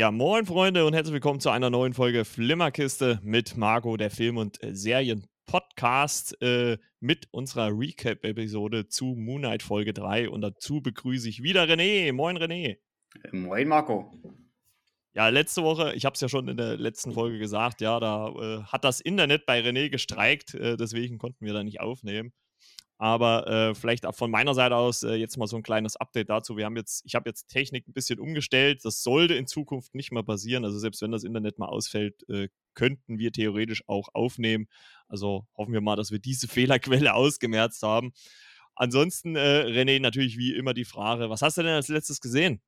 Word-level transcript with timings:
Ja, 0.00 0.10
moin 0.10 0.46
Freunde 0.46 0.86
und 0.86 0.94
herzlich 0.94 1.12
willkommen 1.12 1.40
zu 1.40 1.50
einer 1.50 1.68
neuen 1.68 1.92
Folge 1.92 2.24
Flimmerkiste 2.24 3.20
mit 3.22 3.58
Marco, 3.58 3.98
der 3.98 4.10
Film- 4.10 4.38
und 4.38 4.62
äh, 4.64 4.74
Serien-Podcast 4.74 6.40
äh, 6.40 6.78
mit 7.00 7.28
unserer 7.32 7.68
Recap-Episode 7.78 8.88
zu 8.88 9.14
Moonlight 9.14 9.62
Folge 9.62 9.92
3 9.92 10.30
und 10.30 10.40
dazu 10.40 10.80
begrüße 10.80 11.28
ich 11.28 11.42
wieder 11.42 11.64
René. 11.64 12.14
Moin 12.14 12.38
René. 12.38 12.78
Moin 13.30 13.68
Marco. 13.68 14.10
Ja, 15.12 15.28
letzte 15.28 15.62
Woche, 15.64 15.92
ich 15.92 16.06
habe 16.06 16.14
es 16.14 16.22
ja 16.22 16.30
schon 16.30 16.48
in 16.48 16.56
der 16.56 16.78
letzten 16.78 17.12
Folge 17.12 17.38
gesagt, 17.38 17.82
ja, 17.82 18.00
da 18.00 18.28
äh, 18.28 18.62
hat 18.62 18.84
das 18.84 19.00
Internet 19.02 19.44
bei 19.44 19.60
René 19.60 19.90
gestreikt, 19.90 20.54
äh, 20.54 20.78
deswegen 20.78 21.18
konnten 21.18 21.44
wir 21.44 21.52
da 21.52 21.62
nicht 21.62 21.80
aufnehmen. 21.80 22.32
Aber 23.00 23.46
äh, 23.46 23.74
vielleicht 23.74 24.04
auch 24.04 24.14
von 24.14 24.30
meiner 24.30 24.52
Seite 24.52 24.76
aus 24.76 25.02
äh, 25.04 25.14
jetzt 25.14 25.38
mal 25.38 25.46
so 25.46 25.56
ein 25.56 25.62
kleines 25.62 25.96
Update 25.96 26.28
dazu. 26.28 26.58
Wir 26.58 26.66
haben 26.66 26.76
jetzt, 26.76 27.02
ich 27.06 27.14
habe 27.14 27.30
jetzt 27.30 27.48
Technik 27.48 27.88
ein 27.88 27.94
bisschen 27.94 28.20
umgestellt. 28.20 28.84
Das 28.84 29.02
sollte 29.02 29.32
in 29.32 29.46
Zukunft 29.46 29.94
nicht 29.94 30.12
mehr 30.12 30.22
passieren. 30.22 30.66
Also 30.66 30.78
selbst 30.78 31.00
wenn 31.00 31.10
das 31.10 31.24
Internet 31.24 31.58
mal 31.58 31.70
ausfällt, 31.70 32.28
äh, 32.28 32.50
könnten 32.74 33.18
wir 33.18 33.32
theoretisch 33.32 33.84
auch 33.86 34.10
aufnehmen. 34.12 34.68
Also 35.08 35.46
hoffen 35.56 35.72
wir 35.72 35.80
mal, 35.80 35.96
dass 35.96 36.10
wir 36.10 36.18
diese 36.18 36.46
Fehlerquelle 36.48 37.14
ausgemerzt 37.14 37.82
haben. 37.82 38.12
Ansonsten, 38.74 39.34
äh, 39.34 39.64
René, 39.66 39.98
natürlich 39.98 40.36
wie 40.36 40.54
immer 40.54 40.74
die 40.74 40.84
Frage, 40.84 41.30
was 41.30 41.40
hast 41.40 41.56
du 41.56 41.62
denn 41.62 41.72
als 41.72 41.88
letztes 41.88 42.20
gesehen? 42.20 42.60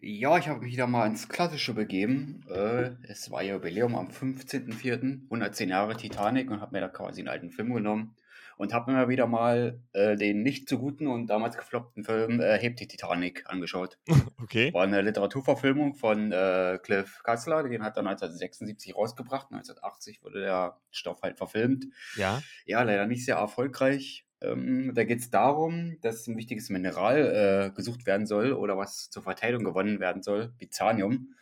Ja, 0.00 0.38
ich 0.38 0.46
habe 0.46 0.60
mich 0.60 0.74
wieder 0.74 0.86
mal 0.86 1.08
ins 1.08 1.28
Klassische 1.28 1.74
begeben. 1.74 2.44
Äh, 2.48 2.92
es 3.08 3.28
war 3.32 3.42
Jubiläum 3.42 3.96
am 3.96 4.06
15.04., 4.06 5.24
110 5.24 5.68
Jahre 5.68 5.96
Titanic 5.96 6.48
und 6.48 6.60
habe 6.60 6.76
mir 6.76 6.80
da 6.80 6.88
quasi 6.88 7.22
einen 7.22 7.28
alten 7.28 7.50
Film 7.50 7.74
genommen 7.74 8.14
und 8.56 8.72
habe 8.72 8.92
mir 8.92 9.08
wieder 9.08 9.26
mal 9.26 9.80
äh, 9.92 10.16
den 10.16 10.42
nicht 10.42 10.68
so 10.68 10.78
guten 10.78 11.06
und 11.06 11.28
damals 11.28 11.56
gefloppten 11.56 12.04
Film 12.04 12.40
äh, 12.40 12.58
Hebt 12.58 12.80
die 12.80 12.86
Titanic 12.86 13.44
angeschaut. 13.46 13.98
Okay. 14.42 14.74
War 14.74 14.82
eine 14.82 15.00
Literaturverfilmung 15.02 15.94
von 15.94 16.32
äh, 16.32 16.78
Cliff 16.82 17.22
Katzler, 17.22 17.62
den 17.62 17.84
hat 17.84 17.96
er 17.96 18.00
1976 18.00 18.94
rausgebracht. 18.94 19.46
1980 19.52 20.22
wurde 20.22 20.40
der 20.40 20.80
Stoff 20.90 21.22
halt 21.22 21.38
verfilmt. 21.38 21.86
Ja. 22.16 22.42
Ja, 22.66 22.82
leider 22.82 23.06
nicht 23.06 23.24
sehr 23.24 23.36
erfolgreich. 23.36 24.26
Ähm, 24.42 24.92
da 24.94 25.04
geht 25.04 25.20
es 25.20 25.30
darum, 25.30 25.98
dass 26.00 26.26
ein 26.26 26.36
wichtiges 26.36 26.70
Mineral 26.70 27.70
äh, 27.70 27.74
gesucht 27.74 28.04
werden 28.06 28.26
soll 28.26 28.52
oder 28.52 28.76
was 28.76 29.10
zur 29.10 29.22
Verteilung 29.22 29.64
gewonnen 29.64 30.00
werden 30.00 30.22
soll, 30.22 30.52
Bizanium. 30.58 31.34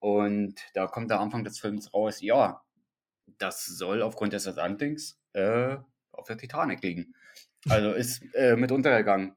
Und 0.00 0.56
da 0.74 0.86
kommt 0.86 1.10
der 1.10 1.20
Anfang 1.20 1.44
des 1.44 1.60
Films 1.60 1.94
raus, 1.94 2.20
ja, 2.20 2.62
das 3.38 3.66
soll 3.66 4.02
aufgrund 4.02 4.32
des 4.32 4.48
Atlantiks 4.48 5.20
äh, 5.32 5.76
auf 6.20 6.26
der 6.26 6.38
Titanic 6.38 6.82
liegen. 6.82 7.14
Also 7.68 7.92
ist 7.92 8.22
äh, 8.34 8.56
mit 8.56 8.72
untergegangen. 8.72 9.34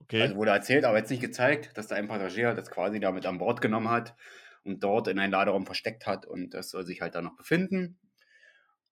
Okay. 0.00 0.22
Also 0.22 0.36
wurde 0.36 0.50
erzählt, 0.50 0.84
aber 0.84 0.98
jetzt 0.98 1.10
nicht 1.10 1.22
gezeigt, 1.22 1.70
dass 1.74 1.86
da 1.86 1.96
ein 1.96 2.08
Passagier 2.08 2.54
das 2.54 2.70
quasi 2.70 3.00
damit 3.00 3.24
an 3.26 3.38
Bord 3.38 3.60
genommen 3.60 3.88
hat 3.88 4.14
und 4.62 4.84
dort 4.84 5.08
in 5.08 5.18
einen 5.18 5.32
Laderaum 5.32 5.64
versteckt 5.64 6.06
hat 6.06 6.26
und 6.26 6.52
das 6.52 6.70
soll 6.70 6.84
sich 6.84 7.00
halt 7.00 7.14
da 7.14 7.22
noch 7.22 7.36
befinden. 7.36 7.98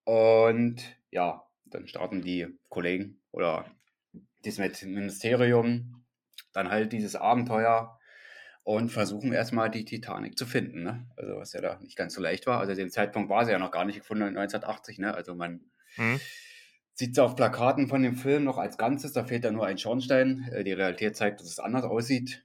Und 0.04 0.82
ja, 1.10 1.44
dann 1.66 1.86
starten 1.86 2.22
die 2.22 2.46
Kollegen 2.68 3.20
oder 3.30 3.66
das 4.42 4.58
Ministerium 4.58 6.04
dann 6.52 6.70
halt 6.70 6.92
dieses 6.92 7.14
Abenteuer 7.14 7.98
und 8.64 8.90
versuchen 8.90 9.32
erstmal 9.32 9.70
die 9.70 9.84
Titanic 9.84 10.38
zu 10.38 10.46
finden. 10.46 10.82
Ne? 10.82 11.06
Also 11.16 11.36
was 11.36 11.52
ja 11.52 11.60
da 11.60 11.78
nicht 11.80 11.96
ganz 11.96 12.14
so 12.14 12.20
leicht 12.20 12.46
war. 12.46 12.60
Also 12.60 12.74
den 12.74 12.90
Zeitpunkt 12.90 13.28
war 13.28 13.44
sie 13.44 13.52
ja 13.52 13.58
noch 13.58 13.70
gar 13.70 13.84
nicht 13.84 13.98
gefunden 13.98 14.22
1980. 14.22 14.98
Ne? 14.98 15.14
Also 15.14 15.34
man 15.34 15.60
hm. 15.96 16.20
Sieht 16.94 17.12
es 17.12 17.18
auf 17.18 17.36
Plakaten 17.36 17.88
von 17.88 18.02
dem 18.02 18.16
Film 18.16 18.44
noch 18.44 18.58
als 18.58 18.78
Ganzes. 18.78 19.12
Da 19.12 19.24
fehlt 19.24 19.44
ja 19.44 19.50
nur 19.50 19.66
ein 19.66 19.78
Schornstein. 19.78 20.48
Äh, 20.52 20.64
die 20.64 20.72
Realität 20.72 21.16
zeigt, 21.16 21.40
dass 21.40 21.48
es 21.48 21.58
anders 21.58 21.84
aussieht. 21.84 22.44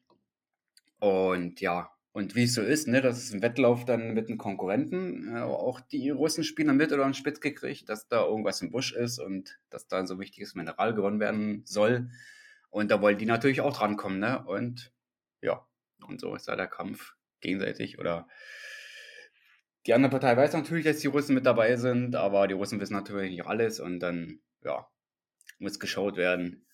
Und 0.99 1.61
ja, 1.61 1.91
und 2.17 2.35
wie 2.35 2.45
es 2.45 2.55
so 2.55 2.63
ist, 2.63 2.87
ne, 2.87 3.01
das 3.01 3.19
ist 3.19 3.33
ein 3.33 3.43
Wettlauf 3.43 3.85
dann 3.85 4.15
mit 4.15 4.27
einem 4.27 4.39
Konkurrenten. 4.39 5.35
Äh, 5.35 5.41
auch 5.41 5.79
die 5.79 6.09
Russen 6.09 6.43
spielen 6.43 6.69
dann 6.69 6.77
mit 6.77 6.91
oder 6.91 7.03
haben 7.03 7.13
spitz 7.13 7.39
gekriegt, 7.39 7.89
dass 7.89 8.07
da 8.07 8.25
irgendwas 8.25 8.61
im 8.61 8.71
Busch 8.71 8.91
ist 8.93 9.19
und 9.19 9.59
dass 9.69 9.87
da 9.87 9.99
ein 9.99 10.07
so 10.07 10.19
wichtiges 10.19 10.55
Mineral 10.55 10.95
gewonnen 10.95 11.19
werden 11.19 11.61
soll. 11.65 12.09
Und 12.71 12.89
da 12.89 13.01
wollen 13.01 13.19
die 13.19 13.27
natürlich 13.27 13.61
auch 13.61 13.77
drankommen, 13.77 14.19
ne? 14.19 14.43
Und 14.45 14.91
ja, 15.41 15.65
und 16.07 16.19
so 16.19 16.33
ist 16.35 16.47
da 16.47 16.55
der 16.55 16.67
Kampf 16.67 17.13
gegenseitig 17.39 17.99
oder 17.99 18.27
die 19.87 19.93
andere 19.93 20.11
Partei 20.11 20.37
weiß 20.37 20.53
natürlich, 20.53 20.85
dass 20.85 20.99
die 20.99 21.07
Russen 21.07 21.33
mit 21.33 21.45
dabei 21.45 21.77
sind, 21.77 22.15
aber 22.15 22.47
die 22.47 22.53
Russen 22.53 22.79
wissen 22.79 22.93
natürlich 22.93 23.31
nicht 23.31 23.45
alles 23.45 23.79
und 23.79 23.99
dann, 23.99 24.39
ja, 24.63 24.87
muss 25.59 25.79
geschaut 25.79 26.17
werden 26.17 26.67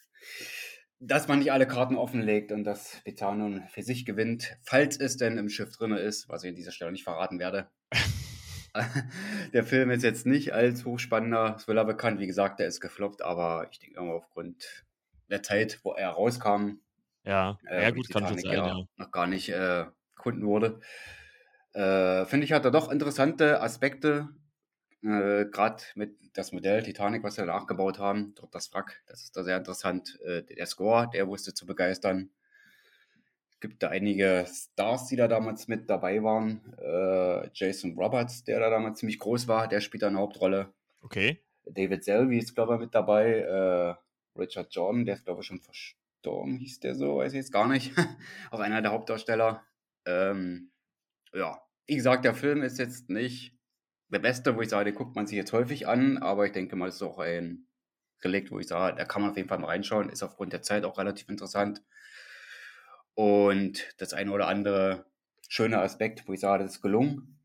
dass 1.05 1.27
man 1.27 1.39
nicht 1.39 1.51
alle 1.51 1.67
Karten 1.67 1.95
offenlegt 1.97 2.51
und 2.53 2.63
dass 2.63 3.01
Betanum 3.03 3.63
für 3.67 3.83
sich 3.83 4.05
gewinnt, 4.05 4.55
falls 4.61 4.97
es 4.97 5.17
denn 5.17 5.37
im 5.37 5.49
Schiff 5.49 5.75
drin 5.75 5.91
ist, 5.91 6.29
was 6.29 6.43
ich 6.43 6.49
an 6.49 6.55
dieser 6.55 6.71
Stelle 6.71 6.93
nicht 6.93 7.03
verraten 7.03 7.39
werde. 7.39 7.67
der 9.53 9.65
Film 9.65 9.91
ist 9.91 10.03
jetzt 10.03 10.25
nicht 10.25 10.53
als 10.53 10.85
hochspannender 10.85 11.57
Thriller 11.57 11.83
bekannt. 11.83 12.21
Wie 12.21 12.27
gesagt, 12.27 12.59
der 12.59 12.67
ist 12.67 12.79
gefloppt, 12.79 13.21
aber 13.21 13.67
ich 13.69 13.79
denke 13.79 13.99
immer 13.99 14.13
aufgrund 14.13 14.85
der 15.29 15.43
Zeit, 15.43 15.81
wo 15.83 15.91
er 15.91 16.11
rauskam, 16.11 16.79
ja, 17.25 17.57
äh, 17.67 17.83
ja 17.83 17.91
gut, 17.91 18.09
kann 18.09 18.27
schon 18.27 18.39
sein, 18.39 18.53
ja, 18.53 18.85
noch 18.95 19.11
gar 19.11 19.27
nicht 19.27 19.49
äh, 19.49 19.85
gefunden 20.15 20.45
wurde. 20.45 20.79
Äh, 21.73 22.25
Finde 22.25 22.45
ich, 22.45 22.53
hat 22.53 22.65
er 22.65 22.71
doch 22.71 22.91
interessante 22.91 23.61
Aspekte, 23.61 24.29
äh, 25.03 25.45
Gerade 25.45 25.83
mit 25.95 26.15
das 26.33 26.53
Modell 26.53 26.81
Titanic, 26.81 27.23
was 27.23 27.37
wir 27.37 27.45
nachgebaut 27.45 27.99
haben, 27.99 28.33
dort 28.35 28.55
das 28.55 28.73
Wrack, 28.73 29.03
das 29.05 29.23
ist 29.23 29.35
da 29.35 29.43
sehr 29.43 29.57
interessant. 29.57 30.19
Äh, 30.21 30.43
der 30.43 30.65
Score, 30.65 31.09
der 31.13 31.27
wusste 31.27 31.53
zu 31.53 31.65
begeistern. 31.65 32.29
Es 33.51 33.59
gibt 33.59 33.83
da 33.83 33.89
einige 33.89 34.45
Stars, 34.49 35.07
die 35.07 35.17
da 35.17 35.27
damals 35.27 35.67
mit 35.67 35.89
dabei 35.89 36.23
waren. 36.23 36.73
Äh, 36.77 37.49
Jason 37.53 37.97
Roberts, 37.97 38.45
der 38.45 38.59
da 38.59 38.69
damals 38.69 38.99
ziemlich 38.99 39.19
groß 39.19 39.47
war, 39.47 39.67
der 39.67 39.81
spielt 39.81 40.03
da 40.03 40.07
eine 40.07 40.19
Hauptrolle. 40.19 40.73
Okay. 41.01 41.43
David 41.65 42.03
Selby 42.03 42.37
ist, 42.37 42.55
glaube 42.55 42.75
ich, 42.75 42.79
mit 42.79 42.95
dabei. 42.95 43.39
Äh, 43.39 44.39
Richard 44.39 44.73
Jordan, 44.73 45.05
der 45.05 45.15
ist, 45.15 45.25
glaube 45.25 45.41
ich, 45.41 45.47
schon 45.47 45.59
verstorben, 45.59 46.57
hieß 46.57 46.79
der 46.79 46.95
so, 46.95 47.17
weiß 47.17 47.33
ich 47.33 47.37
jetzt 47.37 47.51
gar 47.51 47.67
nicht. 47.67 47.93
Auch 48.51 48.59
einer 48.59 48.81
der 48.81 48.91
Hauptdarsteller. 48.91 49.63
Ähm, 50.05 50.71
ja, 51.33 51.61
wie 51.87 51.95
gesagt, 51.95 52.25
der 52.25 52.33
Film 52.33 52.61
ist 52.61 52.79
jetzt 52.79 53.09
nicht 53.09 53.57
der 54.09 54.19
beste, 54.19 54.55
wo 54.55 54.61
ich 54.61 54.69
sage, 54.69 54.85
den 54.85 54.95
guckt 54.95 55.15
man 55.15 55.27
sich 55.27 55.35
jetzt 55.35 55.53
häufig 55.53 55.87
an, 55.87 56.17
aber 56.17 56.45
ich 56.45 56.51
denke 56.51 56.75
mal, 56.75 56.85
das 56.85 56.95
ist 56.95 57.01
auch 57.01 57.19
ein 57.19 57.67
Relikt, 58.23 58.51
wo 58.51 58.59
ich 58.59 58.67
sage, 58.67 58.95
da 58.97 59.05
kann 59.05 59.21
man 59.21 59.31
auf 59.31 59.37
jeden 59.37 59.49
Fall 59.49 59.59
mal 59.59 59.67
reinschauen, 59.67 60.09
ist 60.09 60.23
aufgrund 60.23 60.53
der 60.53 60.61
Zeit 60.61 60.85
auch 60.85 60.97
relativ 60.97 61.27
interessant. 61.29 61.83
Und 63.15 63.93
das 63.97 64.13
eine 64.13 64.31
oder 64.31 64.47
andere 64.47 65.05
schöne 65.49 65.79
Aspekt, 65.79 66.27
wo 66.27 66.33
ich 66.33 66.39
sage, 66.39 66.63
das 66.63 66.75
ist 66.75 66.81
gelungen. 66.81 67.39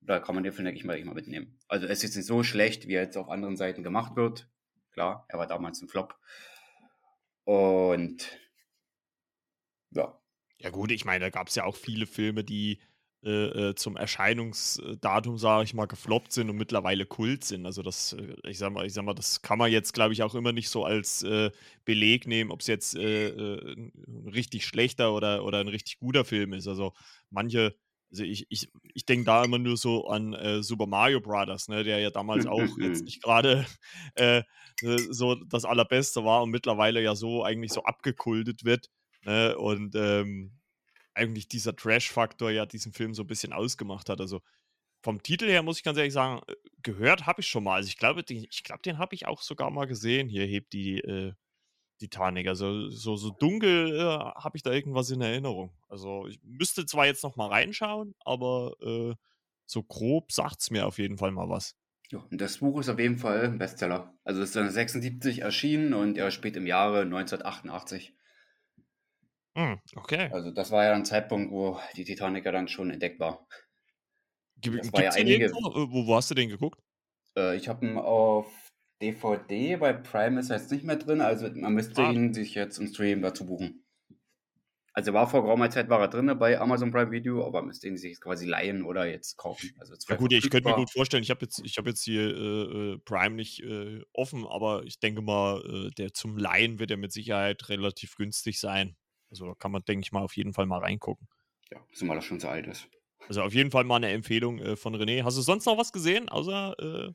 Da 0.00 0.18
kann 0.18 0.34
man 0.34 0.44
den 0.44 0.52
Film, 0.52 0.64
denke 0.64 0.78
ich 0.78 0.84
mal, 0.84 1.02
mal 1.04 1.14
mitnehmen. 1.14 1.58
Also 1.68 1.86
es 1.86 2.02
ist 2.02 2.16
nicht 2.16 2.26
so 2.26 2.42
schlecht, 2.42 2.88
wie 2.88 2.94
er 2.94 3.02
jetzt 3.02 3.16
auf 3.16 3.28
anderen 3.28 3.56
Seiten 3.56 3.82
gemacht 3.82 4.16
wird. 4.16 4.48
Klar, 4.92 5.24
er 5.28 5.38
war 5.38 5.46
damals 5.46 5.80
ein 5.80 5.88
Flop. 5.88 6.18
Und 7.44 8.38
ja. 9.90 10.18
Ja 10.58 10.70
gut, 10.70 10.90
ich 10.90 11.04
meine, 11.04 11.24
da 11.26 11.30
gab 11.30 11.48
es 11.48 11.54
ja 11.54 11.64
auch 11.64 11.76
viele 11.76 12.06
Filme, 12.06 12.44
die 12.44 12.80
äh, 13.22 13.68
äh, 13.68 13.74
zum 13.74 13.98
Erscheinungsdatum, 13.98 15.36
sage 15.36 15.64
ich 15.64 15.74
mal, 15.74 15.84
gefloppt 15.84 16.32
sind 16.32 16.48
und 16.48 16.56
mittlerweile 16.56 17.04
Kult 17.04 17.44
sind. 17.44 17.66
Also 17.66 17.82
das, 17.82 18.14
äh, 18.14 18.34
ich 18.48 18.56
sag 18.56 18.72
mal, 18.72 18.86
ich 18.86 18.94
sag 18.94 19.04
mal, 19.04 19.12
das 19.12 19.42
kann 19.42 19.58
man 19.58 19.70
jetzt, 19.70 19.92
glaube 19.92 20.14
ich, 20.14 20.22
auch 20.22 20.34
immer 20.34 20.52
nicht 20.52 20.70
so 20.70 20.86
als 20.86 21.22
äh, 21.22 21.50
Beleg 21.84 22.26
nehmen, 22.26 22.50
ob 22.50 22.60
es 22.60 22.66
jetzt 22.66 22.96
äh, 22.96 23.28
äh, 23.28 23.74
ein 23.74 24.30
richtig 24.32 24.64
schlechter 24.64 25.12
oder, 25.12 25.44
oder 25.44 25.60
ein 25.60 25.68
richtig 25.68 25.98
guter 25.98 26.24
Film 26.24 26.54
ist. 26.54 26.66
Also 26.66 26.94
manche, 27.28 27.76
also 28.10 28.24
ich, 28.24 28.46
ich, 28.48 28.72
ich 28.94 29.04
denke 29.04 29.26
da 29.26 29.44
immer 29.44 29.58
nur 29.58 29.76
so 29.76 30.08
an 30.08 30.34
Super 30.62 30.86
Mario 30.86 31.20
Brothers, 31.20 31.68
ne, 31.68 31.84
der 31.84 31.98
ja 31.98 32.08
damals 32.10 32.46
auch 32.46 32.78
jetzt 32.78 33.04
nicht 33.04 33.22
gerade 33.22 33.66
so 35.10 35.34
das 35.34 35.66
Allerbeste 35.66 36.24
war 36.24 36.42
und 36.42 36.50
mittlerweile 36.50 37.02
ja 37.02 37.14
so 37.14 37.44
eigentlich 37.44 37.72
so 37.72 37.84
abgekultet 37.84 38.64
wird. 38.64 38.88
Ne, 39.26 39.56
und 39.58 39.94
ähm, 39.94 40.59
eigentlich 41.14 41.48
dieser 41.48 41.74
Trash-Faktor 41.74 42.50
ja 42.50 42.66
diesen 42.66 42.92
Film 42.92 43.14
so 43.14 43.22
ein 43.22 43.26
bisschen 43.26 43.52
ausgemacht 43.52 44.08
hat. 44.08 44.20
Also 44.20 44.40
vom 45.02 45.22
Titel 45.22 45.46
her 45.48 45.62
muss 45.62 45.78
ich 45.78 45.84
ganz 45.84 45.98
ehrlich 45.98 46.12
sagen, 46.12 46.40
äh, 46.46 46.54
gehört 46.82 47.26
habe 47.26 47.40
ich 47.40 47.48
schon 47.48 47.64
mal. 47.64 47.76
Also 47.76 47.88
ich 47.88 47.98
glaube, 47.98 48.22
den, 48.22 48.44
ich 48.44 48.62
den 48.84 48.98
habe 48.98 49.14
ich 49.14 49.26
auch 49.26 49.42
sogar 49.42 49.70
mal 49.70 49.86
gesehen. 49.86 50.28
Hier 50.28 50.44
hebt 50.44 50.72
die 50.72 50.98
äh, 50.98 51.32
Titanic. 51.98 52.48
Also 52.48 52.88
so, 52.88 53.16
so 53.16 53.30
dunkel 53.30 53.96
äh, 53.96 54.02
habe 54.02 54.56
ich 54.56 54.62
da 54.62 54.72
irgendwas 54.72 55.10
in 55.10 55.20
Erinnerung. 55.20 55.72
Also 55.88 56.26
ich 56.26 56.40
müsste 56.42 56.86
zwar 56.86 57.06
jetzt 57.06 57.22
noch 57.22 57.36
mal 57.36 57.48
reinschauen, 57.48 58.14
aber 58.24 58.74
äh, 58.82 59.14
so 59.66 59.82
grob 59.82 60.32
sagt 60.32 60.60
es 60.60 60.70
mir 60.70 60.86
auf 60.86 60.98
jeden 60.98 61.18
Fall 61.18 61.30
mal 61.30 61.48
was. 61.48 61.76
Ja, 62.10 62.26
das 62.32 62.58
Buch 62.58 62.80
ist 62.80 62.88
auf 62.88 62.98
jeden 62.98 63.18
Fall 63.18 63.44
ein 63.44 63.58
Bestseller. 63.58 64.12
Also 64.24 64.42
es 64.42 64.48
ist 64.48 64.56
dann 64.56 64.68
76 64.68 65.42
erschienen 65.42 65.94
und 65.94 66.18
er 66.18 66.32
spielt 66.32 66.56
im 66.56 66.66
Jahre 66.66 67.02
1988. 67.02 68.14
Hm, 69.56 69.80
okay. 69.96 70.30
Also 70.32 70.50
das 70.50 70.70
war 70.70 70.84
ja 70.84 70.92
ein 70.92 71.04
Zeitpunkt, 71.04 71.52
wo 71.52 71.78
die 71.96 72.04
Titanic 72.04 72.44
ja 72.44 72.52
dann 72.52 72.68
schon 72.68 72.90
entdeckt 72.90 73.18
war. 73.18 73.46
Gibt 74.60 74.84
es 74.84 74.90
ja 74.92 75.10
einige. 75.12 75.46
Äh, 75.46 75.52
wo, 75.52 76.06
wo, 76.06 76.14
hast 76.14 76.30
du 76.30 76.34
den 76.34 76.48
geguckt? 76.48 76.80
Äh, 77.36 77.56
ich 77.56 77.68
habe 77.68 77.86
ihn 77.86 77.96
auf 77.96 78.46
DVD, 79.02 79.76
bei 79.76 79.92
Prime 79.92 80.38
ist 80.38 80.50
er 80.50 80.58
jetzt 80.58 80.70
nicht 80.70 80.84
mehr 80.84 80.96
drin, 80.96 81.20
also 81.20 81.48
man 81.54 81.72
müsste 81.72 82.02
ah. 82.02 82.12
ihn 82.12 82.34
sich 82.34 82.54
jetzt 82.54 82.78
im 82.78 82.86
Stream 82.86 83.22
dazu 83.22 83.46
buchen. 83.46 83.84
Also 84.92 85.12
war 85.12 85.30
vor 85.30 85.42
geraumer 85.42 85.70
Zeit 85.70 85.88
war 85.88 86.00
er 86.00 86.08
drin 86.08 86.36
bei 86.38 86.60
Amazon 86.60 86.90
Prime 86.90 87.12
Video, 87.12 87.46
aber 87.46 87.62
müsste 87.62 87.86
ihn 87.86 87.96
sich 87.96 88.20
quasi 88.20 88.44
leihen 88.44 88.84
oder 88.84 89.06
jetzt 89.06 89.36
kaufen. 89.36 89.70
Also 89.78 89.94
ja 90.08 90.16
gut, 90.16 90.32
ich 90.32 90.50
könnte 90.50 90.68
mir 90.68 90.74
gut 90.74 90.90
vorstellen, 90.90 91.22
ich 91.22 91.30
habe 91.30 91.42
jetzt, 91.42 91.60
hab 91.60 91.86
jetzt 91.86 92.02
hier 92.02 92.22
äh, 92.22 92.94
äh, 92.94 92.98
Prime 92.98 93.36
nicht 93.36 93.62
äh, 93.62 94.02
offen, 94.12 94.46
aber 94.46 94.82
ich 94.84 94.98
denke 94.98 95.22
mal, 95.22 95.62
äh, 95.64 95.90
der 95.92 96.12
zum 96.12 96.36
Leihen 96.36 96.80
wird 96.80 96.90
er 96.90 96.96
mit 96.96 97.12
Sicherheit 97.12 97.68
relativ 97.68 98.16
günstig 98.16 98.58
sein. 98.58 98.96
Also 99.30 99.46
da 99.46 99.54
kann 99.54 99.72
man, 99.72 99.84
denke 99.84 100.04
ich 100.04 100.12
mal, 100.12 100.22
auf 100.22 100.36
jeden 100.36 100.52
Fall 100.52 100.66
mal 100.66 100.80
reingucken. 100.80 101.28
Ja, 101.70 101.78
zumal 101.92 102.18
er 102.18 102.22
schon 102.22 102.40
so 102.40 102.48
alt 102.48 102.66
ist. 102.66 102.88
Also 103.28 103.42
auf 103.42 103.54
jeden 103.54 103.70
Fall 103.70 103.84
mal 103.84 103.96
eine 103.96 104.10
Empfehlung 104.10 104.58
äh, 104.58 104.76
von 104.76 104.94
René. 104.96 105.22
Hast 105.22 105.36
du 105.36 105.42
sonst 105.42 105.66
noch 105.66 105.78
was 105.78 105.92
gesehen, 105.92 106.28
außer 106.28 106.74
äh, 106.78 107.12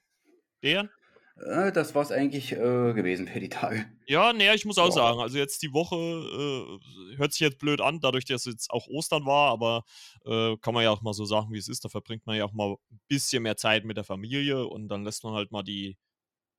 der? 0.63 0.89
Äh, 1.38 1.71
das 1.73 1.94
war 1.94 2.01
es 2.01 2.12
eigentlich 2.12 2.53
äh, 2.53 2.94
gewesen 2.94 3.27
für 3.27 3.39
die 3.39 3.50
Tage. 3.50 3.85
Ja, 4.07 4.31
nee, 4.31 4.53
ich 4.53 4.65
muss 4.65 4.77
auch 4.77 4.85
Boah. 4.85 4.94
sagen, 4.94 5.19
also 5.19 5.38
jetzt 5.38 5.62
die 5.62 5.73
Woche 5.73 5.95
äh, 5.95 7.17
hört 7.17 7.33
sich 7.33 7.41
jetzt 7.41 7.59
blöd 7.59 7.81
an, 7.81 8.00
dadurch, 8.00 8.25
dass 8.25 8.45
jetzt 8.45 8.71
auch 8.71 8.88
Ostern 8.88 9.25
war, 9.25 9.51
aber 9.51 9.83
äh, 10.25 10.56
kann 10.57 10.73
man 10.73 10.83
ja 10.83 10.91
auch 10.91 11.01
mal 11.01 11.13
so 11.13 11.25
sagen, 11.25 11.51
wie 11.51 11.57
es 11.57 11.68
ist. 11.68 11.83
Da 11.83 11.89
verbringt 11.89 12.25
man 12.25 12.38
ja 12.38 12.45
auch 12.45 12.53
mal 12.53 12.75
ein 12.91 13.00
bisschen 13.07 13.44
mehr 13.44 13.57
Zeit 13.57 13.83
mit 13.83 13.97
der 13.97 14.06
Familie 14.06 14.68
und 14.68 14.88
dann 14.88 15.03
lässt 15.03 15.23
man 15.23 15.33
halt 15.33 15.51
mal 15.51 15.63
die, 15.63 15.97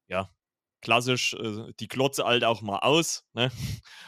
ja, 0.09 0.29
klassisch, 0.82 1.35
äh, 1.35 1.73
die 1.81 1.88
Klotze 1.88 2.25
halt 2.25 2.44
auch 2.44 2.61
mal 2.61 2.81
aus. 2.81 3.25
Ne? 3.32 3.50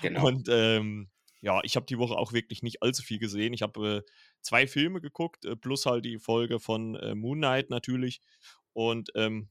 Genau. 0.03 0.27
Und 0.27 0.49
ähm, 0.51 1.09
ja, 1.41 1.61
ich 1.63 1.77
habe 1.77 1.87
die 1.87 1.99
Woche 1.99 2.17
auch 2.17 2.33
wirklich 2.33 2.63
nicht 2.63 2.83
allzu 2.83 3.03
viel 3.03 3.19
gesehen. 3.19 3.53
Ich 3.53 3.63
habe 3.63 4.05
äh, 4.07 4.11
zwei 4.41 4.67
Filme 4.67 5.01
geguckt, 5.01 5.47
plus 5.61 5.87
halt 5.87 6.05
die 6.05 6.19
Folge 6.19 6.59
von 6.59 6.93
Moon 7.15 7.39
Knight 7.39 7.71
natürlich. 7.71 8.21
Und 8.73 9.11
ähm, 9.15 9.51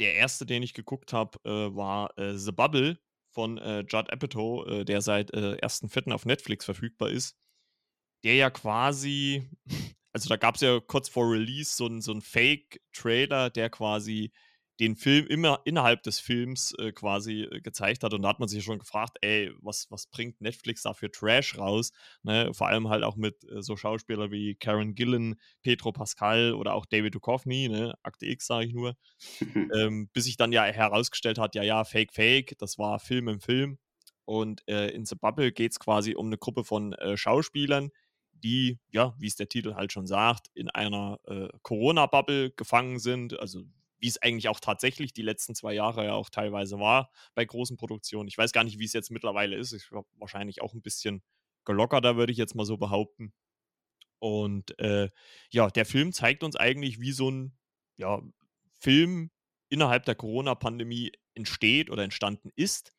der 0.00 0.14
erste, 0.14 0.46
den 0.46 0.62
ich 0.62 0.74
geguckt 0.74 1.12
habe, 1.12 1.38
äh, 1.44 1.76
war 1.76 2.18
äh, 2.18 2.36
The 2.36 2.52
Bubble 2.52 2.98
von 3.30 3.58
äh, 3.58 3.80
Judd 3.80 4.10
Apatow, 4.10 4.66
äh, 4.66 4.84
der 4.84 5.02
seit 5.02 5.32
äh, 5.34 5.58
1.4. 5.62 6.12
auf 6.12 6.26
Netflix 6.26 6.64
verfügbar 6.64 7.10
ist. 7.10 7.36
Der 8.24 8.34
ja 8.34 8.50
quasi, 8.50 9.48
also 10.12 10.28
da 10.28 10.36
gab 10.36 10.56
es 10.56 10.62
ja 10.62 10.80
kurz 10.80 11.08
vor 11.08 11.30
Release 11.30 11.76
so 11.76 11.84
einen 11.86 12.22
Fake-Trailer, 12.22 13.50
der 13.50 13.70
quasi 13.70 14.32
den 14.80 14.96
Film 14.96 15.26
immer 15.26 15.60
innerhalb 15.66 16.02
des 16.02 16.20
Films 16.20 16.74
äh, 16.78 16.90
quasi 16.92 17.42
äh, 17.42 17.60
gezeigt 17.60 18.02
hat. 18.02 18.14
Und 18.14 18.22
da 18.22 18.30
hat 18.30 18.40
man 18.40 18.48
sich 18.48 18.64
schon 18.64 18.78
gefragt, 18.78 19.18
ey, 19.20 19.52
was, 19.60 19.90
was 19.90 20.06
bringt 20.06 20.40
Netflix 20.40 20.82
da 20.82 20.94
für 20.94 21.10
Trash 21.10 21.58
raus? 21.58 21.92
Ne? 22.22 22.52
Vor 22.54 22.68
allem 22.68 22.88
halt 22.88 23.04
auch 23.04 23.16
mit 23.16 23.44
äh, 23.44 23.62
so 23.62 23.76
Schauspielern 23.76 24.30
wie 24.30 24.54
Karen 24.54 24.94
Gillen, 24.94 25.38
Petro 25.62 25.92
Pascal 25.92 26.54
oder 26.54 26.74
auch 26.74 26.86
David 26.86 27.14
Duchovny, 27.14 27.68
ne? 27.68 27.94
Akte 28.02 28.26
X 28.26 28.46
sage 28.46 28.66
ich 28.66 28.72
nur. 28.72 28.96
ähm, 29.74 30.08
bis 30.14 30.24
sich 30.24 30.38
dann 30.38 30.50
ja 30.50 30.64
herausgestellt 30.64 31.38
hat, 31.38 31.54
ja, 31.54 31.62
ja, 31.62 31.84
Fake, 31.84 32.12
Fake, 32.12 32.56
das 32.58 32.78
war 32.78 32.98
Film 32.98 33.28
im 33.28 33.40
Film. 33.40 33.78
Und 34.24 34.66
äh, 34.66 34.88
in 34.88 35.04
The 35.04 35.16
Bubble 35.16 35.52
geht 35.52 35.72
es 35.72 35.78
quasi 35.78 36.14
um 36.14 36.26
eine 36.26 36.38
Gruppe 36.38 36.64
von 36.64 36.94
äh, 36.94 37.16
Schauspielern, 37.18 37.90
die, 38.32 38.78
ja, 38.90 39.14
wie 39.18 39.26
es 39.26 39.36
der 39.36 39.48
Titel 39.48 39.74
halt 39.74 39.92
schon 39.92 40.06
sagt, 40.06 40.48
in 40.54 40.70
einer 40.70 41.18
äh, 41.24 41.48
Corona-Bubble 41.62 42.52
gefangen 42.52 42.98
sind. 42.98 43.38
Also 43.38 43.64
wie 44.00 44.08
es 44.08 44.20
eigentlich 44.20 44.48
auch 44.48 44.60
tatsächlich 44.60 45.12
die 45.12 45.22
letzten 45.22 45.54
zwei 45.54 45.74
Jahre 45.74 46.04
ja 46.04 46.14
auch 46.14 46.30
teilweise 46.30 46.78
war 46.78 47.10
bei 47.34 47.44
großen 47.44 47.76
Produktionen. 47.76 48.28
Ich 48.28 48.38
weiß 48.38 48.52
gar 48.52 48.64
nicht, 48.64 48.78
wie 48.78 48.84
es 48.84 48.92
jetzt 48.92 49.10
mittlerweile 49.10 49.56
ist. 49.56 49.72
Ich 49.72 49.88
glaube, 49.88 50.08
wahrscheinlich 50.18 50.62
auch 50.62 50.74
ein 50.74 50.82
bisschen 50.82 51.22
gelockerter, 51.64 52.16
würde 52.16 52.32
ich 52.32 52.38
jetzt 52.38 52.54
mal 52.54 52.64
so 52.64 52.76
behaupten. 52.76 53.32
Und 54.18 54.78
äh, 54.78 55.10
ja, 55.50 55.70
der 55.70 55.86
Film 55.86 56.12
zeigt 56.12 56.42
uns 56.42 56.56
eigentlich, 56.56 57.00
wie 57.00 57.12
so 57.12 57.30
ein 57.30 57.56
ja, 57.96 58.22
Film 58.80 59.30
innerhalb 59.68 60.04
der 60.04 60.14
Corona-Pandemie 60.14 61.12
entsteht 61.34 61.90
oder 61.90 62.02
entstanden 62.02 62.50
ist. 62.56 62.92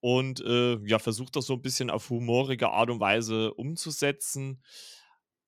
Und 0.00 0.40
äh, 0.40 0.76
ja, 0.86 0.98
versucht 0.98 1.36
das 1.36 1.46
so 1.46 1.54
ein 1.54 1.62
bisschen 1.62 1.90
auf 1.90 2.10
humorige 2.10 2.70
Art 2.70 2.90
und 2.90 3.00
Weise 3.00 3.54
umzusetzen. 3.54 4.62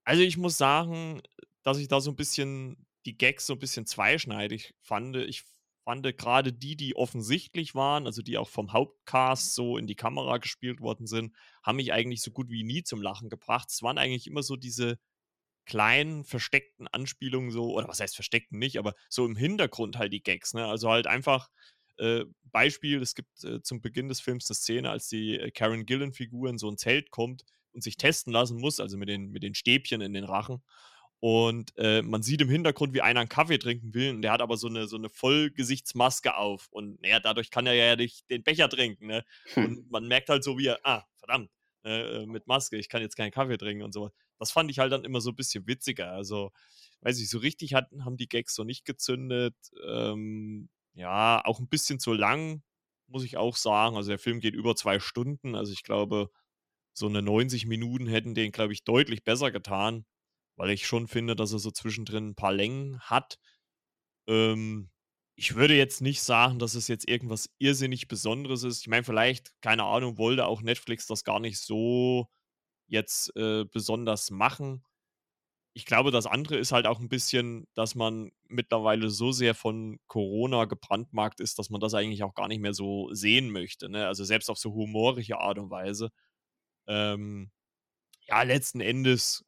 Also 0.05 0.23
ich 0.23 0.37
muss 0.37 0.57
sagen, 0.57 1.21
dass 1.63 1.79
ich 1.79 1.89
da 1.89 2.01
so 2.01 2.11
ein 2.11 2.17
bisschen 2.17 2.86
die 3.07 3.17
Gags 3.17 3.47
so 3.47 3.55
ein 3.55 3.59
bisschen 3.59 3.87
zweischneidig 3.87 4.75
fand. 4.83 5.17
Ich 5.17 5.45
fand 5.85 6.05
gerade 6.19 6.53
die, 6.53 6.77
die 6.77 6.97
offensichtlich 6.97 7.75
waren, 7.75 8.07
also 8.07 8.21
die 8.21 8.39
auch 8.39 8.49
vom 8.49 8.73
Hauptcast 8.73 9.55
so 9.55 9.79
in 9.79 9.87
die 9.87 9.95
Kamera 9.95 10.39
gespielt 10.39 10.81
worden 10.81 11.07
sind, 11.07 11.35
haben 11.63 11.77
mich 11.77 11.93
eigentlich 11.93 12.23
so 12.23 12.33
gut 12.33 12.51
wie 12.51 12.65
nie 12.65 12.83
zum 12.83 13.01
Lachen 13.01 13.29
gebracht. 13.29 13.69
Es 13.71 13.83
waren 13.83 13.97
eigentlich 13.97 14.27
immer 14.27 14.43
so 14.43 14.57
diese 14.57 14.99
kleinen, 15.65 16.25
versteckten 16.25 16.89
Anspielungen 16.89 17.51
so, 17.51 17.73
oder 17.73 17.89
was 17.89 18.01
heißt 18.01 18.15
versteckten 18.15 18.59
nicht, 18.59 18.79
aber 18.79 18.95
so 19.09 19.25
im 19.27 19.37
Hintergrund 19.37 19.97
halt 19.99 20.13
die 20.13 20.23
Gags, 20.23 20.55
ne? 20.55 20.67
Also 20.67 20.91
halt 20.91 21.07
einfach 21.07 21.49
äh, 21.99 22.25
Beispiel, 22.53 23.01
es 23.01 23.15
gibt 23.15 23.45
äh, 23.45 23.63
zum 23.63 23.81
Beginn 23.81 24.09
des 24.09 24.21
Films 24.21 24.49
eine 24.51 24.57
Szene, 24.57 24.91
als 24.91 25.09
die 25.09 25.39
äh, 25.39 25.51
Karen 25.51 25.87
Gillen-Figur 25.87 26.51
in 26.51 26.59
so 26.59 26.69
ein 26.69 26.79
Zelt 26.79 27.11
kommt 27.11 27.45
und 27.73 27.83
sich 27.83 27.97
testen 27.97 28.33
lassen 28.33 28.59
muss, 28.59 28.81
also 28.81 28.97
mit 28.97 29.09
den, 29.09 29.31
mit 29.31 29.43
den 29.43 29.55
Stäbchen 29.55 30.01
in 30.01 30.13
den 30.13 30.25
Rachen. 30.25 30.63
Und 31.21 31.73
äh, 31.79 32.03
man 32.03 32.23
sieht 32.23 32.43
im 32.43 32.51
Hintergrund, 32.51 32.93
wie 32.93 33.01
einer 33.01 33.21
einen 33.21 33.29
Kaffee 33.29 33.59
trinken 33.59 33.95
will. 33.95 34.11
Und 34.11 34.23
der 34.23 34.33
hat 34.33 34.43
aber 34.43 34.57
so 34.57 34.69
eine, 34.69 34.87
so 34.87 34.97
eine 34.97 35.09
Vollgesichtsmaske 35.09 36.37
auf. 36.37 36.69
Und 36.71 37.01
naja, 37.01 37.21
dadurch 37.21 37.51
kann 37.51 37.67
er 37.67 37.75
ja 37.75 37.97
nicht 37.97 38.29
den 38.31 38.43
Becher 38.43 38.69
trinken. 38.69 39.07
Ne? 39.07 39.25
Hm. 39.55 39.65
Und 39.65 39.91
man 39.91 40.07
merkt 40.09 40.29
halt 40.29 40.45
so, 40.45 40.59
wie 40.59 40.67
er, 40.67 40.79
ah, 40.85 41.05
verdammt, 41.17 41.51
äh, 41.85 42.27
mit 42.27 42.47
Maske, 42.47 42.77
ich 42.77 42.89
kann 42.89 43.03
jetzt 43.03 43.17
keinen 43.17 43.31
Kaffee 43.31 43.57
trinken 43.57 43.83
und 43.83 43.93
so. 43.93 44.11
Das 44.39 44.51
fand 44.51 44.71
ich 44.71 44.79
halt 44.79 44.93
dann 44.93 45.05
immer 45.05 45.21
so 45.21 45.31
ein 45.31 45.37
bisschen 45.37 45.67
witziger. 45.67 46.13
Also, 46.13 46.53
weiß 47.01 47.19
ich, 47.21 47.31
so 47.31 47.39
richtig 47.39 47.75
hatten, 47.75 48.05
haben 48.05 48.19
die 48.19 48.29
Gags 48.29 48.55
so 48.55 48.65
nicht 48.65 48.85
gezündet. 48.85 49.57
Ähm, 49.87 50.69
ja, 50.95 51.43
auch 51.45 51.61
ein 51.61 51.69
bisschen 51.69 51.99
zu 51.99 52.13
lang, 52.13 52.63
muss 53.07 53.25
ich 53.25 53.39
auch 53.39 53.57
sagen. 53.57 53.97
Also, 53.97 54.11
der 54.11 54.19
Film 54.19 54.41
geht 54.41 54.55
über 54.55 54.77
zwei 54.77 55.01
Stunden. 55.01 55.55
Also, 55.55 55.73
ich 55.73 55.83
glaube, 55.83 56.31
so 56.93 57.07
eine 57.07 57.23
90 57.23 57.67
Minuten 57.67 58.07
hätten 58.07 58.35
den, 58.35 58.53
glaube 58.53 58.75
ich, 58.75 58.85
deutlich 58.85 59.25
besser 59.25 59.51
getan 59.51 60.05
weil 60.57 60.71
ich 60.71 60.87
schon 60.87 61.09
finde, 61.09 61.37
dass 61.37 61.53
er 61.53 61.59
so 61.59 61.71
zwischendrin 61.71 62.31
ein 62.31 62.35
paar 62.35 62.53
Längen 62.53 63.01
hat. 63.01 63.39
Ähm, 64.29 64.91
ich 65.37 65.55
würde 65.55 65.77
jetzt 65.77 66.01
nicht 66.01 66.23
sagen, 66.23 66.59
dass 66.59 66.75
es 66.75 66.89
jetzt 66.89 67.09
irgendwas 67.09 67.51
irrsinnig 67.59 68.09
Besonderes 68.09 68.63
ist. 68.65 68.81
Ich 68.81 68.89
meine, 68.89 69.05
vielleicht, 69.05 69.53
keine 69.61 69.85
Ahnung, 69.85 70.19
wollte 70.19 70.47
auch 70.47 70.63
Netflix 70.63 71.07
das 71.07 71.25
gar 71.25 71.41
nicht 71.41 71.61
so 71.61 72.29
jetzt 72.89 73.37
äh, 73.37 73.65
besonders 73.65 74.31
machen. 74.31 74.85
Ich 75.75 75.85
glaube, 75.85 76.11
das 76.11 76.27
andere 76.27 76.57
ist 76.57 76.73
halt 76.73 76.87
auch 76.87 77.01
ein 77.01 77.11
bisschen, 77.11 77.67
dass 77.75 77.95
man 77.95 78.33
mittlerweile 78.49 79.11
so 79.11 79.33
sehr 79.33 79.55
von 79.55 79.99
Corona 80.07 80.65
gebrandmarkt 80.65 81.41
ist, 81.41 81.59
dass 81.59 81.69
man 81.69 81.83
das 81.83 81.93
eigentlich 81.95 82.23
auch 82.23 82.35
gar 82.35 82.49
nicht 82.49 82.61
mehr 82.61 82.73
so 82.73 83.13
sehen 83.13 83.51
möchte. 83.51 83.91
Ne? 83.91 84.07
Also 84.07 84.25
selbst 84.25 84.49
auf 84.51 84.59
so 84.59 84.73
humorische 84.73 85.39
Art 85.39 85.59
und 85.59 85.71
Weise. 85.71 86.11
Ähm, 86.89 87.51
ja, 88.29 88.43
letzten 88.43 88.81
Endes 88.81 89.45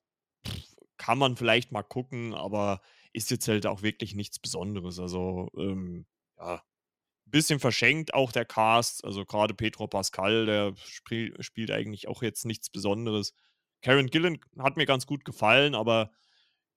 kann 0.99 1.19
man 1.19 1.37
vielleicht 1.37 1.73
mal 1.73 1.83
gucken, 1.83 2.35
aber 2.35 2.83
ist 3.13 3.31
jetzt 3.31 3.49
halt 3.49 3.67
auch 3.67 3.83
wirklich 3.83 4.15
nichts 4.15 4.39
Besonderes. 4.39 4.99
Also, 4.99 5.51
ähm, 5.57 6.07
ja, 6.39 6.57
ein 6.57 7.31
bisschen 7.31 7.61
verschenkt 7.61 8.15
auch 8.15 8.33
der 8.33 8.45
Cast. 8.45 9.05
Also 9.05 9.25
gerade 9.25 9.55
Petro 9.55 9.87
Pascal, 9.87 10.47
der 10.47 10.75
spiel, 10.77 11.35
spielt 11.43 11.71
eigentlich 11.71 12.09
auch 12.09 12.23
jetzt 12.23 12.45
nichts 12.45 12.71
Besonderes. 12.71 13.35
Karen 13.83 14.09
Gillen 14.09 14.41
hat 14.59 14.77
mir 14.77 14.87
ganz 14.87 15.07
gut 15.07 15.25
gefallen, 15.25 15.75
aber 15.75 16.11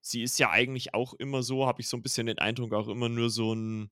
sie 0.01 0.23
ist 0.23 0.39
ja 0.39 0.49
eigentlich 0.51 0.93
auch 0.93 1.13
immer 1.13 1.43
so, 1.43 1.67
habe 1.67 1.81
ich 1.81 1.87
so 1.87 1.97
ein 1.97 2.03
bisschen 2.03 2.27
den 2.27 2.39
Eindruck, 2.39 2.73
auch 2.73 2.87
immer 2.87 3.09
nur 3.09 3.29
so 3.29 3.53
ein, 3.53 3.91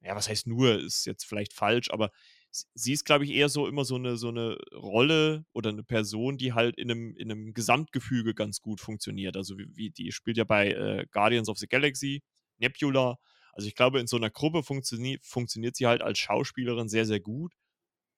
ja, 0.00 0.14
was 0.16 0.28
heißt 0.28 0.46
nur, 0.46 0.78
ist 0.80 1.06
jetzt 1.06 1.24
vielleicht 1.24 1.52
falsch, 1.52 1.90
aber 1.90 2.10
sie 2.50 2.92
ist, 2.92 3.04
glaube 3.04 3.24
ich, 3.24 3.32
eher 3.32 3.48
so 3.48 3.66
immer 3.66 3.84
so 3.84 3.96
eine, 3.96 4.16
so 4.16 4.28
eine 4.28 4.56
Rolle 4.74 5.44
oder 5.52 5.70
eine 5.70 5.82
Person, 5.84 6.38
die 6.38 6.52
halt 6.52 6.76
in 6.76 6.90
einem, 6.90 7.16
in 7.16 7.30
einem 7.30 7.54
Gesamtgefüge 7.54 8.34
ganz 8.34 8.60
gut 8.60 8.80
funktioniert. 8.80 9.36
Also 9.36 9.58
wie, 9.58 9.68
wie 9.74 9.90
die 9.90 10.12
spielt 10.12 10.36
ja 10.36 10.44
bei 10.44 10.70
äh, 10.70 11.06
Guardians 11.10 11.48
of 11.48 11.58
the 11.58 11.66
Galaxy, 11.66 12.22
Nebula. 12.58 13.18
Also 13.52 13.68
ich 13.68 13.74
glaube, 13.74 14.00
in 14.00 14.06
so 14.06 14.16
einer 14.16 14.30
Gruppe 14.30 14.62
funtioni 14.62 15.18
funktioniert 15.22 15.76
sie 15.76 15.86
halt 15.86 16.02
als 16.02 16.18
Schauspielerin 16.18 16.88
sehr, 16.88 17.06
sehr 17.06 17.20
gut. 17.20 17.52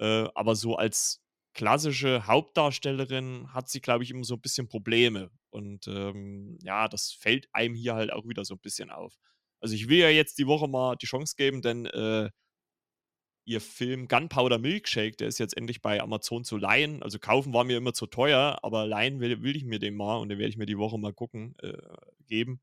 Äh, 0.00 0.28
aber 0.34 0.54
so 0.56 0.76
als 0.76 1.20
klassische 1.54 2.26
Hauptdarstellerin 2.26 3.52
hat 3.52 3.68
sie, 3.68 3.80
glaube 3.80 4.04
ich, 4.04 4.10
immer 4.10 4.24
so 4.24 4.34
ein 4.34 4.40
bisschen 4.40 4.68
Probleme. 4.68 5.30
Und 5.50 5.88
ähm, 5.88 6.58
ja, 6.62 6.88
das 6.88 7.12
fällt 7.12 7.48
einem 7.52 7.74
hier 7.74 7.94
halt 7.94 8.12
auch 8.12 8.28
wieder 8.28 8.44
so 8.44 8.54
ein 8.54 8.60
bisschen 8.60 8.90
auf. 8.90 9.18
Also 9.60 9.74
ich 9.74 9.88
will 9.88 9.98
ja 9.98 10.08
jetzt 10.08 10.38
die 10.38 10.46
Woche 10.46 10.68
mal 10.68 10.96
die 10.96 11.06
Chance 11.06 11.34
geben, 11.36 11.62
denn 11.62 11.86
äh, 11.86 12.30
ihr 13.48 13.62
Film 13.62 14.08
Gunpowder 14.08 14.58
Milkshake, 14.58 15.16
der 15.16 15.26
ist 15.26 15.38
jetzt 15.38 15.56
endlich 15.56 15.80
bei 15.80 16.02
Amazon 16.02 16.44
zu 16.44 16.58
leihen. 16.58 17.02
Also 17.02 17.18
kaufen 17.18 17.54
war 17.54 17.64
mir 17.64 17.78
immer 17.78 17.94
zu 17.94 18.06
teuer, 18.06 18.58
aber 18.62 18.86
leihen 18.86 19.20
will, 19.20 19.42
will 19.42 19.56
ich 19.56 19.64
mir 19.64 19.78
den 19.78 19.96
mal 19.96 20.16
und 20.18 20.28
den 20.28 20.38
werde 20.38 20.50
ich 20.50 20.58
mir 20.58 20.66
die 20.66 20.76
Woche 20.76 20.98
mal 20.98 21.14
gucken, 21.14 21.56
äh, 21.62 21.78
geben. 22.26 22.60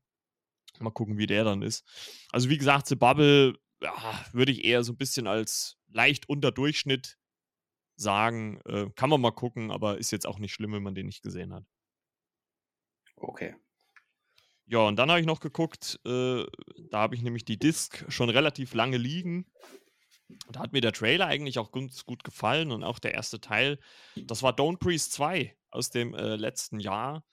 Mal 0.78 0.90
gucken, 0.90 1.18
wie 1.18 1.26
der 1.26 1.42
dann 1.42 1.62
ist. 1.62 1.84
Also 2.30 2.50
wie 2.50 2.58
gesagt, 2.58 2.86
The 2.86 2.94
Bubble 2.94 3.58
ja, 3.82 4.24
würde 4.32 4.52
ich 4.52 4.64
eher 4.64 4.84
so 4.84 4.92
ein 4.92 4.96
bisschen 4.96 5.26
als 5.26 5.76
leicht 5.88 6.28
unter 6.28 6.52
Durchschnitt 6.52 7.18
sagen. 7.96 8.60
Äh, 8.64 8.86
kann 8.94 9.10
man 9.10 9.20
mal 9.20 9.32
gucken, 9.32 9.72
aber 9.72 9.98
ist 9.98 10.12
jetzt 10.12 10.26
auch 10.26 10.38
nicht 10.38 10.54
schlimm, 10.54 10.72
wenn 10.72 10.84
man 10.84 10.94
den 10.94 11.06
nicht 11.06 11.22
gesehen 11.22 11.52
hat. 11.52 11.64
Okay. 13.16 13.56
Ja, 14.66 14.80
und 14.80 14.96
dann 14.96 15.10
habe 15.10 15.20
ich 15.20 15.26
noch 15.26 15.40
geguckt, 15.40 15.98
äh, 16.04 16.44
da 16.90 16.98
habe 16.98 17.14
ich 17.14 17.22
nämlich 17.22 17.44
die 17.44 17.58
Disc 17.58 18.04
schon 18.08 18.30
relativ 18.30 18.74
lange 18.74 18.98
liegen. 18.98 19.46
Da 20.50 20.60
hat 20.60 20.72
mir 20.72 20.80
der 20.80 20.92
Trailer 20.92 21.26
eigentlich 21.26 21.58
auch 21.58 21.70
ganz 21.70 22.04
gut 22.04 22.24
gefallen 22.24 22.72
und 22.72 22.82
auch 22.82 22.98
der 22.98 23.14
erste 23.14 23.40
Teil. 23.40 23.78
Das 24.16 24.42
war 24.42 24.52
Don't 24.52 24.78
Breeze 24.78 25.10
2. 25.10 25.56
aus 25.70 25.90
dem 25.90 26.14
äh, 26.14 26.36
letzten 26.36 26.80
Jahr. 26.80 27.24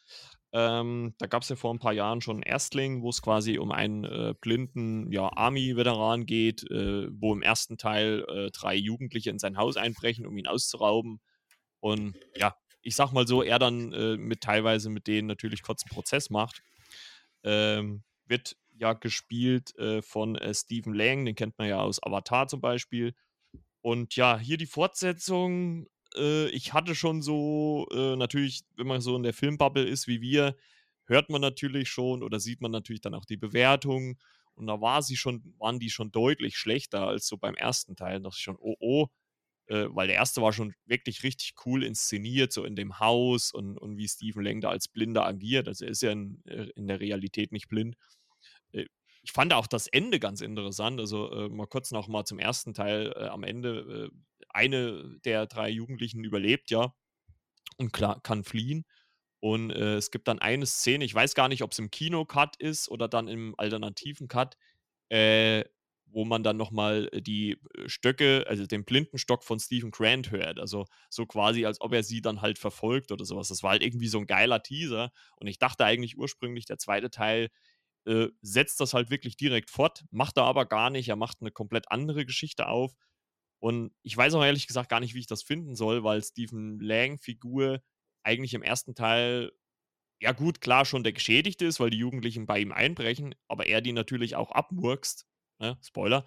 Ähm, 0.52 1.16
da 1.18 1.26
gab 1.26 1.42
es 1.42 1.50
ja 1.50 1.56
vor 1.56 1.74
ein 1.74 1.80
paar 1.80 1.94
Jahren 1.94 2.22
schon 2.22 2.36
einen 2.36 2.44
Erstling, 2.44 3.02
wo 3.02 3.10
es 3.10 3.24
quasi 3.24 3.58
um 3.58 3.72
einen 3.72 4.04
äh, 4.04 4.36
blinden 4.40 5.12
ja, 5.12 5.28
Army-Veteran 5.36 6.28
geht, 6.28 6.70
äh, 6.70 7.08
wo 7.10 7.34
im 7.34 7.42
ersten 7.42 7.80
Teil 7.80 8.24
äh, 8.30 8.52
drei 8.52 8.76
Jugendliche 8.76 9.32
in 9.32 9.40
sein 9.40 9.58
Haus 9.58 9.78
einbrechen, 9.78 10.28
um 10.28 10.38
ihn 10.38 10.46
auszurauben. 10.46 11.20
Und 11.80 12.16
ja, 12.36 12.56
ich 12.84 12.96
sag 12.96 13.12
mal 13.14 13.26
so, 13.26 13.42
er 13.42 13.58
dann 13.58 13.94
äh, 13.94 14.16
mit 14.16 14.42
teilweise 14.42 14.92
mit 14.92 15.08
denen 15.08 15.28
natürlich 15.28 15.64
kurz 15.64 15.84
einen 15.84 15.96
Prozess 15.96 16.30
macht. 16.30 16.62
Ähm, 17.44 18.04
wird 18.28 18.56
ja 18.77 18.94
gespielt 18.94 19.75
äh, 19.77 20.01
von 20.01 20.36
äh, 20.36 20.53
Stephen 20.53 20.94
Lang, 20.94 21.25
den 21.25 21.36
kennt 21.36 21.58
man 21.58 21.68
ja 21.68 21.82
aus 21.82 22.01
Avatar 22.01 22.48
zum 22.48 22.62
Beispiel. 22.62 23.13
Und 23.82 24.15
ja, 24.15 24.39
hier 24.39 24.58
die 24.58 24.65
Fortsetzung 24.65 25.88
äh, 26.15 26.48
ich 26.50 26.74
hatte 26.74 26.96
schon 26.96 27.22
so, 27.22 27.88
äh, 27.92 28.15
natürlich, 28.15 28.63
wenn 28.75 28.88
man 28.88 29.01
so 29.01 29.15
in 29.15 29.24
der 29.24 29.34
Filmbubble 29.34 29.84
ist 29.84 30.08
wie 30.08 30.22
wir, 30.22 30.56
hört 31.06 31.30
man 31.30 31.42
natürlich 31.42 31.89
schon 31.89 32.24
oder 32.24 32.39
sieht 32.39 32.62
man 32.62 32.72
natürlich 32.72 33.01
dann 33.01 33.13
auch 33.13 33.25
die 33.25 33.38
Bewertungen. 33.38 34.20
Und 34.56 34.68
da 34.68 34.82
war 34.82 35.01
sie 35.01 35.18
schon, 35.18 35.56
waren 35.58 35.80
die 35.80 35.89
schon 35.89 36.12
deutlich 36.12 36.58
schlechter 36.58 37.08
als 37.08 37.27
so 37.27 37.38
beim 37.38 37.56
ersten 37.56 37.96
Teil. 37.96 38.20
Da 38.20 38.30
dachte 38.30 38.38
ich 38.38 38.44
schon, 38.44 38.58
oh 38.60 38.75
oh, 38.80 39.08
äh, 39.68 39.88
weil 39.89 40.08
der 40.08 40.18
erste 40.18 40.42
war 40.42 40.53
schon 40.53 40.74
wirklich 40.86 41.24
richtig 41.24 41.56
cool 41.65 41.84
inszeniert, 41.84 42.53
so 42.53 42.63
in 42.63 42.75
dem 42.75 43.00
Haus 43.00 43.51
und, 43.51 43.77
und 43.77 43.98
wie 43.98 44.08
Stephen 44.08 44.44
Lang 44.44 44.62
da 44.62 44.70
als 44.70 44.88
Blinder 44.88 45.25
agiert. 45.25 45.68
Also 45.68 45.86
er 45.86 45.92
ist 45.92 46.01
ja 46.03 46.12
in, 46.12 46.42
äh, 46.46 46.70
in 46.75 46.88
der 46.88 47.00
Realität 47.00 47.51
nicht 47.51 47.68
blind. 47.68 47.96
Ich 49.24 49.32
fand 49.32 49.53
auch 49.53 49.68
das 49.68 49.88
Ende 49.88 50.20
ganz 50.20 50.42
interessant. 50.42 51.00
Also 51.00 51.32
äh, 51.32 51.50
mal 51.50 51.68
kurz 51.68 51.92
noch 51.92 52.08
mal 52.08 52.25
zum 52.25 52.39
ersten 52.39 52.74
Teil 52.74 53.13
äh, 53.15 53.27
am 53.27 53.44
Ende. 53.44 54.12
Äh, 54.12 54.18
eine 54.50 55.20
der 55.25 55.48
drei 55.48 55.70
Jugendlichen 55.70 56.24
überlebt 56.24 56.70
ja 56.70 56.94
und 57.77 57.92
klar, 57.94 58.22
kann 58.22 58.44
fliehen. 58.44 58.86
Und 59.39 59.72
äh, 59.72 59.96
es 59.96 60.12
gibt 60.12 60.27
dann 60.27 60.39
eine 60.39 60.65
Szene, 60.65 61.03
ich 61.06 61.13
weiß 61.13 61.36
gar 61.36 61.50
nicht, 61.50 61.63
ob 61.63 61.72
es 61.72 61.80
im 61.80 61.92
Kino-Cut 61.92 62.56
ist 62.58 62.89
oder 62.89 63.08
dann 63.10 63.27
im 63.27 63.56
alternativen 63.58 64.27
Cut, 64.27 64.58
äh, 65.10 65.65
wo 66.06 66.24
man 66.25 66.44
dann 66.44 66.56
nochmal 66.58 67.10
die 67.13 67.58
äh, 67.75 67.89
Stöcke, 67.89 68.46
also 68.48 68.65
den 68.65 68.86
Blindenstock 68.86 69.44
von 69.44 69.60
Stephen 69.60 69.92
Grant 69.92 70.32
hört. 70.32 70.60
Also 70.60 70.86
so 71.10 71.25
quasi, 71.25 71.65
als 71.65 71.82
ob 71.82 71.94
er 71.94 72.03
sie 72.03 72.22
dann 72.22 72.42
halt 72.42 72.60
verfolgt 72.60 73.12
oder 73.12 73.25
sowas. 73.25 73.50
Das 73.50 73.63
war 73.63 73.72
halt 73.72 73.84
irgendwie 73.84 74.08
so 74.08 74.20
ein 74.20 74.27
geiler 74.27 74.63
Teaser. 74.63 75.12
Und 75.38 75.48
ich 75.48 75.60
dachte 75.60 75.84
eigentlich 75.86 76.18
ursprünglich, 76.18 76.65
der 76.65 76.77
zweite 76.77 77.10
Teil 77.10 77.50
äh, 78.05 78.27
setzt 78.41 78.79
das 78.79 78.93
halt 78.93 79.10
wirklich 79.10 79.38
direkt 79.38 79.69
fort, 79.69 80.05
macht 80.12 80.38
er 80.38 80.43
aber 80.43 80.65
gar 80.65 80.89
nicht. 80.89 81.10
Er 81.10 81.15
macht 81.15 81.38
eine 81.41 81.51
komplett 81.51 81.91
andere 81.91 82.25
Geschichte 82.25 82.67
auf. 82.67 82.93
Und 83.60 83.93
ich 84.03 84.17
weiß 84.17 84.33
auch 84.33 84.43
ehrlich 84.43 84.67
gesagt 84.67 84.89
gar 84.89 85.00
nicht, 85.00 85.13
wie 85.13 85.19
ich 85.19 85.27
das 85.27 85.43
finden 85.43 85.75
soll, 85.75 86.03
weil 86.03 86.22
Stephen 86.22 86.79
Lang-Figur 86.79 87.81
eigentlich 88.24 88.53
im 88.53 88.62
ersten 88.62 88.93
Teil, 88.95 89.51
ja 90.22 90.33
gut, 90.33 90.60
klar 90.60 90.86
schon 90.86 91.03
der 91.03 91.13
Geschädigte 91.13 91.65
ist, 91.65 91.79
weil 91.79 91.89
die 91.89 91.98
Jugendlichen 91.98 92.45
bei 92.45 92.60
ihm 92.60 92.72
einbrechen, 92.72 93.36
aber 93.48 93.67
er 93.67 93.81
die 93.81 93.93
natürlich 93.93 94.36
auch 94.36 94.51
abmurkst. 94.51 95.25
Ne? 95.60 95.77
Spoiler. 95.81 96.25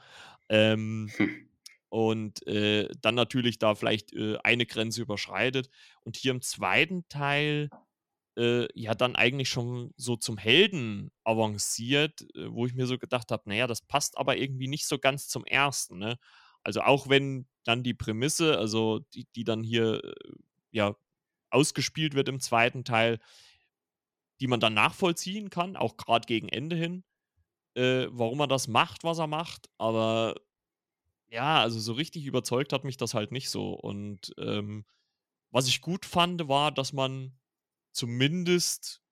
Ähm, 0.48 1.10
hm. 1.16 1.50
Und 1.88 2.46
äh, 2.46 2.88
dann 3.00 3.14
natürlich 3.14 3.58
da 3.58 3.74
vielleicht 3.74 4.12
äh, 4.12 4.38
eine 4.42 4.66
Grenze 4.66 5.02
überschreitet. 5.02 5.70
Und 6.02 6.16
hier 6.16 6.32
im 6.32 6.42
zweiten 6.42 7.06
Teil 7.08 7.70
äh, 8.36 8.68
ja 8.74 8.94
dann 8.94 9.16
eigentlich 9.16 9.48
schon 9.48 9.92
so 9.96 10.16
zum 10.16 10.38
Helden 10.38 11.10
avanciert, 11.24 12.22
äh, 12.34 12.52
wo 12.52 12.66
ich 12.66 12.74
mir 12.74 12.86
so 12.86 12.98
gedacht 12.98 13.30
habe, 13.30 13.48
naja, 13.48 13.66
das 13.66 13.82
passt 13.82 14.18
aber 14.18 14.36
irgendwie 14.36 14.68
nicht 14.68 14.86
so 14.86 14.98
ganz 14.98 15.28
zum 15.28 15.44
ersten. 15.44 15.98
Ne? 15.98 16.18
Also 16.62 16.82
auch 16.82 17.08
wenn 17.08 17.46
dann 17.64 17.82
die 17.82 17.94
Prämisse, 17.94 18.58
also 18.58 19.00
die, 19.14 19.26
die 19.34 19.44
dann 19.44 19.62
hier 19.62 20.04
äh, 20.04 20.14
ja 20.70 20.96
ausgespielt 21.50 22.14
wird 22.14 22.28
im 22.28 22.40
zweiten 22.40 22.84
Teil, 22.84 23.18
die 24.40 24.46
man 24.46 24.60
dann 24.60 24.74
nachvollziehen 24.74 25.50
kann, 25.50 25.76
auch 25.76 25.96
gerade 25.96 26.26
gegen 26.26 26.48
Ende 26.48 26.76
hin, 26.76 27.04
äh, 27.74 28.06
warum 28.10 28.40
er 28.40 28.48
das 28.48 28.68
macht, 28.68 29.04
was 29.04 29.18
er 29.18 29.26
macht. 29.26 29.70
Aber 29.78 30.34
ja, 31.28 31.60
also 31.60 31.80
so 31.80 31.94
richtig 31.94 32.26
überzeugt 32.26 32.72
hat 32.72 32.84
mich 32.84 32.96
das 32.96 33.14
halt 33.14 33.32
nicht 33.32 33.50
so. 33.50 33.72
Und 33.72 34.34
ähm, 34.38 34.84
was 35.50 35.68
ich 35.68 35.80
gut 35.80 36.04
fand, 36.04 36.48
war, 36.48 36.72
dass 36.72 36.92
man 36.92 37.32
zumindest 37.96 39.02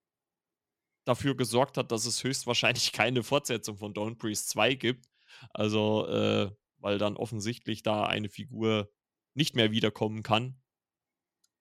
dafür 1.04 1.36
gesorgt 1.36 1.76
hat, 1.76 1.92
dass 1.92 2.06
es 2.06 2.22
höchstwahrscheinlich 2.24 2.92
keine 2.92 3.22
Fortsetzung 3.22 3.76
von 3.76 3.94
Dawn 3.94 4.18
Priest 4.18 4.48
2 4.50 4.74
gibt. 4.74 5.08
Also 5.52 6.06
äh, 6.06 6.50
weil 6.78 6.98
dann 6.98 7.16
offensichtlich 7.16 7.82
da 7.82 8.04
eine 8.04 8.28
Figur 8.28 8.90
nicht 9.34 9.56
mehr 9.56 9.70
wiederkommen 9.72 10.22
kann. 10.22 10.60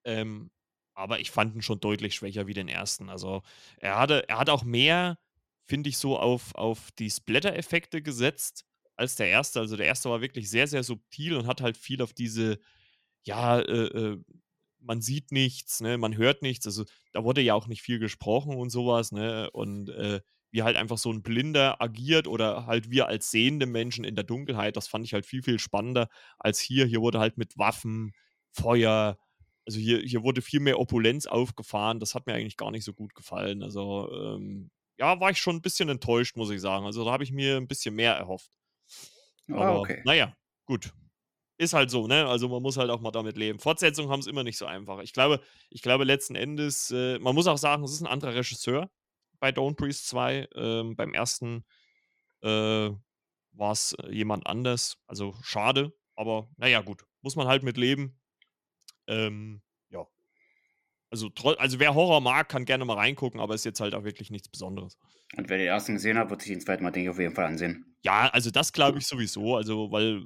Ähm, 0.03 0.51
aber 0.94 1.20
ich 1.20 1.32
fand 1.32 1.56
ihn 1.56 1.62
schon 1.62 1.80
deutlich 1.80 2.15
schwächer 2.15 2.46
wie 2.46 2.53
den 2.53 2.68
ersten. 2.68 3.10
Also 3.10 3.42
er 3.77 3.98
hatte, 3.98 4.27
er 4.30 4.38
hat 4.38 4.50
auch 4.50 4.63
mehr, 4.63 5.18
finde 5.65 5.89
ich, 5.89 5.98
so 5.98 6.20
auf, 6.20 6.53
auf 6.56 6.92
die 6.92 7.10
Splatter-Effekte 7.10 8.01
gesetzt 8.01 8.65
als 8.96 9.15
der 9.15 9.30
erste. 9.30 9.62
Also 9.62 9.77
der 9.77 9.88
erste 9.88 10.10
war 10.10 10.22
wirklich 10.22 10.50
sehr, 10.50 10.68
sehr 10.68 10.84
subtil 10.84 11.36
und 11.36 11.48
hat 11.48 11.62
halt 11.62 11.77
viel 11.77 12.01
auf 12.01 12.13
diese, 12.13 12.60
ja, 13.24 13.60
äh, 13.60 13.86
äh, 13.88 14.24
man 14.84 15.02
sieht 15.02 15.32
nichts, 15.32 15.82
ne, 15.82 15.98
man 15.98 16.18
hört 16.18 16.42
nichts. 16.42 16.66
Also 16.66 16.86
da 17.12 17.24
wurde 17.24 17.42
ja 17.42 17.54
auch 17.54 17.68
nicht 17.68 17.82
viel 17.82 18.00
gesprochen 18.00 18.56
und 18.56 18.70
sowas, 18.70 19.12
ne? 19.12 19.50
Und 19.52 19.90
äh, 19.90 20.22
wie 20.52 20.63
halt 20.63 20.78
einfach 20.78 21.00
so 21.00 21.12
ein 21.12 21.24
Blinder 21.24 21.82
agiert 21.82 22.28
oder 22.28 22.68
halt 22.68 22.92
wir 22.92 23.08
als 23.08 23.32
sehende 23.32 23.66
Menschen 23.66 24.04
in 24.04 24.16
der 24.16 24.24
Dunkelheit, 24.24 24.78
das 24.78 24.88
fand 24.88 25.06
ich 25.06 25.13
halt 25.13 25.25
viel, 25.25 25.42
viel 25.42 25.58
spannender 25.58 26.10
als 26.38 26.60
hier. 26.60 26.86
Hier 26.86 27.02
wurde 27.02 27.20
halt 27.20 27.38
mit 27.38 27.58
Waffen, 27.58 28.13
Feuer, 28.52 29.18
also 29.66 29.80
hier, 29.80 30.00
hier 30.00 30.24
wurde 30.24 30.42
viel 30.42 30.60
mehr 30.60 30.80
Opulenz 30.80 31.25
aufgefahren. 31.25 32.00
Das 32.00 32.13
hat 32.13 32.28
mir 32.28 32.34
eigentlich 32.34 32.58
gar 32.58 32.72
nicht 32.72 32.84
so 32.84 32.94
gut 32.94 33.16
gefallen. 33.16 33.63
Also, 33.63 34.12
ähm, 34.12 34.70
ja, 35.00 35.20
war 35.20 35.32
ich 35.32 35.40
schon 35.40 35.56
ein 35.56 35.62
bisschen 35.62 35.90
enttäuscht, 35.90 36.36
muss 36.38 36.52
ich 36.52 36.62
sagen. 36.62 36.86
Also 36.86 37.04
da 37.04 37.12
habe 37.12 37.24
ich 37.24 37.32
mir 37.32 37.58
ein 37.58 37.68
bisschen 37.68 37.96
mehr 37.96 38.13
erhofft. 38.13 38.52
Ah, 39.50 39.56
Aber, 39.56 39.80
okay. 39.80 40.02
naja, 40.06 40.36
gut. 40.66 40.94
Ist 41.63 41.74
halt 41.74 41.89
so, 41.89 42.08
ne? 42.08 42.27
Also 42.27 42.50
man 42.50 42.62
muss 42.62 42.75
halt 42.75 42.89
auch 42.89 43.00
mal 43.00 43.12
damit 43.12 43.38
leben. 43.38 43.58
Fortsetzungen 43.58 44.12
haben 44.12 44.20
es 44.20 44.27
immer 44.27 44.43
nicht 44.43 44.58
so 44.58 44.65
einfach. 44.65 45.00
Ich 45.00 45.13
glaube, 45.13 45.39
ich 45.70 45.82
glaube 45.82 46.03
letzten 46.03 46.36
Endes, 46.36 46.91
äh, 46.91 47.17
man 47.20 47.34
muss 47.34 47.48
auch 47.48 47.58
sagen, 47.58 47.86
es 47.86 47.93
ist 47.93 48.01
ein 48.01 48.08
anderer 48.08 48.36
Regisseur 48.36 48.91
bei 49.39 49.50
Don't 49.50 49.75
Priest 49.75 50.08
2. 50.08 50.50
Ähm, 50.55 50.98
beim 50.98 51.13
ersten 51.13 51.63
äh, 52.41 52.89
war 53.53 53.72
es 53.72 53.93
äh, 53.93 54.12
jemand 54.12 54.46
anders. 54.46 54.98
Also 55.08 55.36
schade, 55.41 55.93
aber 56.17 56.50
naja, 56.58 56.82
gut. 56.82 57.05
Muss 57.22 57.38
man 57.38 57.48
halt 57.48 57.63
mit 57.63 57.77
leben. 57.77 58.20
Ähm. 59.08 59.62
Also, 61.13 61.29
also 61.60 61.79
wer 61.79 61.93
Horror 61.93 62.22
mag, 62.22 62.50
kann 62.50 62.65
gerne 62.65 62.86
mal 62.86 62.96
reingucken, 62.96 63.39
aber 63.39 63.53
ist 63.53 63.65
jetzt 63.65 63.79
halt 63.79 63.93
auch 63.93 64.03
wirklich 64.03 64.32
nichts 64.32 64.50
Besonderes. 64.50 64.98
Und 65.38 65.48
wer 65.48 65.60
den 65.60 65.67
ersten 65.67 65.93
gesehen 65.93 66.17
hat, 66.17 66.32
wird 66.32 66.41
sich 66.41 66.50
den 66.50 66.60
zweiten 66.60 66.84
Mal, 66.84 66.89
denke 66.89 67.05
ich, 67.05 67.10
auf 67.12 67.20
jeden 67.20 67.36
Fall 67.36 67.46
ansehen. 67.46 67.86
Ja, 68.01 68.29
also 68.29 68.50
das 68.50 68.74
glaube 68.74 68.98
ich 68.98 69.05
sowieso. 69.05 69.55
Also, 69.55 69.91
weil, 69.91 70.24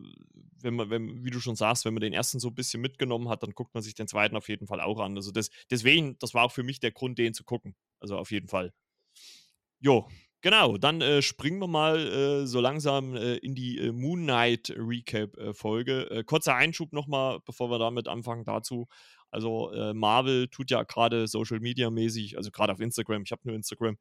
wenn 0.62 0.76
man, 0.76 0.90
wenn, 0.90 1.26
wie 1.26 1.30
du 1.30 1.42
schon 1.42 1.58
sagst, 1.58 1.84
wenn 1.84 1.94
man 1.94 2.00
den 2.00 2.14
ersten 2.14 2.40
so 2.40 2.48
ein 2.48 2.56
bisschen 2.56 2.80
mitgenommen 2.80 3.28
hat, 3.28 3.44
dann 3.44 3.52
guckt 3.52 3.74
man 3.74 3.84
sich 3.84 3.96
den 3.96 4.08
zweiten 4.08 4.38
auf 4.38 4.48
jeden 4.48 4.66
Fall 4.66 4.80
auch 4.80 5.02
an. 5.02 5.18
Also 5.18 5.32
das, 5.32 5.50
deswegen, 5.70 6.18
das 6.20 6.34
war 6.34 6.46
auch 6.46 6.54
für 6.54 6.64
mich 6.64 6.80
der 6.80 6.92
Grund, 6.92 7.20
den 7.20 7.34
zu 7.34 7.44
gucken. 7.44 7.76
Also 8.00 8.18
auf 8.18 8.32
jeden 8.32 8.48
Fall. 8.48 8.72
Jo, 9.80 10.08
genau. 10.40 10.78
Dann 10.78 11.02
äh, 11.02 11.22
springen 11.22 11.60
wir 11.60 11.68
mal 11.68 11.98
äh, 11.98 12.48
so 12.48 12.62
langsam 12.62 13.14
äh, 13.14 13.36
in 13.36 13.56
die 13.56 13.78
äh, 13.78 13.92
Moon 13.92 14.22
Knight 14.22 14.74
Recap-Folge. 14.76 16.10
Äh, 16.10 16.24
kurzer 16.24 16.56
Einschub 16.56 16.94
nochmal, 16.94 17.40
bevor 17.46 17.70
wir 17.70 17.78
damit 17.78 18.08
anfangen 18.08 18.46
dazu. 18.46 18.88
Also 19.32 19.72
äh, 19.74 19.94
Marvel 19.94 20.48
tut 20.48 20.72
ja 20.72 20.84
gerade 20.84 21.28
Social 21.28 21.60
Media 21.60 21.90
mäßig, 21.90 22.38
also 22.38 22.52
gerade 22.52 22.74
auf 22.74 22.80
Instagram, 22.80 23.24
ich 23.24 23.32
habe 23.32 23.42
nur 23.46 23.56
Instagram, 23.56 23.98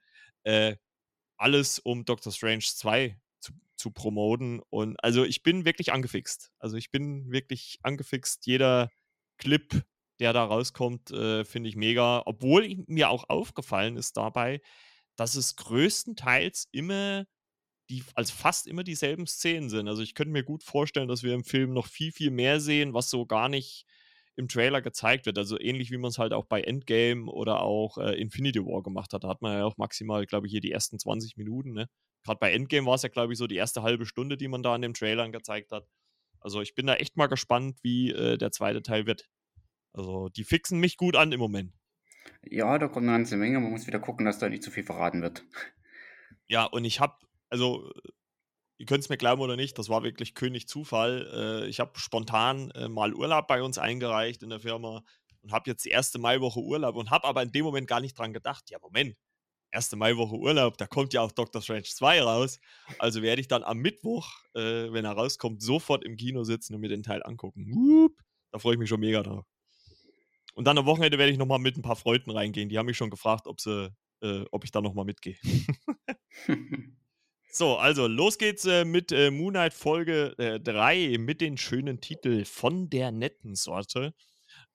alles 1.37 1.81
um 1.81 2.05
Doctor 2.05 2.33
Strange 2.33 2.65
2 2.65 3.19
zu, 3.41 3.53
zu 3.75 3.91
promoten. 3.91 4.61
Und 4.71 5.03
also 5.03 5.25
ich 5.25 5.43
bin 5.43 5.65
wirklich 5.65 5.93
angefixt. 5.93 6.53
Also 6.59 6.77
ich 6.77 6.91
bin 6.91 7.31
wirklich 7.33 7.79
angefixt. 7.83 8.47
Jeder 8.47 8.91
Clip, 9.37 9.83
der 10.21 10.33
da 10.33 10.45
rauskommt, 10.45 11.09
finde 11.09 11.69
ich 11.69 11.75
mega. 11.77 12.23
Obwohl 12.27 12.85
mir 12.87 13.11
auch 13.11 13.29
aufgefallen 13.29 13.97
ist 13.97 14.17
dabei, 14.17 14.61
dass 15.17 15.35
es 15.35 15.57
größtenteils 15.57 16.69
immer 16.71 17.27
die, 17.89 18.05
also 18.15 18.33
fast 18.35 18.67
immer 18.67 18.85
dieselben 18.85 19.27
Szenen 19.27 19.71
sind. 19.71 19.89
Also 19.89 20.03
ich 20.03 20.15
könnte 20.15 20.33
mir 20.33 20.43
gut 20.43 20.63
vorstellen, 20.63 21.09
dass 21.09 21.23
wir 21.23 21.35
im 21.35 21.45
Film 21.45 21.73
noch 21.73 21.87
viel, 21.87 22.13
viel 22.13 22.31
mehr 22.31 22.61
sehen, 22.61 22.95
was 22.95 23.11
so 23.11 23.27
gar 23.27 23.49
nicht 23.49 23.87
im 24.37 24.49
Trailer 24.49 24.83
gezeigt 24.83 25.27
wird. 25.27 25.39
Also 25.39 25.59
ähnlich 25.59 25.91
wie 25.91 25.97
man 25.97 26.11
es 26.11 26.19
halt 26.19 26.33
auch 26.33 26.45
bei 26.45 26.61
Endgame 26.61 27.31
oder 27.31 27.63
auch 27.63 27.99
äh, 27.99 28.21
Infinity 28.21 28.61
War 28.65 28.83
gemacht 28.83 29.13
hat. 29.13 29.25
Da 29.25 29.29
hat 29.29 29.43
man 29.43 29.59
ja 29.59 29.65
auch 29.65 29.77
maximal, 29.79 30.25
glaube 30.27 30.47
ich, 30.47 30.51
hier 30.51 30.61
die 30.61 30.73
ersten 30.73 30.99
20 30.99 31.37
Minuten. 31.37 31.73
Ne? 31.73 31.89
Gerade 32.23 32.39
bei 32.39 32.53
Endgame 32.53 32.87
war 32.87 32.95
es 32.95 33.03
ja, 33.03 33.09
glaube 33.09 33.33
ich, 33.33 33.39
so 33.39 33.47
die 33.47 33.57
erste 33.57 33.83
halbe 33.83 34.07
Stunde, 34.07 34.37
die 34.37 34.49
man 34.49 34.63
da 34.63 34.77
in 34.77 34.83
dem 34.83 34.95
Trailer 34.95 35.29
gezeigt 35.31 35.73
hat. 35.73 35.89
Also 36.41 36.61
ich 36.61 36.75
bin 36.75 36.87
da 36.87 36.95
echt 36.95 37.17
mal 37.17 37.27
gespannt, 37.27 37.79
wie 37.83 38.13
äh, 38.13 38.37
der 38.37 38.53
zweite 38.53 38.83
Teil 38.83 39.07
wird. 39.07 39.29
Also 39.93 40.29
die 40.29 40.45
fixen 40.45 40.79
mich 40.79 40.99
gut 40.99 41.17
an 41.17 41.33
im 41.33 41.41
Moment. 41.41 41.73
Ja, 42.45 42.79
da 42.79 42.89
kommt 42.89 43.07
eine 43.09 43.17
ganze 43.17 43.37
Menge. 43.37 43.59
Man 43.61 43.71
muss 43.71 43.87
wieder 43.87 43.99
gucken, 43.99 44.27
dass 44.27 44.39
da 44.39 44.49
nicht 44.49 44.63
zu 44.63 44.71
viel 44.71 44.85
verraten 44.85 45.23
wird. 45.23 45.45
Ja, 46.47 46.65
und 46.65 46.85
ich 46.85 47.01
habe, 47.01 47.15
also, 47.49 47.91
ihr 48.79 48.87
könnt 48.87 49.05
es 49.05 49.09
mir 49.09 49.17
glauben 49.17 49.43
oder 49.43 49.57
nicht, 49.57 49.79
das 49.79 49.89
war 49.89 50.03
wirklich 50.03 50.35
König 50.35 50.69
Zufall. 50.69 51.63
Äh, 51.65 51.69
ich 51.69 51.81
habe 51.81 51.99
spontan 51.99 52.71
äh, 52.73 52.89
mal 52.89 53.15
Urlaub 53.15 53.47
bei 53.47 53.63
uns 53.63 53.79
eingereicht 53.79 54.43
in 54.43 54.51
der 54.51 54.61
Firma. 54.61 55.03
und 55.43 55.53
habe 55.53 55.71
jetzt 55.71 55.85
die 55.85 55.91
erste 55.91 56.19
Maiwoche 56.19 56.61
Urlaub 56.61 56.97
und 56.97 57.11
habe 57.11 57.27
aber 57.27 57.43
in 57.43 57.53
dem 57.53 57.65
Moment 57.65 57.87
gar 57.87 58.01
nicht 58.01 58.19
dran 58.19 58.33
gedacht, 58.33 58.71
ja, 58.71 58.79
Moment, 58.81 59.17
erste 59.71 59.97
Maiwoche 59.97 60.37
Urlaub, 60.37 60.77
da 60.79 60.87
kommt 60.87 61.13
ja 61.13 61.23
auch 61.23 61.33
Doctor 61.33 61.63
Strange 61.63 61.85
2 61.85 62.23
raus. 62.23 62.59
Also 62.99 63.23
werde 63.23 63.41
ich 63.41 63.49
dann 63.49 63.63
am 63.63 63.79
Mittwoch, 63.79 64.29
äh, 64.55 64.93
wenn 64.93 65.05
er 65.05 65.13
rauskommt, 65.13 65.63
sofort 65.63 66.05
im 66.05 66.17
Kino 66.17 66.45
sitzen 66.45 66.75
und 66.75 66.81
mir 66.81 66.89
den 66.89 67.03
Teil 67.03 67.23
angucken. 67.23 67.71
Whoop, 67.71 68.19
da 68.53 68.59
freue 68.59 68.75
ich 68.75 68.79
mich 68.79 68.89
schon 68.89 69.01
mega 69.01 69.23
drauf. 69.23 69.45
Und 70.55 70.65
dann 70.65 70.79
am 70.79 70.87
Wochenende 70.87 71.19
werde 71.19 71.33
ich 71.33 71.39
nochmal 71.39 71.59
mit 71.59 71.77
ein 71.77 71.83
paar 71.83 71.97
Freunden 71.97 72.31
reingehen. 72.31 72.69
Die 72.71 72.79
haben 72.79 72.87
mich 72.87 72.97
schon 72.97 73.11
gefragt, 73.11 73.47
ob, 73.47 73.61
sie, 73.61 73.95
äh, 74.23 74.45
ob 74.51 74.65
ich 74.65 74.71
da 74.71 74.81
nochmal 74.81 75.05
mitgehe. 75.05 75.37
so, 77.57 77.77
also 77.77 78.07
los 78.07 78.39
geht's 78.39 78.65
äh, 78.67 78.85
mit 78.85 79.13
äh, 79.13 79.31
Moonlight 79.31 79.73
Folge 79.73 80.35
3 80.63 80.97
äh, 80.97 81.19
mit 81.19 81.41
den 81.41 81.57
schönen 81.57 82.01
Titel 82.01 82.45
von 82.45 82.91
der 82.91 83.11
netten 83.11 83.55
Sorte. 83.55 84.15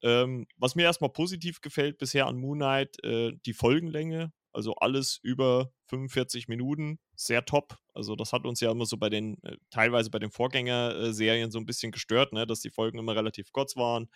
Ähm, 0.02 0.48
was 0.58 0.76
mir 0.76 0.84
erstmal 0.84 1.12
positiv 1.12 1.62
gefällt 1.62 2.00
bisher 2.00 2.26
an 2.26 2.38
Moonlight, 2.38 3.04
äh, 3.04 3.34
die 3.46 3.54
Folgenlänge. 3.54 4.34
Also 4.54 4.74
alles 4.76 5.20
über 5.24 5.72
45 5.88 6.50
Minuten, 6.50 7.00
sehr 7.16 7.46
top. 7.46 7.78
Also 7.94 8.16
das 8.16 8.34
hat 8.34 8.46
uns 8.46 8.60
ja 8.60 8.72
immer 8.72 8.86
so 8.86 8.98
bei 8.98 9.10
den, 9.10 9.42
äh, 9.44 9.56
teilweise 9.70 10.10
bei 10.10 10.20
den 10.20 10.32
Vorgängerserien 10.32 11.52
so 11.52 11.60
ein 11.60 11.66
bisschen 11.66 11.92
gestört, 11.92 12.34
ne, 12.34 12.46
dass 12.46 12.60
die 12.60 12.72
Folgen 12.72 12.98
immer 12.98 13.16
relativ 13.16 13.52
kurz 13.54 13.78
waren, 13.78 14.10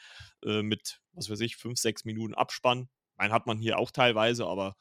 äh, 0.43 0.61
mit, 0.61 0.99
was 1.13 1.29
weiß 1.29 1.39
ich, 1.41 1.55
5, 1.55 1.79
6 1.79 2.03
Minuten 2.03 2.33
Abspann. 2.33 2.89
Mein 3.15 3.31
hat 3.31 3.45
man 3.47 3.59
hier 3.59 3.77
auch 3.77 3.91
teilweise, 3.91 4.45
aber 4.45 4.75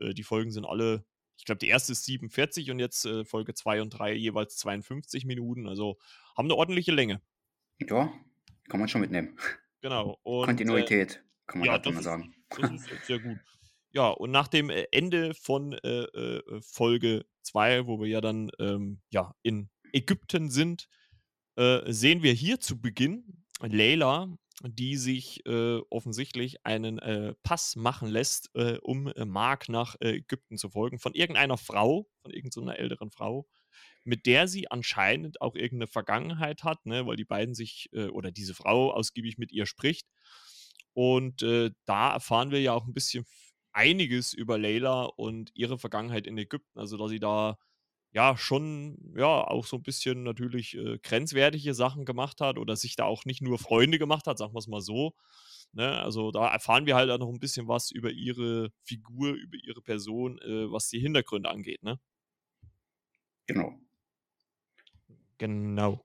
die 0.00 0.22
Folgen 0.22 0.52
sind 0.52 0.64
alle, 0.64 1.04
ich 1.40 1.46
glaube, 1.46 1.58
die 1.58 1.68
erste 1.68 1.92
ist 1.92 2.04
47 2.04 2.70
und 2.70 2.78
jetzt 2.80 3.06
äh, 3.06 3.24
Folge 3.24 3.54
2 3.54 3.80
und 3.80 3.88
3 3.90 4.12
jeweils 4.12 4.58
52 4.58 5.24
Minuten. 5.24 5.66
Also 5.66 5.98
haben 6.36 6.44
eine 6.44 6.54
ordentliche 6.54 6.92
Länge. 6.92 7.22
Ja, 7.78 8.12
kann 8.68 8.78
man 8.78 8.90
schon 8.90 9.00
mitnehmen. 9.00 9.38
Genau. 9.80 10.18
Und, 10.22 10.44
Kontinuität, 10.44 11.24
kann 11.46 11.60
man 11.60 11.66
ja, 11.66 11.72
halt 11.72 11.86
mal 11.86 12.02
sagen. 12.02 12.34
Das 12.50 12.70
ist 12.72 13.06
sehr 13.06 13.20
gut. 13.20 13.38
Ja, 13.92 14.08
und 14.08 14.30
nach 14.30 14.48
dem 14.48 14.68
äh, 14.68 14.84
Ende 14.92 15.32
von 15.32 15.72
äh, 15.72 16.02
äh, 16.02 16.60
Folge 16.60 17.24
2, 17.44 17.86
wo 17.86 17.98
wir 18.00 18.08
ja 18.08 18.20
dann 18.20 18.50
ähm, 18.58 19.00
ja, 19.08 19.34
in 19.40 19.70
Ägypten 19.94 20.50
sind, 20.50 20.90
äh, 21.56 21.90
sehen 21.90 22.22
wir 22.22 22.34
hier 22.34 22.60
zu 22.60 22.78
Beginn 22.82 23.46
Layla, 23.62 24.28
die 24.60 24.96
sich 24.96 25.44
äh, 25.46 25.80
offensichtlich 25.90 26.64
einen 26.66 26.98
äh, 26.98 27.34
Pass 27.42 27.76
machen 27.76 28.08
lässt, 28.08 28.50
um 28.82 29.12
Mark 29.26 29.68
nach 29.68 29.96
Ägypten 30.00 30.58
zu 30.58 30.70
folgen, 30.70 30.98
von 30.98 31.14
irgendeiner 31.14 31.56
Frau, 31.56 32.08
von 32.22 32.32
irgendeiner 32.32 32.78
älteren 32.78 33.10
Frau, 33.10 33.48
mit 34.04 34.26
der 34.26 34.48
sie 34.48 34.70
anscheinend 34.70 35.40
auch 35.40 35.54
irgendeine 35.54 35.86
Vergangenheit 35.86 36.62
hat, 36.64 36.84
ne, 36.86 37.06
weil 37.06 37.16
die 37.16 37.24
beiden 37.24 37.54
sich 37.54 37.90
oder 38.12 38.30
diese 38.30 38.54
Frau 38.54 38.92
ausgiebig 38.92 39.38
mit 39.38 39.52
ihr 39.52 39.66
spricht. 39.66 40.06
Und 40.92 41.42
da 41.42 42.12
erfahren 42.12 42.50
wir 42.50 42.60
ja 42.60 42.72
auch 42.72 42.86
ein 42.86 42.94
bisschen 42.94 43.24
einiges 43.72 44.32
über 44.32 44.58
Layla 44.58 45.04
und 45.04 45.50
ihre 45.54 45.78
Vergangenheit 45.78 46.26
in 46.26 46.36
Ägypten. 46.36 46.78
Also, 46.78 46.96
dass 46.96 47.10
sie 47.10 47.20
da 47.20 47.58
ja 48.12 48.36
schon, 48.36 49.12
ja, 49.16 49.26
auch 49.26 49.66
so 49.66 49.76
ein 49.76 49.82
bisschen 49.82 50.22
natürlich 50.24 50.76
äh, 50.76 50.98
grenzwertige 50.98 51.74
Sachen 51.74 52.04
gemacht 52.04 52.40
hat 52.40 52.58
oder 52.58 52.76
sich 52.76 52.96
da 52.96 53.04
auch 53.04 53.24
nicht 53.24 53.42
nur 53.42 53.58
Freunde 53.58 53.98
gemacht 53.98 54.26
hat, 54.26 54.38
sagen 54.38 54.54
wir 54.54 54.58
es 54.58 54.66
mal 54.66 54.80
so. 54.80 55.14
Ne? 55.72 56.00
Also, 56.00 56.32
da 56.32 56.48
erfahren 56.48 56.86
wir 56.86 56.96
halt 56.96 57.10
auch 57.10 57.18
noch 57.18 57.28
ein 57.28 57.38
bisschen 57.38 57.68
was 57.68 57.90
über 57.92 58.10
ihre 58.10 58.72
Figur, 58.82 59.32
über 59.34 59.56
ihre 59.62 59.82
Person, 59.82 60.38
äh, 60.40 60.70
was 60.72 60.88
die 60.88 60.98
Hintergründe 60.98 61.48
angeht, 61.48 61.82
ne? 61.82 62.00
Genau. 63.46 63.78
Genau. 65.38 66.04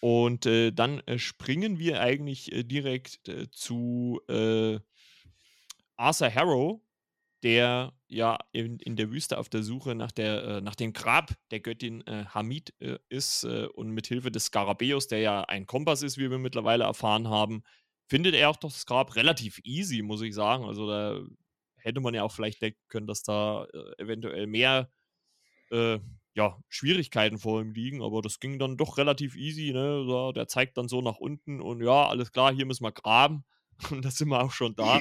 Und 0.00 0.46
äh, 0.46 0.72
dann 0.72 1.00
äh, 1.00 1.18
springen 1.18 1.78
wir 1.78 2.00
eigentlich 2.00 2.52
äh, 2.52 2.64
direkt 2.64 3.28
äh, 3.28 3.50
zu 3.50 4.20
Arthur 5.96 6.34
Harrow, 6.34 6.80
der 7.42 7.92
ja 8.10 8.38
in, 8.52 8.78
in 8.80 8.96
der 8.96 9.10
Wüste 9.10 9.38
auf 9.38 9.48
der 9.48 9.62
Suche 9.62 9.94
nach, 9.94 10.12
der, 10.12 10.44
äh, 10.44 10.60
nach 10.60 10.74
dem 10.74 10.92
Grab 10.92 11.32
der 11.50 11.60
Göttin 11.60 12.06
äh, 12.06 12.24
Hamid 12.26 12.74
äh, 12.80 12.98
ist 13.08 13.44
äh, 13.44 13.66
und 13.66 13.90
mit 13.90 14.06
Hilfe 14.06 14.30
des 14.30 14.46
Skarabäus, 14.46 15.06
der 15.06 15.20
ja 15.20 15.42
ein 15.42 15.66
Kompass 15.66 16.02
ist, 16.02 16.18
wie 16.18 16.30
wir 16.30 16.38
mittlerweile 16.38 16.84
erfahren 16.84 17.28
haben, 17.28 17.62
findet 18.08 18.34
er 18.34 18.50
auch 18.50 18.56
das 18.56 18.84
Grab 18.84 19.14
relativ 19.14 19.60
easy, 19.62 20.02
muss 20.02 20.22
ich 20.22 20.34
sagen. 20.34 20.64
Also 20.64 20.88
da 20.88 21.20
hätte 21.76 22.00
man 22.00 22.12
ja 22.12 22.24
auch 22.24 22.32
vielleicht 22.32 22.60
denken 22.60 22.80
können, 22.88 23.06
dass 23.06 23.22
da 23.22 23.64
äh, 23.72 24.02
eventuell 24.02 24.46
mehr 24.46 24.90
äh, 25.70 26.00
ja, 26.34 26.58
Schwierigkeiten 26.68 27.38
vor 27.38 27.60
ihm 27.60 27.72
liegen, 27.72 28.02
aber 28.02 28.22
das 28.22 28.40
ging 28.40 28.58
dann 28.58 28.76
doch 28.76 28.98
relativ 28.98 29.36
easy. 29.36 29.72
Ne? 29.72 30.32
Der 30.34 30.48
zeigt 30.48 30.76
dann 30.78 30.88
so 30.88 31.00
nach 31.00 31.16
unten 31.16 31.60
und 31.60 31.82
ja, 31.82 32.08
alles 32.08 32.32
klar, 32.32 32.52
hier 32.52 32.66
müssen 32.66 32.84
wir 32.84 32.92
graben. 32.92 33.44
Und 33.90 34.04
da 34.04 34.10
sind 34.10 34.28
wir 34.28 34.42
auch 34.42 34.52
schon 34.52 34.74
da. 34.76 35.00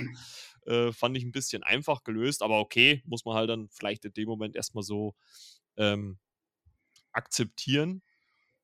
Äh, 0.69 0.93
fand 0.93 1.17
ich 1.17 1.23
ein 1.23 1.31
bisschen 1.31 1.63
einfach 1.63 2.03
gelöst, 2.03 2.43
aber 2.43 2.59
okay, 2.59 3.01
muss 3.05 3.25
man 3.25 3.35
halt 3.35 3.49
dann 3.49 3.69
vielleicht 3.69 4.05
in 4.05 4.13
dem 4.13 4.27
Moment 4.29 4.55
erstmal 4.55 4.83
so 4.83 5.15
ähm, 5.77 6.19
akzeptieren. 7.11 8.03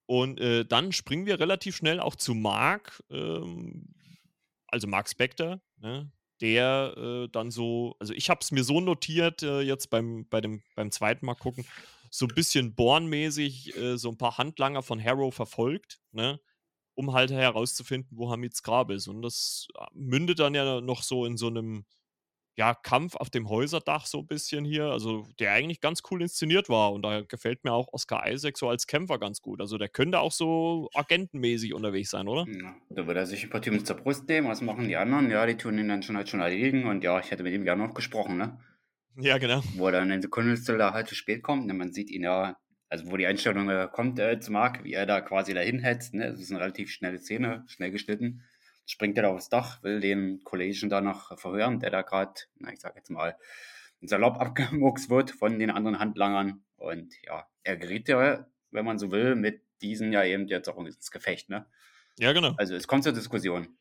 Und 0.06 0.40
äh, 0.40 0.66
dann 0.66 0.92
springen 0.92 1.26
wir 1.26 1.40
relativ 1.40 1.76
schnell 1.76 2.00
auch 2.00 2.16
zu 2.16 2.36
Mark, 2.36 3.04
ähm, 3.10 3.88
also 4.68 4.88
Mark 4.88 5.10
Spector, 5.10 5.60
ne? 5.78 6.12
der 6.42 6.94
äh, 6.98 7.30
dann 7.32 7.50
so, 7.50 7.96
also 8.00 8.14
ich 8.14 8.30
habe 8.30 8.42
es 8.42 8.52
mir 8.52 8.64
so 8.64 8.82
notiert, 8.82 9.42
äh, 9.42 9.62
jetzt 9.62 9.90
beim, 9.90 10.28
bei 10.30 10.42
dem, 10.42 10.62
beim 10.76 10.92
zweiten 10.92 11.26
Mal 11.26 11.36
gucken, 11.36 11.66
so 12.12 12.28
ein 12.28 12.36
bisschen 12.36 12.76
Born-mäßig 12.76 13.76
äh, 13.78 13.98
so 13.98 14.10
ein 14.10 14.18
paar 14.18 14.38
Handlanger 14.38 14.84
von 14.84 15.04
Harrow 15.04 15.34
verfolgt, 15.34 16.00
ne? 16.12 16.40
Um 16.96 17.14
halt 17.14 17.32
herauszufinden, 17.32 18.18
wo 18.18 18.32
Hamids 18.32 18.64
Grab 18.64 18.90
ist. 18.90 19.08
Und 19.08 19.22
das 19.22 19.68
äh, 19.78 19.86
mündet 19.94 20.40
dann 20.40 20.56
ja 20.56 20.82
noch 20.82 21.04
so 21.04 21.26
in 21.26 21.38
so 21.38 21.48
einem 21.48 21.86
ja, 22.58 22.74
Kampf 22.74 23.16
auf 23.16 23.30
dem 23.30 23.50
Häuserdach 23.50 24.06
so 24.06 24.20
ein 24.20 24.28
bisschen 24.28 24.64
hier, 24.64 24.86
also 24.86 25.28
der 25.40 25.52
eigentlich 25.52 25.82
ganz 25.82 26.02
cool 26.10 26.22
inszeniert 26.22 26.70
war 26.70 26.94
und 26.94 27.02
da 27.02 27.22
gefällt 27.22 27.66
mir 27.66 27.74
auch 27.74 27.90
Oscar 27.92 28.32
Isaac 28.32 28.58
so 28.58 28.70
als 28.70 28.88
Kämpfer 28.88 29.20
ganz 29.20 29.42
gut. 29.42 29.60
Also 29.60 29.78
der 29.78 29.90
könnte 29.90 30.20
auch 30.20 30.32
so 30.32 30.90
agentenmäßig 30.94 31.74
unterwegs 31.74 32.12
sein, 32.12 32.30
oder? 32.30 32.46
Ja, 32.50 32.76
da 32.90 33.08
würde 33.08 33.20
er 33.20 33.26
sich 33.26 33.44
ein 33.44 33.50
paar 33.50 33.62
Teams 33.62 33.84
zur 33.84 33.98
Brust 33.98 34.28
nehmen, 34.30 34.48
was 34.48 34.62
machen 34.62 34.88
die 34.88 34.96
anderen? 34.96 35.30
Ja, 35.30 35.46
die 35.46 35.58
tun 35.58 35.78
ihn 35.78 35.90
dann 35.90 36.02
schon 36.02 36.16
halt 36.16 36.30
schon 36.30 36.40
erledigen 36.40 36.88
und 36.88 37.04
ja, 37.04 37.20
ich 37.20 37.30
hätte 37.30 37.44
mit 37.44 37.54
ihm 37.54 37.66
gerne 37.66 37.86
noch 37.86 37.94
gesprochen, 37.94 38.38
ne? 38.38 38.58
Ja, 39.18 39.38
genau. 39.38 39.62
Wo 39.76 39.88
er 39.88 39.94
dann 39.94 40.12
in 40.12 40.22
Sekundenstelle 40.22 40.92
halt 40.92 41.08
zu 41.08 41.16
spät 41.16 41.42
kommt, 41.44 41.68
ne? 41.68 41.74
man 41.74 41.94
sieht 41.94 42.10
ihn 42.10 42.24
ja 42.24 42.58
also 42.90 43.12
wo 43.12 43.18
die 43.18 43.28
Einstellung 43.28 43.70
äh, 43.70 43.88
kommt 43.92 44.20
äh, 44.20 44.40
zu 44.40 44.52
Mark, 44.52 44.84
wie 44.84 44.94
er 44.94 45.06
da 45.06 45.22
quasi 45.22 45.54
dahin 45.54 45.80
hetzt. 45.80 46.14
Ne? 46.14 46.32
Das 46.32 46.40
ist 46.40 46.52
eine 46.52 46.60
relativ 46.60 46.92
schnelle 46.92 47.20
Szene, 47.20 47.64
schnell 47.68 47.92
geschnitten. 47.92 48.44
Springt 48.86 49.18
er 49.18 49.24
da 49.24 49.30
aufs 49.30 49.50
Dach, 49.50 49.82
will 49.82 50.00
den 50.00 50.44
Kollegen 50.44 50.90
da 50.90 51.02
noch 51.02 51.38
verhören, 51.40 51.80
der 51.80 51.90
da 51.90 52.04
gerade, 52.04 52.34
na 52.60 52.72
ich 52.72 52.80
sag 52.80 52.96
jetzt 52.96 53.10
mal, 53.10 53.36
salopp 54.02 54.40
abgemuckst 54.40 55.10
wird 55.10 55.32
von 55.32 55.58
den 55.58 55.72
anderen 55.72 56.00
Handlangern. 56.00 56.64
Und 56.78 57.16
ja, 57.24 57.48
er 57.64 57.78
gerät 57.78 58.08
ja, 58.08 58.48
wenn 58.72 58.86
man 58.86 59.00
so 59.00 59.12
will, 59.12 59.36
mit 59.36 59.62
diesen 59.82 60.14
ja 60.14 60.24
eben 60.24 60.48
jetzt 60.48 60.70
auch 60.70 60.78
ins 60.78 61.10
Gefecht. 61.10 61.50
Ne? 61.50 61.66
Ja, 62.20 62.34
genau. 62.34 62.54
Also 62.58 62.76
es 62.76 62.88
kommt 62.88 63.04
zur 63.04 63.14
Diskussion. 63.14 63.76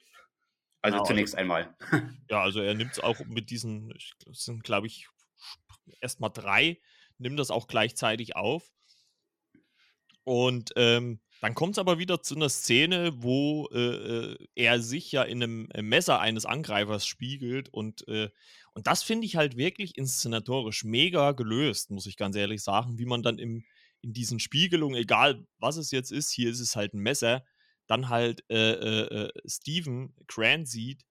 Also 0.81 0.99
genau, 0.99 1.07
zunächst 1.07 1.35
also, 1.35 1.43
einmal. 1.43 1.77
ja, 2.31 2.43
also 2.43 2.61
er 2.61 2.75
nimmt 2.75 2.93
es 2.93 3.01
auch 3.01 3.19
mit 3.27 3.51
diesen, 3.51 3.90
das 4.25 4.45
sind 4.45 4.64
glaube 4.64 4.87
ich 4.87 5.09
erstmal 6.01 6.31
drei, 6.31 6.79
nimmt 7.19 7.38
das 7.38 7.51
auch 7.51 7.69
gleichzeitig 7.69 8.37
auf 8.37 8.71
und 10.25 10.73
ähm, 10.77 11.21
dann 11.41 11.55
kommt 11.55 11.75
es 11.75 11.79
aber 11.79 11.99
wieder 11.99 12.23
zu 12.23 12.35
einer 12.35 12.49
Szene, 12.49 13.13
wo 13.23 13.69
äh, 13.71 13.79
äh, 13.79 14.37
er 14.55 14.81
sich 14.81 15.13
ja 15.13 15.23
in 15.23 15.43
einem 15.43 15.69
äh, 15.75 15.83
Messer 15.83 16.19
eines 16.21 16.47
Angreifers 16.47 17.07
spiegelt 17.07 17.69
und, 17.69 18.09
äh, 18.09 18.31
und 18.73 18.87
das 18.87 19.03
finde 19.03 19.27
ich 19.27 19.37
halt 19.37 19.57
wirklich 19.57 19.99
inszenatorisch 19.99 20.85
mega 20.85 21.33
gelöst, 21.33 21.91
muss 21.91 22.07
ich 22.07 22.17
ganz 22.17 22.35
ehrlich 22.35 22.63
sagen, 22.63 22.99
wie 22.99 23.05
man 23.05 23.23
dann 23.23 23.39
im, 23.39 23.65
in 24.01 24.15
diesen 24.15 24.41
Spiegelungen, 24.41 24.97
egal 24.97 25.47
was 25.59 25.77
es 25.77 25.91
jetzt 25.91 26.13
ist, 26.13 26.31
hier 26.31 26.51
ist 26.51 26.61
es 26.61 26.77
halt 26.77 26.95
ein 26.95 27.01
Messer, 27.01 27.45
dann 27.87 28.09
halt 28.09 28.43
äh, 28.49 28.71
äh, 28.73 29.31
Steven 29.47 30.15
Grant 30.27 30.67
sieht, 30.67 31.05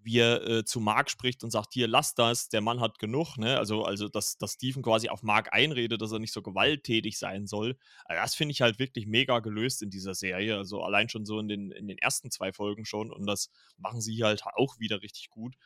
wie 0.00 0.18
er 0.18 0.46
äh, 0.46 0.64
zu 0.64 0.80
Mark 0.80 1.10
spricht 1.10 1.42
und 1.44 1.50
sagt, 1.50 1.74
hier, 1.74 1.88
lass 1.88 2.14
das, 2.14 2.48
der 2.48 2.60
Mann 2.60 2.80
hat 2.80 2.98
genug, 2.98 3.36
ne? 3.36 3.58
Also, 3.58 3.84
also 3.84 4.08
dass, 4.08 4.38
dass 4.38 4.52
Steven 4.52 4.82
quasi 4.82 5.08
auf 5.08 5.22
Mark 5.22 5.52
einredet, 5.52 6.00
dass 6.00 6.12
er 6.12 6.18
nicht 6.18 6.32
so 6.32 6.42
gewalttätig 6.42 7.18
sein 7.18 7.46
soll. 7.46 7.76
Also 8.04 8.22
das 8.22 8.34
finde 8.34 8.52
ich 8.52 8.60
halt 8.60 8.78
wirklich 8.78 9.06
mega 9.06 9.40
gelöst 9.40 9.82
in 9.82 9.90
dieser 9.90 10.14
Serie. 10.14 10.56
Also 10.56 10.82
allein 10.82 11.08
schon 11.08 11.26
so 11.26 11.38
in 11.40 11.48
den, 11.48 11.70
in 11.72 11.88
den 11.88 11.98
ersten 11.98 12.30
zwei 12.30 12.52
Folgen 12.52 12.84
schon. 12.84 13.12
Und 13.12 13.26
das 13.26 13.50
machen 13.76 14.00
sie 14.00 14.22
halt 14.22 14.42
auch 14.44 14.78
wieder 14.78 15.02
richtig 15.02 15.30
gut. 15.30 15.56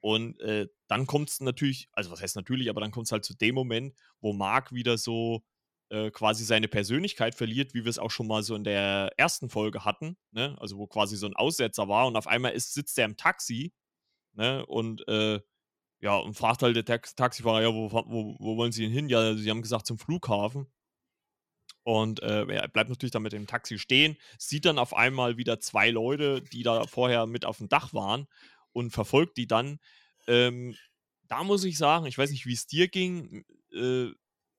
Und 0.00 0.40
äh, 0.40 0.66
dann 0.88 1.06
kommt 1.06 1.28
es 1.28 1.40
natürlich, 1.40 1.88
also 1.92 2.10
was 2.10 2.20
heißt 2.20 2.34
natürlich, 2.34 2.70
aber 2.70 2.80
dann 2.80 2.90
kommt 2.90 3.06
es 3.06 3.12
halt 3.12 3.24
zu 3.24 3.34
dem 3.34 3.54
Moment, 3.54 3.94
wo 4.20 4.32
Mark 4.32 4.72
wieder 4.72 4.98
so 4.98 5.44
äh, 5.90 6.10
quasi 6.10 6.44
seine 6.44 6.66
Persönlichkeit 6.66 7.34
verliert, 7.34 7.74
wie 7.74 7.84
wir 7.84 7.90
es 7.90 8.00
auch 8.00 8.10
schon 8.10 8.26
mal 8.26 8.42
so 8.42 8.56
in 8.56 8.64
der 8.64 9.12
ersten 9.16 9.48
Folge 9.48 9.84
hatten, 9.84 10.16
ne? 10.32 10.56
Also 10.58 10.78
wo 10.78 10.86
quasi 10.86 11.16
so 11.16 11.26
ein 11.26 11.36
Aussetzer 11.36 11.86
war 11.86 12.06
und 12.06 12.16
auf 12.16 12.26
einmal 12.26 12.52
ist, 12.52 12.74
sitzt 12.74 12.98
er 12.98 13.04
im 13.04 13.16
Taxi 13.16 13.72
ne? 14.34 14.64
Und 14.66 15.06
äh, 15.08 15.40
ja, 16.00 16.16
und 16.16 16.34
fragt 16.34 16.62
halt 16.62 16.76
der 16.76 16.84
Tax 16.84 17.14
Taxifahrer, 17.14 17.62
ja, 17.62 17.74
wo, 17.74 17.92
wo, 17.92 18.36
wo 18.38 18.56
wollen 18.56 18.72
Sie 18.72 18.82
denn 18.82 18.92
hin? 18.92 19.08
Ja, 19.08 19.34
sie 19.34 19.48
haben 19.50 19.62
gesagt 19.62 19.86
zum 19.86 19.98
Flughafen. 19.98 20.66
Und 21.84 22.22
äh, 22.22 22.44
er 22.46 22.68
bleibt 22.68 22.90
natürlich 22.90 23.12
dann 23.12 23.22
mit 23.22 23.32
dem 23.32 23.46
Taxi 23.46 23.78
stehen, 23.78 24.16
sieht 24.38 24.64
dann 24.64 24.78
auf 24.78 24.94
einmal 24.94 25.36
wieder 25.36 25.58
zwei 25.60 25.90
Leute, 25.90 26.42
die 26.42 26.62
da 26.62 26.86
vorher 26.86 27.26
mit 27.26 27.44
auf 27.44 27.58
dem 27.58 27.68
Dach 27.68 27.92
waren. 27.92 28.26
und 28.72 28.90
verfolgt 28.90 29.36
die 29.36 29.46
dann. 29.46 29.78
Ähm, 30.26 30.76
da 31.24 31.44
muss 31.44 31.64
ich 31.64 31.78
sagen, 31.78 32.06
ich 32.06 32.18
weiß 32.18 32.30
nicht, 32.30 32.46
wie 32.46 32.54
es 32.54 32.66
dir 32.66 32.88
ging. 32.88 33.44
Äh, 33.72 34.10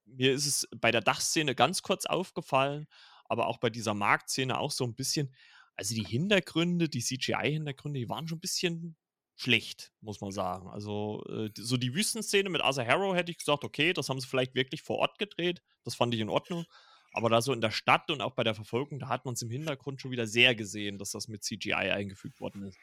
mir 0.06 0.34
ist 0.34 0.46
es 0.46 0.68
bei 0.80 0.92
der 0.92 1.02
Dachszene 1.02 1.56
ganz 1.56 1.82
kurz 1.82 2.06
aufgefallen, 2.06 2.88
aber 3.26 3.48
auch 3.48 3.58
bei 3.58 3.70
dieser 3.70 3.94
Marktszene 3.94 4.58
auch 4.58 4.72
so 4.72 4.84
ein 4.86 4.96
bisschen. 4.96 5.34
Also 5.76 5.96
die 5.96 6.04
Hintergründe, 6.06 6.90
die 6.90 7.02
CGI-Hintergründe, 7.02 8.00
die 8.00 8.10
waren 8.10 8.28
schon 8.28 8.38
ein 8.38 8.42
bisschen 8.42 8.96
schlecht, 9.36 9.92
muss 10.02 10.22
man 10.22 10.32
sagen. 10.32 10.70
Also 10.70 11.24
äh, 11.30 11.50
so 11.56 11.78
die 11.78 11.94
Wüstenszene 11.94 12.50
mit 12.50 12.62
Arthur 12.62 12.86
Harrow 12.86 13.16
hätte 13.16 13.32
ich 13.32 13.38
gesagt, 13.38 13.64
okay, 13.64 13.94
das 13.94 14.10
haben 14.10 14.20
sie 14.20 14.28
vielleicht 14.28 14.56
wirklich 14.56 14.84
vor 14.84 14.98
Ort 14.98 15.18
gedreht. 15.18 15.62
Das 15.84 15.96
fand 15.96 16.14
ich 16.14 16.20
in 16.20 16.30
Ordnung. 16.30 16.66
Aber 17.14 17.30
da 17.30 17.42
so 17.42 17.54
in 17.54 17.62
der 17.62 17.72
Stadt 17.72 18.10
und 18.10 18.22
auch 18.22 18.34
bei 18.34 18.44
der 18.44 18.56
Verfolgung, 18.56 19.00
da 19.00 19.08
hat 19.08 19.26
man 19.26 19.36
es 19.36 19.42
im 19.42 19.50
Hintergrund 19.50 20.02
schon 20.02 20.12
wieder 20.12 20.26
sehr 20.26 20.56
gesehen, 20.56 20.98
dass 20.98 21.12
das 21.12 21.28
mit 21.28 21.44
CGI 21.44 21.74
eingefügt 21.74 22.40
worden 22.40 22.64
ist. 22.64 22.78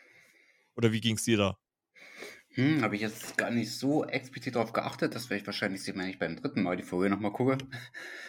Oder 0.76 0.92
wie 0.92 1.00
ging 1.00 1.16
es 1.16 1.24
dir 1.24 1.36
da? 1.36 1.58
Hm, 2.54 2.82
habe 2.82 2.96
ich 2.96 3.02
jetzt 3.02 3.36
gar 3.36 3.50
nicht 3.50 3.70
so 3.70 4.04
explizit 4.04 4.56
darauf 4.56 4.72
geachtet. 4.72 5.14
Das 5.14 5.30
werde 5.30 5.40
ich 5.40 5.46
wahrscheinlich 5.46 5.82
sehen, 5.82 5.98
wenn 5.98 6.08
ich 6.08 6.18
beim 6.18 6.36
dritten 6.36 6.62
Mal 6.62 6.76
die 6.76 6.82
Folge 6.82 7.10
nochmal 7.10 7.32
gucke. 7.32 7.58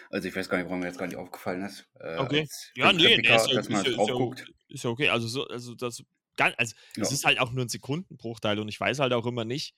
Also 0.09 0.27
ich 0.27 0.35
weiß 0.35 0.49
gar 0.49 0.57
nicht, 0.57 0.67
warum 0.67 0.79
mir 0.79 0.87
jetzt 0.87 0.99
gar 0.99 1.07
nicht 1.07 1.17
aufgefallen 1.17 1.63
ist. 1.63 1.87
Äh, 1.99 2.17
okay. 2.17 2.47
Ja, 2.75 2.93
nee, 2.93 3.17
nee 3.17 3.35
ist, 3.35 3.47
dass 3.47 3.69
man 3.69 3.85
ist, 3.85 3.95
guckt. 3.95 4.51
ist 4.69 4.83
ja 4.83 4.89
okay. 4.89 5.09
Also, 5.09 5.27
so, 5.27 5.47
also 5.47 5.73
das 5.73 6.03
also 6.37 6.75
ja. 6.95 7.03
es 7.03 7.11
ist 7.11 7.25
halt 7.25 7.39
auch 7.39 7.51
nur 7.51 7.65
ein 7.65 7.69
Sekundenbruchteil 7.69 8.59
und 8.59 8.67
ich 8.67 8.79
weiß 8.79 8.99
halt 8.99 9.13
auch 9.13 9.25
immer 9.25 9.45
nicht, 9.45 9.75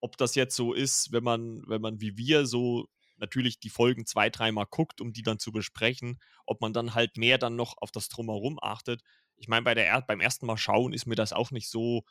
ob 0.00 0.16
das 0.16 0.34
jetzt 0.34 0.56
so 0.56 0.72
ist, 0.72 1.12
wenn 1.12 1.24
man, 1.24 1.62
wenn 1.66 1.80
man 1.80 2.00
wie 2.00 2.16
wir 2.16 2.46
so 2.46 2.88
natürlich 3.16 3.60
die 3.60 3.70
Folgen 3.70 4.06
zwei, 4.06 4.28
dreimal 4.30 4.66
guckt, 4.68 5.00
um 5.00 5.12
die 5.12 5.22
dann 5.22 5.38
zu 5.38 5.52
besprechen, 5.52 6.20
ob 6.46 6.60
man 6.60 6.72
dann 6.72 6.94
halt 6.94 7.16
mehr 7.16 7.38
dann 7.38 7.56
noch 7.56 7.76
auf 7.78 7.90
das 7.90 8.08
Drumherum 8.08 8.58
achtet. 8.60 9.02
Ich 9.36 9.48
meine, 9.48 9.62
bei 9.62 9.74
der 9.74 10.02
beim 10.02 10.20
ersten 10.20 10.46
Mal 10.46 10.56
schauen 10.56 10.92
ist 10.92 11.06
mir 11.06 11.14
das 11.14 11.32
auch 11.32 11.50
nicht 11.50 11.70
so 11.70 12.04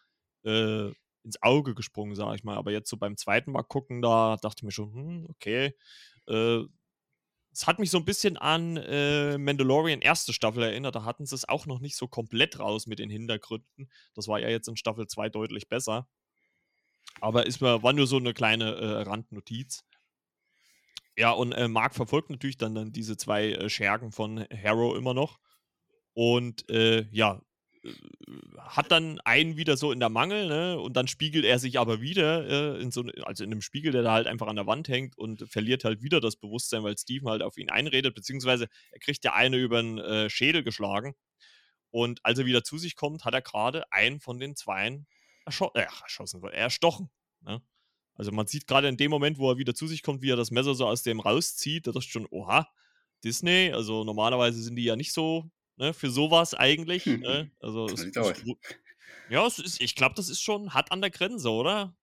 äh, 0.44 0.92
ins 1.24 1.42
Auge 1.42 1.76
gesprungen, 1.76 2.16
sage 2.16 2.36
ich 2.36 2.44
mal. 2.44 2.58
Aber 2.58 2.72
jetzt 2.72 2.90
so 2.90 2.98
beim 2.98 3.18
zweiten 3.18 3.52
Mal 3.52 3.64
gucken, 3.64 4.02
da 4.02 4.38
dachte 4.42 4.60
ich 4.60 4.64
mir 4.64 4.72
schon, 4.72 4.94
hm, 4.94 5.26
okay. 5.30 5.74
Äh, 6.28 6.64
es 7.54 7.68
hat 7.68 7.80
mich 7.80 7.92
so 7.92 8.00
ein 8.00 8.06
bisschen 8.06 8.38
an 8.38 8.78
äh, 8.78 9.38
Mandalorian 9.38 10.02
erste 10.02 10.34
Staffel 10.34 10.64
erinnert. 10.64 10.96
Da 10.96 11.04
hatten 11.06 11.26
sie 11.26 11.36
es 11.36 11.48
auch 11.48 11.68
noch 11.68 11.80
nicht 11.80 11.96
so 11.96 12.08
komplett 12.08 12.60
raus 12.60 12.88
mit 12.88 13.00
den 13.00 13.10
Hintergründen. 13.10 13.90
Das 14.16 14.28
war 14.28 14.40
ja 14.40 14.50
jetzt 14.50 14.68
in 14.68 14.76
Staffel 14.76 15.08
2 15.08 15.30
deutlich 15.30 15.70
besser. 15.70 16.08
Aber 17.22 17.48
es 17.48 17.62
war, 17.62 17.84
war 17.84 17.94
nur 17.94 18.08
so 18.08 18.18
eine 18.18 18.34
kleine 18.34 18.74
äh, 18.76 19.02
Randnotiz. 19.04 19.86
Ja, 21.16 21.32
und 21.32 21.52
äh, 21.52 21.68
Mark 21.68 21.94
verfolgt 21.94 22.32
natürlich 22.32 22.58
dann, 22.58 22.74
dann 22.74 22.92
diese 22.92 23.18
zwei 23.18 23.52
äh, 23.52 23.70
Schergen 23.70 24.12
von 24.12 24.46
Harrow 24.52 24.96
immer 24.98 25.14
noch. 25.14 25.40
Und 26.14 26.68
äh, 26.70 27.08
ja, 27.12 27.42
hat 28.58 28.92
dann 28.92 29.20
einen 29.22 29.58
wieder 29.58 29.78
so 29.78 29.92
in 29.92 30.00
der 30.00 30.10
Mangel, 30.10 30.48
ne? 30.48 30.80
Und 30.80 30.94
dann 30.94 31.08
spiegelt 31.08 31.46
er 31.46 31.60
sich 31.60 31.80
aber 31.80 32.02
wieder 32.02 32.76
äh, 32.76 32.82
in 32.82 32.92
so, 32.92 33.04
also 33.24 33.44
in 33.44 33.52
einem 33.52 33.62
Spiegel, 33.62 33.92
der 33.92 34.04
da 34.04 34.14
halt 34.14 34.28
einfach 34.28 34.48
an 34.48 34.56
der 34.56 34.68
Wand 34.68 34.88
hängt 34.88 35.18
und 35.18 35.50
verliert 35.50 35.84
halt 35.84 36.02
wieder 36.02 36.22
das 36.22 36.36
Bewusstsein, 36.36 36.84
weil 36.84 36.98
Steven 36.98 37.28
halt 37.30 37.42
auf 37.42 37.58
ihn 37.58 37.70
einredet, 37.70 38.16
beziehungsweise 38.16 38.68
er 38.92 39.00
kriegt 39.00 39.24
ja 39.26 39.34
eine 39.34 39.58
über 39.58 39.82
den 39.82 39.98
äh, 39.98 40.30
Schädel 40.30 40.64
geschlagen. 40.64 41.14
Und 41.92 42.26
als 42.26 42.40
er 42.40 42.46
wieder 42.46 42.64
zu 42.64 42.78
sich 42.78 42.96
kommt, 42.96 43.26
hat 43.26 43.34
er 43.34 43.42
gerade 43.42 43.92
einen 43.92 44.20
von 44.20 44.40
den 44.40 44.56
Zweien 44.56 45.06
erscho 45.46 45.72
äh, 45.76 45.82
erschossen, 45.82 46.42
erstochen. 46.44 47.10
Ne? 47.42 47.62
Also 48.16 48.32
man 48.32 48.48
sieht 48.48 48.68
gerade 48.68 48.88
in 48.88 48.98
dem 48.98 49.12
Moment, 49.12 49.38
wo 49.38 49.52
er 49.52 49.58
wieder 49.58 49.76
zu 49.76 49.88
sich 49.88 50.04
kommt, 50.04 50.22
wie 50.22 50.32
er 50.32 50.36
das 50.36 50.52
Messer 50.52 50.76
so 50.76 50.88
aus 50.88 51.04
dem 51.04 51.20
rauszieht, 51.20 51.88
da 51.88 51.92
dachte 51.92 52.08
schon, 52.08 52.28
oha, 52.30 52.68
Disney, 53.24 53.72
also 53.74 54.04
normalerweise 54.04 54.62
sind 54.62 54.76
die 54.76 54.84
ja 54.84 54.96
nicht 54.96 55.14
so 55.14 55.50
ne, 55.78 55.94
für 55.94 56.10
sowas 56.10 56.54
eigentlich. 56.54 57.06
Hm. 57.06 57.22
Ne? 57.22 57.52
Also 57.60 57.86
es, 57.86 58.04
es, 58.04 58.44
ja, 59.30 59.46
es 59.46 59.60
ist, 59.60 59.82
ich 59.82 59.96
glaube, 59.96 60.16
das 60.16 60.30
ist 60.30 60.42
schon 60.42 60.74
hart 60.74 60.92
an 60.92 61.02
der 61.02 61.10
Grenze, 61.10 61.50
oder? 61.50 61.96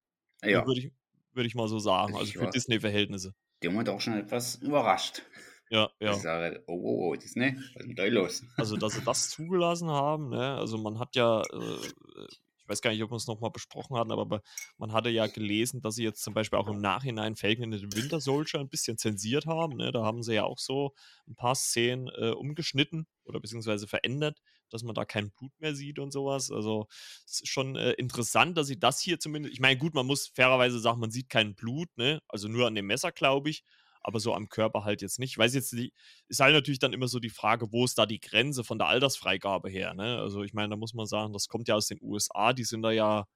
Ja. 0.43 0.67
Würde 0.67 0.81
ich, 0.81 0.93
würd 1.33 1.47
ich 1.47 1.55
mal 1.55 1.69
so 1.69 1.79
sagen. 1.79 2.17
Also 2.17 2.33
für 2.33 2.51
Disney-Verhältnisse. 2.51 3.35
Der 3.63 3.71
Moment 3.71 3.89
auch 3.91 4.01
schon 4.01 4.15
etwas 4.15 4.57
überrascht. 4.57 5.23
Ja, 5.71 5.89
ja. 6.01 6.13
Ich 6.13 6.19
sage, 6.23 6.65
oh, 6.67 6.73
oh, 6.75 7.11
oh, 7.11 7.15
Disney, 7.15 7.55
was 7.57 7.83
ist 7.83 7.87
denn 7.87 7.95
da 7.95 8.05
los? 8.07 8.43
Also, 8.57 8.77
dass 8.77 8.95
sie 8.95 9.05
das 9.05 9.31
zugelassen 9.31 9.89
haben, 9.89 10.31
ne? 10.31 10.57
Also 10.57 10.79
man 10.79 10.99
hat 10.99 11.15
ja, 11.15 11.43
äh, 11.43 12.27
weiß 12.71 12.81
gar 12.81 12.91
nicht, 12.91 13.03
ob 13.03 13.11
wir 13.11 13.17
es 13.17 13.27
nochmal 13.27 13.51
besprochen 13.51 13.97
hatten, 13.97 14.13
aber 14.13 14.43
man 14.79 14.93
hatte 14.93 15.11
ja 15.11 15.27
gelesen, 15.27 15.83
dass 15.83 15.97
sie 15.97 16.05
jetzt 16.05 16.23
zum 16.23 16.35
Beispiel 16.35 16.59
auch 16.59 16.69
im 16.69 16.81
Nachhinein 16.81 17.37
Falcon 17.37 17.65
in 17.65 17.71
den 17.73 17.95
Winter 17.95 18.21
Soldier 18.21 18.61
ein 18.61 18.69
bisschen 18.69 18.97
zensiert 18.97 19.47
haben. 19.47 19.77
Ne? 19.77 19.93
Da 19.93 20.05
haben 20.05 20.23
sie 20.23 20.35
ja 20.35 20.45
auch 20.45 20.59
so 20.59 20.95
ein 21.29 21.35
paar 21.35 21.55
Szenen 21.55 22.09
äh, 22.17 22.31
umgeschnitten 22.31 23.07
oder 23.25 23.41
beziehungsweise 23.41 23.87
verändert, 23.87 24.41
dass 24.71 24.83
man 24.83 24.95
da 24.95 25.05
kein 25.05 25.31
Blut 25.33 25.53
mehr 25.59 25.75
sieht 25.75 25.99
und 25.99 26.13
sowas. 26.13 26.51
Also 26.51 26.87
es 27.27 27.41
ist 27.43 27.49
schon 27.49 27.77
äh, 27.77 27.93
interessant, 27.93 28.57
dass 28.57 28.69
sie 28.69 28.79
das 28.79 29.01
hier 29.01 29.19
zumindest, 29.19 29.53
ich 29.53 29.61
meine, 29.61 29.79
gut, 29.79 29.95
man 29.95 30.07
muss 30.07 30.29
fairerweise 30.29 30.79
sagen, 30.79 31.01
man 31.01 31.11
sieht 31.11 31.29
kein 31.29 31.55
Blut, 31.55 31.89
ne? 31.97 32.21
Also 32.29 32.49
nur 32.49 32.67
an 32.67 32.75
dem 32.75 32.87
Messer, 32.87 33.13
glaube 33.13 33.51
ich 33.51 33.65
aber 34.03 34.21
so 34.21 34.35
am 34.35 34.49
Körper 34.49 34.85
halt 34.85 35.03
jetzt 35.03 35.19
nicht. 35.19 35.33
Ich 35.33 35.39
weiß 35.39 35.55
jetzt, 35.55 35.73
die, 35.73 35.93
ist 36.29 36.41
halt 36.41 36.55
natürlich 36.55 36.79
dann 36.79 36.93
immer 36.93 37.09
so 37.09 37.19
die 37.19 37.31
Frage, 37.31 37.73
wo 37.73 37.85
ist 37.85 37.99
da 37.99 38.07
die 38.07 38.21
Grenze 38.21 38.65
von 38.65 38.79
der 38.79 38.89
Altersfreigabe 38.89 39.69
her, 39.69 39.95
ne? 39.95 40.19
Also 40.19 40.43
ich 40.43 40.55
meine, 40.55 40.71
da 40.71 40.77
muss 40.77 40.95
man 40.95 41.07
sagen, 41.07 41.33
das 41.33 41.49
kommt 41.49 41.69
ja 41.69 41.75
aus 41.75 41.87
den 41.87 41.99
USA, 42.03 42.53
die 42.53 42.65
sind 42.65 42.83
da 42.83 42.91
ja 42.91 43.27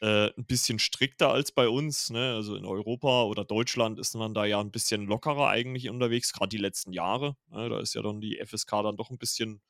äh, 0.00 0.30
ein 0.36 0.46
bisschen 0.46 0.78
strikter 0.78 1.30
als 1.30 1.52
bei 1.52 1.68
uns, 1.68 2.10
ne? 2.10 2.34
Also 2.34 2.56
in 2.56 2.64
Europa 2.64 3.24
oder 3.24 3.44
Deutschland 3.44 3.98
ist 3.98 4.14
man 4.14 4.34
da 4.34 4.44
ja 4.44 4.60
ein 4.60 4.70
bisschen 4.70 5.06
lockerer 5.06 5.48
eigentlich 5.48 5.88
unterwegs, 5.88 6.32
gerade 6.32 6.48
die 6.48 6.58
letzten 6.58 6.92
Jahre. 6.92 7.36
Ne? 7.48 7.68
Da 7.68 7.80
ist 7.80 7.94
ja 7.94 8.02
dann 8.02 8.20
die 8.20 8.38
FSK 8.44 8.82
dann 8.82 8.96
doch 8.96 9.10
ein 9.10 9.18
bisschen 9.18 9.62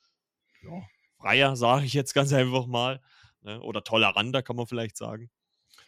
ja, 0.62 0.82
freier, 1.18 1.56
sage 1.56 1.86
ich 1.86 1.92
jetzt 1.92 2.14
ganz 2.14 2.32
einfach 2.32 2.66
mal. 2.66 3.00
Ne? 3.42 3.60
Oder 3.60 3.84
toleranter, 3.84 4.42
kann 4.42 4.56
man 4.56 4.66
vielleicht 4.66 4.96
sagen. 4.96 5.30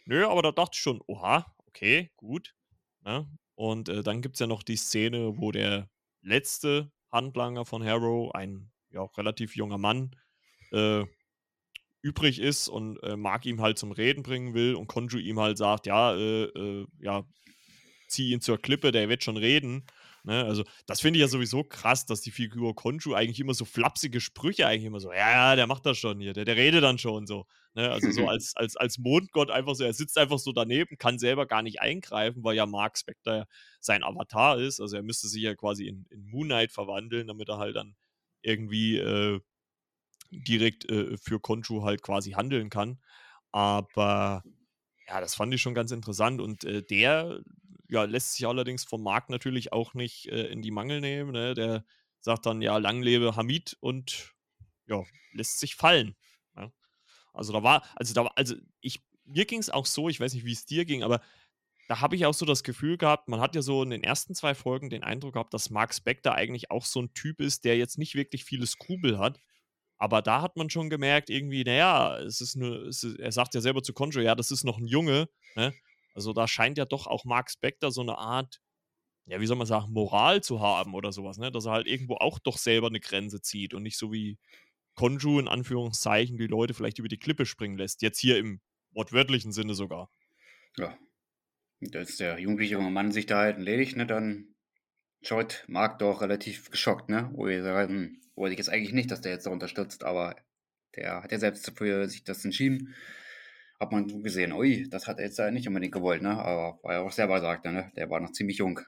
Nö, 0.05 0.25
aber 0.25 0.41
da 0.41 0.51
dachte 0.51 0.75
ich 0.75 0.79
schon, 0.79 1.01
oha, 1.07 1.53
okay, 1.67 2.11
gut. 2.15 2.55
Ne? 3.01 3.27
Und 3.57 3.89
äh, 3.89 4.03
dann 4.03 4.21
gibt 4.21 4.35
es 4.35 4.39
ja 4.39 4.45
noch 4.45 4.61
die 4.61 4.75
Szene, 4.75 5.33
wo 5.37 5.51
der 5.51 5.89
letzte 6.21 6.91
Handlanger 7.11 7.65
von 7.65 7.83
Harrow, 7.83 8.31
ein 8.35 8.71
ja, 8.91 9.03
relativ 9.17 9.55
junger 9.55 9.79
Mann, 9.79 10.15
äh, 10.71 11.03
übrig 12.03 12.39
ist 12.39 12.67
und 12.67 13.01
äh, 13.01 13.17
Mark 13.17 13.47
ihm 13.47 13.59
halt 13.59 13.79
zum 13.79 13.91
Reden 13.91 14.21
bringen 14.21 14.53
will 14.53 14.75
und 14.75 14.85
Konju 14.85 15.17
ihm 15.17 15.39
halt 15.39 15.57
sagt, 15.57 15.87
ja, 15.87 16.15
äh, 16.15 16.43
äh, 16.43 16.85
ja, 16.99 17.25
zieh 18.07 18.31
ihn 18.31 18.41
zur 18.41 18.59
Klippe, 18.59 18.91
der 18.91 19.09
wird 19.09 19.23
schon 19.23 19.37
reden. 19.37 19.87
Ne? 20.23 20.43
Also, 20.43 20.63
das 20.85 21.01
finde 21.01 21.17
ich 21.17 21.21
ja 21.21 21.27
sowieso 21.27 21.63
krass, 21.63 22.05
dass 22.05 22.21
die 22.21 22.31
Figur 22.31 22.75
Konju 22.75 23.13
eigentlich 23.13 23.39
immer 23.39 23.53
so 23.53 23.65
flapsige 23.65 24.19
Sprüche 24.19 24.67
eigentlich 24.67 24.85
immer 24.85 24.99
so, 24.99 25.11
ja, 25.11 25.31
ja, 25.31 25.55
der 25.55 25.67
macht 25.67 25.85
das 25.85 25.97
schon 25.97 26.19
hier, 26.19 26.33
der, 26.33 26.45
der 26.45 26.55
redet 26.55 26.83
dann 26.83 26.97
schon 26.97 27.27
so. 27.27 27.45
Ne? 27.75 27.89
Also 27.89 28.11
so 28.11 28.27
als, 28.29 28.55
als, 28.55 28.75
als 28.75 28.97
Mondgott 28.97 29.51
einfach 29.51 29.75
so, 29.75 29.83
er 29.83 29.93
sitzt 29.93 30.17
einfach 30.17 30.39
so 30.39 30.51
daneben, 30.51 30.97
kann 30.97 31.19
selber 31.19 31.45
gar 31.45 31.61
nicht 31.61 31.81
eingreifen, 31.81 32.43
weil 32.43 32.55
ja 32.55 32.65
Mark 32.65 32.97
Spector 32.97 33.47
sein 33.79 34.03
Avatar 34.03 34.59
ist. 34.59 34.79
Also 34.79 34.95
er 34.95 35.03
müsste 35.03 35.27
sich 35.27 35.43
ja 35.43 35.55
quasi 35.55 35.87
in, 35.87 36.05
in 36.09 36.25
Moon 36.25 36.47
Knight 36.47 36.71
verwandeln, 36.71 37.27
damit 37.27 37.49
er 37.49 37.57
halt 37.57 37.75
dann 37.75 37.95
irgendwie 38.41 38.97
äh, 38.97 39.39
direkt 40.31 40.89
äh, 40.89 41.17
für 41.17 41.39
Konju 41.39 41.83
halt 41.83 42.01
quasi 42.01 42.31
handeln 42.31 42.69
kann. 42.69 42.99
Aber 43.51 44.43
ja, 45.07 45.21
das 45.21 45.35
fand 45.35 45.53
ich 45.53 45.61
schon 45.61 45.73
ganz 45.73 45.91
interessant. 45.91 46.41
Und 46.41 46.63
äh, 46.63 46.83
der 46.83 47.41
ja, 47.89 48.03
lässt 48.03 48.33
sich 48.33 48.47
allerdings 48.47 48.83
vom 48.83 49.03
Markt 49.03 49.29
natürlich 49.29 49.73
auch 49.73 49.93
nicht 49.93 50.27
äh, 50.27 50.47
in 50.47 50.61
die 50.61 50.71
Mangel 50.71 51.01
nehmen. 51.01 51.31
Ne? 51.31 51.53
Der 51.53 51.85
sagt 52.19 52.45
dann, 52.45 52.61
ja, 52.61 52.77
lang 52.77 53.01
lebe 53.01 53.35
Hamid 53.35 53.77
und 53.79 54.33
ja, 54.87 55.03
lässt 55.33 55.59
sich 55.59 55.75
fallen. 55.75 56.15
Ja? 56.55 56.71
Also 57.33 57.53
da 57.53 57.63
war, 57.63 57.83
also 57.95 58.13
da 58.13 58.25
war, 58.25 58.37
also 58.37 58.55
ich, 58.81 59.01
mir 59.25 59.45
ging 59.45 59.59
es 59.59 59.69
auch 59.69 59.85
so, 59.85 60.09
ich 60.09 60.19
weiß 60.19 60.33
nicht, 60.33 60.45
wie 60.45 60.53
es 60.53 60.65
dir 60.65 60.85
ging, 60.85 61.03
aber 61.03 61.21
da 61.87 62.01
habe 62.01 62.17
ich 62.17 62.25
auch 62.25 62.33
so 62.33 62.45
das 62.45 62.63
Gefühl 62.63 62.97
gehabt, 62.97 63.29
man 63.29 63.39
hat 63.39 63.55
ja 63.55 63.61
so 63.61 63.81
in 63.81 63.89
den 63.89 64.03
ersten 64.03 64.35
zwei 64.35 64.55
Folgen 64.55 64.89
den 64.89 65.03
Eindruck 65.03 65.33
gehabt, 65.33 65.53
dass 65.53 65.69
Mark 65.69 65.93
Spector 65.93 66.33
eigentlich 66.33 66.69
auch 66.69 66.85
so 66.85 67.01
ein 67.01 67.13
Typ 67.13 67.39
ist, 67.39 67.63
der 67.63 67.77
jetzt 67.77 67.97
nicht 67.97 68.15
wirklich 68.15 68.43
viele 68.43 68.67
Skrupel 68.67 69.17
hat. 69.17 69.39
Aber 69.97 70.21
da 70.21 70.41
hat 70.41 70.57
man 70.57 70.69
schon 70.69 70.89
gemerkt, 70.89 71.29
irgendwie, 71.29 71.63
naja, 71.63 72.19
es 72.19 72.41
ist 72.41 72.55
nur, 72.55 72.87
es 72.87 73.03
ist, 73.03 73.19
er 73.19 73.31
sagt 73.31 73.55
ja 73.55 73.61
selber 73.61 73.81
zu 73.81 73.93
Conjo, 73.93 74.19
ja, 74.19 74.35
das 74.35 74.51
ist 74.51 74.63
noch 74.63 74.77
ein 74.77 74.85
Junge, 74.85 75.29
ne? 75.55 75.73
Also 76.17 76.33
da 76.33 76.47
scheint 76.47 76.79
ja 76.79 76.85
doch 76.85 77.05
auch 77.05 77.25
Mark 77.25 77.51
Spector 77.51 77.91
so 77.91 78.01
eine 78.01 78.17
Art, 78.17 78.59
ja, 79.27 79.39
wie 79.39 79.45
soll 79.45 79.55
man 79.55 79.67
sagen, 79.67 79.93
Moral 79.93 80.41
zu 80.41 80.61
haben 80.61 80.95
oder 80.95 81.11
sowas, 81.11 81.37
ne? 81.37 81.51
Dass 81.51 81.67
er 81.67 81.73
halt 81.73 81.85
irgendwo 81.85 82.15
auch 82.15 82.39
doch 82.39 82.57
selber 82.57 82.87
eine 82.87 82.99
Grenze 82.99 83.39
zieht 83.39 83.75
und 83.75 83.83
nicht 83.83 83.99
so 83.99 84.11
wie 84.11 84.39
Konju 84.95 85.37
in 85.39 85.47
Anführungszeichen 85.47 86.39
die 86.39 86.47
Leute 86.47 86.73
vielleicht 86.73 86.97
über 86.97 87.07
die 87.07 87.19
Klippe 87.19 87.45
springen 87.45 87.77
lässt. 87.77 88.01
Jetzt 88.01 88.17
hier 88.17 88.39
im 88.39 88.61
wortwörtlichen 88.93 89.51
Sinne 89.51 89.75
sogar. 89.75 90.09
Ja. 90.75 90.97
Als 91.93 92.17
der 92.17 92.39
jugendliche 92.39 92.73
junge 92.73 92.89
Mann 92.89 93.11
sich 93.11 93.27
da 93.27 93.41
halt 93.41 93.57
erledigt, 93.57 93.95
ne, 93.95 94.07
dann 94.07 94.55
schaut 95.21 95.65
Mark 95.67 95.99
doch 95.99 96.21
relativ 96.21 96.71
geschockt, 96.71 97.09
ne? 97.09 97.29
Wo 97.35 97.45
er 97.45 97.61
sagt, 97.61 97.91
hm, 97.91 98.21
wollte 98.33 98.53
ich 98.53 98.57
jetzt 98.57 98.69
eigentlich 98.69 98.93
nicht, 98.93 99.11
dass 99.11 99.21
der 99.21 99.33
jetzt 99.33 99.45
da 99.45 99.51
unterstützt, 99.51 100.03
aber 100.03 100.35
der 100.95 101.21
hat 101.21 101.31
ja 101.31 101.37
selbst 101.37 101.71
für 101.77 102.09
sich 102.09 102.23
das 102.23 102.43
entschieden 102.43 102.95
hat 103.79 103.91
man 103.91 104.07
gesehen, 104.23 104.53
ui, 104.53 104.87
das 104.89 105.07
hat 105.07 105.19
er 105.19 105.25
jetzt 105.25 105.39
nicht 105.39 105.67
unbedingt 105.67 105.93
gewollt, 105.93 106.21
ne? 106.21 106.31
Aber 106.37 106.79
weil 106.83 106.95
er 106.97 107.03
auch 107.03 107.11
selber 107.11 107.39
sagte, 107.41 107.71
ne? 107.71 107.91
Der 107.95 108.09
war 108.09 108.19
noch 108.19 108.31
ziemlich 108.31 108.57
jung. 108.57 108.79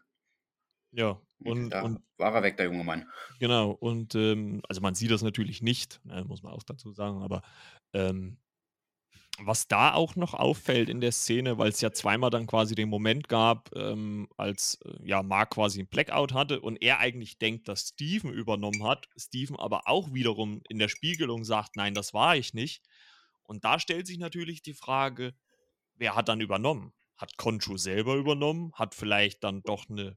Ja, 0.91 1.21
und, 1.43 1.69
da 1.69 1.79
und 1.79 2.03
war 2.17 2.35
er 2.35 2.43
weg, 2.43 2.57
der 2.57 2.65
junge 2.67 2.83
Mann. 2.83 3.09
Genau, 3.39 3.71
und 3.71 4.15
ähm, 4.15 4.61
also 4.67 4.81
man 4.81 4.95
sieht 4.95 5.11
das 5.11 5.21
natürlich 5.21 5.61
nicht, 5.61 6.01
ne, 6.03 6.25
muss 6.25 6.43
man 6.43 6.51
auch 6.53 6.63
dazu 6.63 6.91
sagen, 6.91 7.21
aber 7.21 7.41
ähm, 7.93 8.37
was 9.41 9.67
da 9.69 9.93
auch 9.93 10.15
noch 10.17 10.33
auffällt 10.33 10.89
in 10.89 10.99
der 10.99 11.13
Szene, 11.13 11.57
weil 11.57 11.69
es 11.69 11.79
ja 11.81 11.91
zweimal 11.93 12.29
dann 12.29 12.45
quasi 12.47 12.75
den 12.75 12.89
Moment 12.89 13.29
gab, 13.29 13.69
ähm, 13.75 14.27
als 14.37 14.79
äh, 14.83 14.95
ja 15.07 15.23
Mark 15.23 15.51
quasi 15.51 15.79
'n 15.81 15.87
Blackout 15.87 16.33
hatte 16.33 16.59
und 16.61 16.75
er 16.81 16.99
eigentlich 16.99 17.37
denkt, 17.39 17.67
dass 17.69 17.89
Steven 17.89 18.33
übernommen 18.33 18.83
hat, 18.83 19.07
Steven 19.17 19.55
aber 19.57 19.87
auch 19.87 20.13
wiederum 20.13 20.61
in 20.67 20.77
der 20.79 20.89
Spiegelung 20.89 21.45
sagt: 21.45 21.75
„Nein, 21.77 21.93
das 21.93 22.13
war 22.13 22.35
ich 22.35 22.53
nicht.“ 22.53 22.83
Und 23.49 23.65
da 23.65 23.79
stellt 23.79 24.05
sich 24.05 24.19
natürlich 24.19 24.61
die 24.61 24.75
Frage, 24.75 25.33
wer 25.95 26.15
hat 26.15 26.29
dann 26.29 26.39
übernommen? 26.39 26.93
Hat 27.17 27.35
Khonshu 27.37 27.77
selber 27.77 28.15
übernommen? 28.15 28.71
Hat 28.75 28.93
vielleicht 28.93 29.43
dann 29.43 29.63
doch 29.63 29.89
eine 29.89 30.15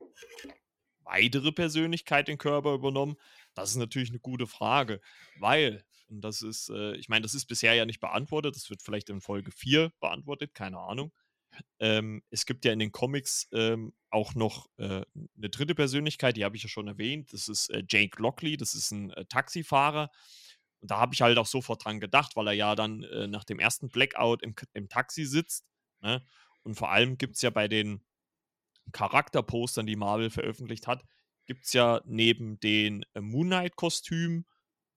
weitere 1.00 1.50
Persönlichkeit 1.52 2.28
den 2.28 2.38
Körper 2.38 2.74
übernommen? 2.74 3.16
Das 3.54 3.70
ist 3.70 3.76
natürlich 3.76 4.10
eine 4.10 4.20
gute 4.20 4.46
Frage, 4.46 5.00
weil 5.34 5.82
und 6.08 6.20
das 6.20 6.42
ist, 6.42 6.68
äh 6.68 6.94
ich 6.96 7.08
meine, 7.08 7.22
das 7.22 7.32
ist 7.32 7.46
bisher 7.46 7.72
ja 7.74 7.86
nicht 7.86 8.00
beantwortet. 8.00 8.54
Das 8.54 8.68
wird 8.68 8.82
vielleicht 8.82 9.08
in 9.08 9.22
Folge 9.22 9.50
4 9.50 9.92
beantwortet, 10.00 10.52
keine 10.52 10.78
Ahnung. 10.78 11.10
Ähm, 11.80 12.22
es 12.30 12.46
gibt 12.46 12.64
ja 12.66 12.72
in 12.72 12.80
den 12.80 12.92
Comics, 12.92 13.48
ähm, 13.52 13.94
auch 14.10 14.34
noch, 14.34 14.68
äh, 14.78 15.02
'ne 15.14 15.50
3. 15.50 15.74
Persönlichkeit, 15.74 16.36
die 16.36 16.44
habe 16.44 16.56
ich 16.56 16.64
ja 16.64 16.68
schon 16.68 16.88
erwähnt. 16.88 17.32
Das 17.32 17.48
ist, 17.48 17.70
äh, 17.70 17.82
Jake 17.88 18.20
Lockley, 18.22 18.56
das 18.58 18.74
ist 18.74 18.90
ein 18.92 19.10
äh, 19.12 19.24
Taxifahrer. 19.26 20.10
Und 20.82 20.90
da 20.90 20.98
habe 20.98 21.14
ich 21.14 21.22
halt 21.22 21.38
auch 21.38 21.46
sofort 21.46 21.84
dran 21.84 22.00
gedacht, 22.00 22.36
weil 22.36 22.48
er 22.48 22.54
ja 22.54 22.74
dann, 22.76 23.04
äh, 23.04 23.28
nach 23.28 23.44
dem 23.44 23.60
ersten 23.60 23.88
Blackout 23.90 24.42
im 24.42 24.54
im 24.74 24.88
Taxi 24.90 25.24
sitzt, 25.26 25.66
ne? 26.02 26.24
Und 26.64 26.76
vor 26.76 26.90
allem 26.92 27.18
gibt 27.18 27.36
es 27.36 27.42
ja 27.42 27.50
bei 27.50 27.68
den 27.68 28.04
Charakterpostern, 28.92 29.86
die 29.86 29.96
Marvel 29.96 30.30
veröffentlicht 30.30 30.86
hat, 30.86 31.04
gibt 31.46 31.64
es 31.66 31.72
ja 31.72 32.00
neben 32.04 32.60
den, 32.60 33.04
äh, 33.14 33.20
Moon 33.20 33.46
Knight-Kostümen 33.48 34.46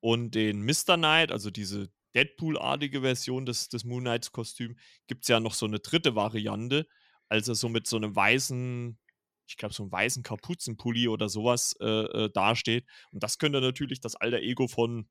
und 0.01 0.35
den 0.35 0.63
Mr. 0.65 0.97
Knight, 0.97 1.31
also 1.31 1.51
diese 1.51 1.89
Deadpool-artige 2.15 3.01
Version 3.01 3.45
des 3.45 3.69
des 3.69 3.83
Moon 3.85 4.03
Knights-Kostüm, 4.03 4.77
gibt 5.07 5.23
es 5.23 5.27
ja 5.29 5.39
noch 5.39 5.53
so 5.53 5.65
eine 5.65 5.79
dritte 5.79 6.15
Variante, 6.15 6.87
als 7.29 7.47
er 7.47 7.55
so 7.55 7.69
mit 7.69 7.87
so 7.87 7.97
einem 7.97 8.15
weißen 8.15 8.99
ich 9.47 9.57
glaube, 9.57 9.75
so 9.75 9.83
einem 9.83 9.91
weißen 9.91 10.23
Kapuzenpulli 10.23 11.07
oder 11.07 11.29
sowas 11.29 11.75
äh, 11.79 11.85
äh, 11.85 12.29
dasteht. 12.31 12.85
Und 13.11 13.21
das 13.23 13.37
könnte 13.37 13.61
natürlich 13.61 13.99
das 14.01 14.15
alter 14.15 14.39
Ego 14.39 14.67
von 14.67 15.07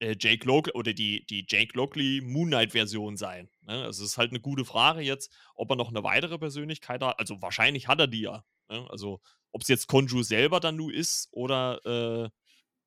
äh, 0.00 0.16
Jake 0.18 0.46
Lockley 0.46 0.72
oder 0.74 0.92
die, 0.92 1.24
die 1.26 1.46
Jake 1.48 1.76
Lockley 1.76 2.20
Moon 2.22 2.48
Knight-Version 2.48 3.16
sein. 3.16 3.48
Ne? 3.62 3.82
Also 3.84 4.04
es 4.04 4.12
ist 4.12 4.18
halt 4.18 4.30
eine 4.30 4.40
gute 4.40 4.64
Frage 4.64 5.00
jetzt, 5.00 5.32
ob 5.54 5.70
er 5.70 5.76
noch 5.76 5.88
eine 5.88 6.02
weitere 6.02 6.38
Persönlichkeit 6.38 7.02
hat. 7.02 7.18
Also 7.18 7.40
wahrscheinlich 7.42 7.88
hat 7.88 8.00
er 8.00 8.06
die 8.06 8.22
ja. 8.22 8.44
Ne? 8.68 8.86
Also 8.90 9.20
ob 9.52 9.62
es 9.62 9.68
jetzt 9.68 9.86
Konju 9.86 10.22
selber 10.22 10.60
dann 10.60 10.76
nur 10.76 10.92
ist 10.92 11.28
oder 11.32 11.80
äh, 11.84 12.30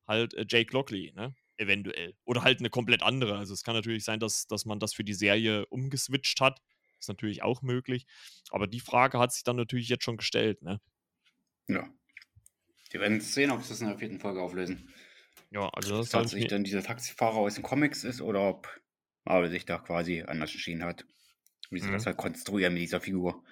halt 0.06 0.34
äh, 0.34 0.46
Jake 0.48 0.72
Lockley, 0.72 1.12
ne? 1.14 1.34
Eventuell. 1.56 2.14
Oder 2.24 2.42
halt 2.42 2.60
eine 2.60 2.70
komplett 2.70 3.02
andere. 3.02 3.36
Also 3.36 3.52
es 3.52 3.62
kann 3.62 3.74
natürlich 3.74 4.04
sein, 4.04 4.18
dass, 4.18 4.46
dass 4.46 4.64
man 4.64 4.78
das 4.78 4.94
für 4.94 5.04
die 5.04 5.12
Serie 5.12 5.66
umgeswitcht 5.66 6.40
hat. 6.40 6.62
Ist 6.98 7.08
natürlich 7.08 7.42
auch 7.42 7.60
möglich. 7.60 8.06
Aber 8.50 8.66
die 8.66 8.80
Frage 8.80 9.18
hat 9.18 9.32
sich 9.32 9.44
dann 9.44 9.56
natürlich 9.56 9.88
jetzt 9.90 10.04
schon 10.04 10.16
gestellt, 10.16 10.62
ne? 10.62 10.80
Ja. 11.68 11.88
Die 12.92 12.98
werden 12.98 13.20
sehen, 13.20 13.50
ob 13.50 13.62
sie 13.62 13.68
das 13.68 13.80
in 13.82 13.88
der 13.88 13.98
vierten 13.98 14.20
Folge 14.20 14.40
auflösen. 14.40 14.90
Ja, 15.52 15.68
also 15.70 15.96
das 15.98 16.08
Ob 16.12 16.36
tatsächlich 16.38 16.48
dann 16.48 16.64
dieser 16.64 16.82
Taxifahrer 16.82 17.36
aus 17.36 17.54
den 17.54 17.62
Comics 17.62 18.02
ist 18.04 18.20
oder 18.20 18.48
ob 18.48 18.80
Marvel 19.24 19.48
sich 19.50 19.64
da 19.64 19.78
quasi 19.78 20.22
anders 20.22 20.50
entschieden 20.52 20.84
hat. 20.84 21.06
Wie 21.70 21.80
sie 21.80 21.90
Mhm. 21.90 21.92
das 21.92 22.06
halt 22.06 22.16
konstruieren 22.16 22.74
mit 22.74 22.82
dieser 22.82 23.00
Figur. 23.00 23.44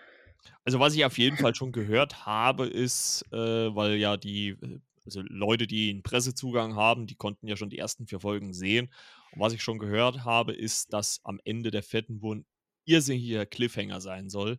Also, 0.66 0.80
was 0.80 0.94
ich 0.94 1.04
auf 1.04 1.18
jeden 1.18 1.37
Fall 1.38 1.54
schon 1.54 1.72
gehört 1.72 2.26
habe, 2.26 2.66
ist, 2.66 3.24
äh, 3.32 3.37
weil 3.74 3.94
ja 3.96 4.16
die 4.16 4.50
äh, 4.50 4.80
also 5.04 5.22
Leute, 5.22 5.66
die 5.66 5.90
'n 5.90 6.02
Pressezugang 6.02 6.74
haben, 6.76 7.06
die 7.06 7.14
konnten 7.14 7.46
ja 7.48 7.56
schon 7.56 7.70
die 7.70 7.78
ersten 7.78 8.06
4 8.06 8.20
Folgen 8.20 8.52
sehen. 8.52 8.92
Und 9.30 9.40
was 9.40 9.54
ich 9.54 9.62
schon 9.62 9.78
gehört 9.78 10.24
habe, 10.24 10.52
ist, 10.52 10.92
dass 10.92 11.20
am 11.24 11.40
Ende 11.44 11.70
der 11.70 11.82
4. 11.82 12.20
wohl 12.20 12.38
'n 12.38 12.46
irrsinniger 12.84 13.46
Cliffhanger 13.46 14.00
sein 14.00 14.28
soll. 14.28 14.58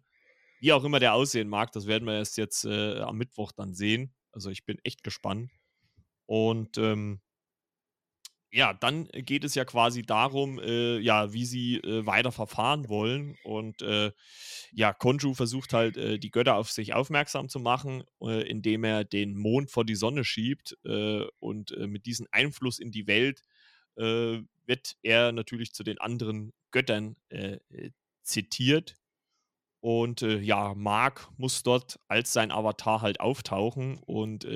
Wie 0.59 0.73
auch 0.73 0.83
immer 0.85 0.99
der 0.99 1.13
aussehen 1.15 1.49
mag, 1.49 1.71
das 1.73 1.87
werden 1.87 2.05
wir 2.07 2.15
erst 2.15 2.37
jetzt, 2.37 2.65
äh, 2.65 2.99
am 3.01 3.17
Mittwoch 3.17 3.51
dann 3.53 3.73
sehen. 3.75 4.15
Also, 4.31 4.49
ich 4.51 4.65
bin 4.65 4.79
echt 4.83 5.03
gespannt. 5.03 5.51
Und, 6.27 6.77
ähm 6.79 7.21
ja, 8.51 8.73
dann 8.73 9.07
geht 9.11 9.43
es 9.43 9.53
ja 9.53 9.63
quasi 9.63 10.01
darum, 10.01 10.59
äh, 10.59 10.97
ja, 10.99 11.33
wie 11.33 11.45
sie, 11.45 11.75
äh, 11.77 12.05
weiter 12.05 12.31
verfahren 12.31 12.89
wollen. 12.89 13.37
Und, 13.43 13.81
äh, 13.83 14.11
ja, 14.71 14.91
Khonshu 14.93 15.35
versucht 15.35 15.73
halt, 15.73 15.97
äh, 15.97 16.17
die 16.17 16.31
Götter 16.31 16.55
auf 16.55 16.71
sich 16.71 16.93
aufmerksam 16.93 17.47
zu 17.49 17.59
machen, 17.59 18.03
äh, 18.21 18.47
indem 18.49 18.83
er 18.83 19.03
den 19.03 19.35
Mond 19.37 19.69
vor 19.69 19.85
die 19.85 19.95
Sonne 19.95 20.23
schiebt. 20.23 20.77
Äh, 20.83 21.25
und, 21.39 21.77
mit 21.77 22.05
diesem 22.05 22.27
Einfluss 22.31 22.79
in 22.79 22.91
die 22.91 23.07
Welt, 23.07 23.43
wird 23.95 24.95
er 25.01 25.33
natürlich 25.33 25.73
zu 25.73 25.83
den 25.83 25.97
anderen 25.99 26.53
Göttern, 26.71 27.17
zitiert. 28.23 28.95
Und, 29.81 30.21
ja, 30.21 30.73
Mark 30.73 31.27
muss 31.37 31.63
dort 31.63 31.99
als 32.07 32.31
sein 32.31 32.51
Avatar 32.51 33.01
halt 33.01 33.19
auftauchen 33.19 33.97
und, 33.97 34.47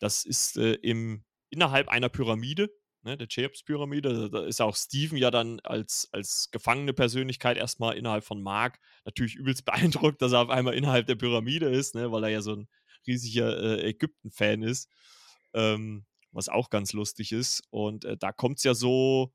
das 0.00 0.24
ist, 0.26 0.56
im 0.58 1.24
innerhalb 1.48 1.88
einer 1.88 2.08
Pyramide, 2.08 2.70
ne, 3.02 3.16
der 3.16 3.28
Cheops-Pyramide. 3.28 4.30
Da 4.30 4.44
ist 4.44 4.60
auch 4.60 4.76
Steven 4.76 5.16
ja 5.18 5.30
dann 5.30 5.60
als 5.60 6.08
als 6.12 6.48
gefangene 6.52 6.92
Persönlichkeit 6.92 7.56
erstmal 7.56 7.96
innerhalb 7.96 8.24
von 8.24 8.42
Mark 8.42 8.78
natürlich 9.04 9.34
übelst 9.34 9.64
beeindruckt, 9.66 10.22
dass 10.22 10.32
er 10.32 10.40
auf 10.42 10.50
einmal 10.50 10.74
innerhalb 10.74 11.06
der 11.06 11.16
Pyramide 11.16 11.68
ist, 11.70 11.94
ne, 11.94 12.12
weil 12.12 12.24
er 12.24 12.30
ja 12.30 12.42
so 12.42 12.54
ein 12.56 12.68
riesiger, 13.06 13.58
äh, 13.58 13.88
Ägypten-Fan 13.90 14.62
ist, 14.62 14.88
ähm, 15.54 16.06
was 16.30 16.48
auch 16.48 16.70
ganz 16.70 16.92
lustig 16.92 17.32
ist. 17.32 17.62
Und, 17.70 18.04
äh, 18.04 18.16
da 18.16 18.32
kommt's 18.32 18.62
ja 18.64 18.74
so 18.74 19.32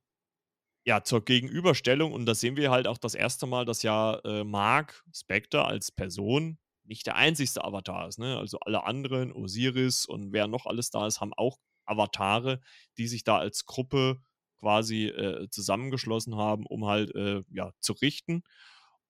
ja, 0.85 1.03
zur 1.03 1.23
Gegenüberstellung 1.25 2.13
und 2.13 2.25
da 2.25 2.33
sehen 2.33 2.55
wir 2.55 2.71
halt 2.71 2.87
auch 2.87 2.97
das 2.97 3.13
erste 3.13 3.45
Mal, 3.45 3.65
dass 3.65 3.83
ja, 3.83 4.19
äh, 4.23 4.43
Mark 4.45 5.03
Spectre 5.13 5.65
als 5.65 5.91
Person 5.91 6.59
nicht 6.85 7.05
der 7.05 7.17
einzigste 7.17 7.63
Avatar 7.65 8.07
ist, 8.07 8.19
ne? 8.19 8.37
Also, 8.37 8.59
alle 8.61 8.85
anderen, 8.85 9.33
Osiris 9.33 10.05
und 10.05 10.31
wer 10.31 10.47
noch 10.47 10.65
alles 10.65 10.89
da 10.89 11.05
ist, 11.05 11.19
haben 11.19 11.33
auch 11.33 11.57
Avatare, 11.87 12.61
die 12.97 13.07
sich 13.07 13.23
da 13.23 13.37
als 13.37 13.65
Gruppe 13.65 14.19
quasi, 14.59 15.07
äh, 15.07 15.49
zusammengeschlossen 15.49 16.35
haben, 16.35 16.65
um 16.65 16.85
halt, 16.85 17.13
äh, 17.15 17.43
ja, 17.51 17.71
zu 17.79 17.93
richten. 17.93 18.43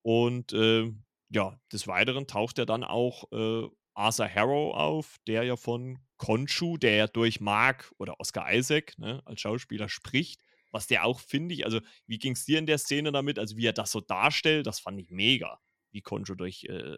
Und, 0.02 0.52
ähm, 0.52 1.04
ja, 1.30 1.58
des 1.72 1.86
Weiteren 1.86 2.26
taucht 2.26 2.58
ja 2.58 2.64
dann 2.64 2.84
auch, 2.84 3.24
äh, 3.32 3.68
Arthur 3.94 4.28
Harrow 4.32 4.74
auf, 4.74 5.16
der 5.26 5.42
ja 5.44 5.56
von 5.56 5.98
Khonshu, 6.18 6.76
der 6.78 6.96
ja 6.96 7.06
durch 7.08 7.40
Mark 7.40 7.92
oder 7.98 8.20
Oscar 8.20 8.52
Isaac, 8.52 8.96
ne, 8.98 9.22
als 9.24 9.40
Schauspieler 9.40 9.88
spricht, 9.88 10.40
was 10.70 10.86
der 10.86 11.04
auch, 11.04 11.20
finde 11.20 11.54
ich 11.54 11.64
also, 11.64 11.80
wie 12.06 12.18
ging 12.18 12.32
es 12.34 12.44
dir 12.44 12.58
in 12.58 12.66
der 12.66 12.78
Szene 12.78 13.10
damit? 13.12 13.38
Also, 13.38 13.56
wie 13.56 13.66
er 13.66 13.72
das 13.72 13.90
so 13.90 14.00
darstellt, 14.00 14.66
das 14.66 14.80
fand 14.80 15.00
ich 15.00 15.10
mega, 15.10 15.58
wie 15.90 16.02
Khonshu 16.02 16.34
durch, 16.34 16.64
äh, 16.64 16.96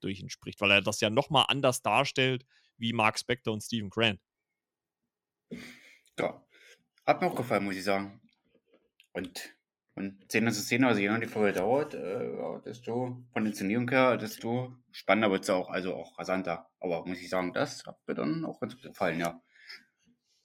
durch 0.00 0.20
ihn 0.20 0.30
spricht, 0.30 0.60
weil 0.60 0.70
er 0.70 0.80
das 0.82 1.00
ja 1.00 1.10
noch 1.10 1.30
mal 1.30 1.42
anders 1.44 1.82
darstellt 1.82 2.44
wie 2.78 2.92
Mark 2.92 3.18
Spector 3.18 3.52
und 3.54 3.60
Stephen 3.62 3.90
Grant. 3.90 4.20
Ja. 6.18 6.44
Hat 7.06 7.20
mir 7.20 7.28
auch 7.28 7.34
gefallen, 7.34 7.64
muss 7.64 7.76
ich 7.76 7.84
sagen. 7.84 8.20
Und 9.12 9.54
von 9.94 10.18
Szene 10.28 10.52
zu 10.52 10.62
Szene, 10.62 10.86
also 10.86 11.00
je 11.00 11.06
länger 11.08 11.20
die 11.20 11.26
Folge 11.26 11.58
dauert, 11.58 11.94
äh, 11.94 12.30
desto 12.64 13.24
von 13.32 13.44
der 13.44 13.46
Inszenierung 13.46 13.88
her, 13.90 14.16
desto 14.16 14.74
spannender 14.90 15.30
wird 15.30 15.44
es 15.44 15.50
auch, 15.50 15.68
also 15.68 15.94
auch 15.94 16.18
rasanter. 16.18 16.70
Aber 16.80 17.04
muss 17.06 17.20
ich 17.20 17.28
sagen, 17.28 17.52
das 17.52 17.84
hat 17.86 17.98
mir 18.06 18.14
dann 18.14 18.44
auch 18.44 18.60
ganz 18.60 18.74
gut 18.74 18.84
gefallen, 18.84 19.20
ja. 19.20 19.42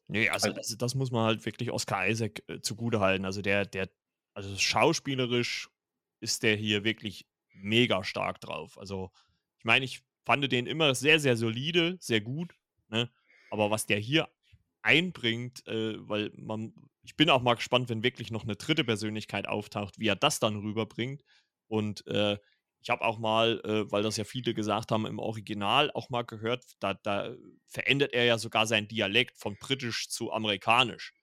Ne, 0.10 0.30
also 0.30 0.50
Al 0.50 0.54
das 0.54 0.76
das 0.78 0.96
muss 0.96 1.12
man 1.12 1.26
halt 1.26 1.46
wirklich 1.46 1.72
Oscar 1.72 2.08
Isaac, 2.08 2.42
äh, 2.48 2.60
zugutehalten. 2.62 3.26
Also 3.26 3.42
der 3.42 3.66
der 3.66 3.90
also 4.34 4.56
schauspielerisch 4.56 5.70
ist 6.20 6.44
der 6.44 6.56
hier 6.56 6.84
wirklich 6.84 7.26
mega 7.54 8.04
stark 8.04 8.40
drauf. 8.40 8.78
Also, 8.78 9.12
ich 9.58 9.66
meine, 9.66 9.86
ich 9.86 10.04
fand 10.26 10.52
den 10.52 10.68
immer 10.68 10.96
sehr, 10.96 11.20
sehr 11.20 11.36
solide, 11.36 11.98
sehr 12.00 12.22
gut, 12.22 12.56
ne? 12.90 13.10
Aber 13.50 13.72
was 13.72 13.86
der 13.86 13.98
hier 13.98 14.28
einbringt, 14.88 15.68
äh, 15.68 15.96
weil 16.08 16.32
man 16.38 16.74
ich 17.04 17.16
bin 17.16 17.30
auch 17.30 17.42
mal 17.42 17.54
gespannt, 17.56 17.88
wenn 17.90 18.04
wirklich 18.04 18.32
noch 18.32 18.44
eine 18.44 18.58
dritte 18.58 18.84
Persönlichkeit 18.84 19.48
auftaucht, 19.48 19.98
wie 19.98 20.08
er 20.08 20.18
das 20.18 20.40
dann 20.42 20.58
rüberbringt. 20.58 21.24
Und, 21.70 22.06
äh, 22.08 22.38
ich 22.82 22.90
habe 22.90 23.04
auch 23.04 23.18
mal, 23.18 23.62
äh, 23.64 23.92
weil 23.92 24.04
das 24.04 24.18
ja 24.18 24.24
viele 24.26 24.54
gesagt 24.54 24.92
haben, 24.92 25.06
im 25.06 25.20
Original 25.20 25.90
auch 25.92 26.10
mal 26.10 26.24
gehört, 26.24 26.66
da 26.80 26.94
da 26.96 27.34
verändert 27.68 28.14
er 28.14 28.26
ja 28.26 28.38
sogar 28.38 28.68
seinen 28.68 28.88
Dialekt 28.90 29.38
von 29.38 29.58
Britisch 29.58 30.10
zu 30.10 30.32
Amerikanisch, 30.34 31.14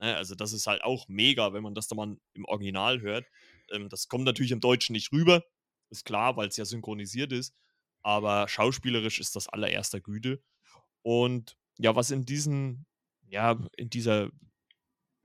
ne? 0.00 0.16
Also, 0.16 0.34
das 0.34 0.52
ist 0.52 0.66
halt 0.66 0.82
auch 0.84 1.08
mega, 1.08 1.52
wenn 1.52 1.62
man 1.62 1.74
das 1.74 1.88
dann 1.88 1.96
mal 1.96 2.16
im 2.34 2.44
Original 2.46 3.00
hört. 3.02 3.26
Ähm, 3.70 3.88
das 3.88 4.08
kommt 4.08 4.24
natürlich 4.24 4.52
im 4.52 4.60
Deutschen 4.60 4.94
nicht 4.94 5.12
rüber, 5.12 5.44
ist 5.90 6.04
klar, 6.04 6.36
weil 6.36 6.48
es 6.48 6.56
ja 6.56 6.64
synchronisiert 6.64 7.32
ist, 7.32 7.54
aber 8.02 8.48
schauspielerisch 8.48 9.20
ist 9.20 9.36
das 9.36 9.48
allererster 9.48 10.00
Güte. 10.00 10.42
Und 11.02 11.56
ja, 11.78 11.94
was 11.96 12.10
in 12.10 12.24
diesen 12.26 12.86
ja, 13.32 13.58
in 13.76 13.88
dieser 13.90 14.30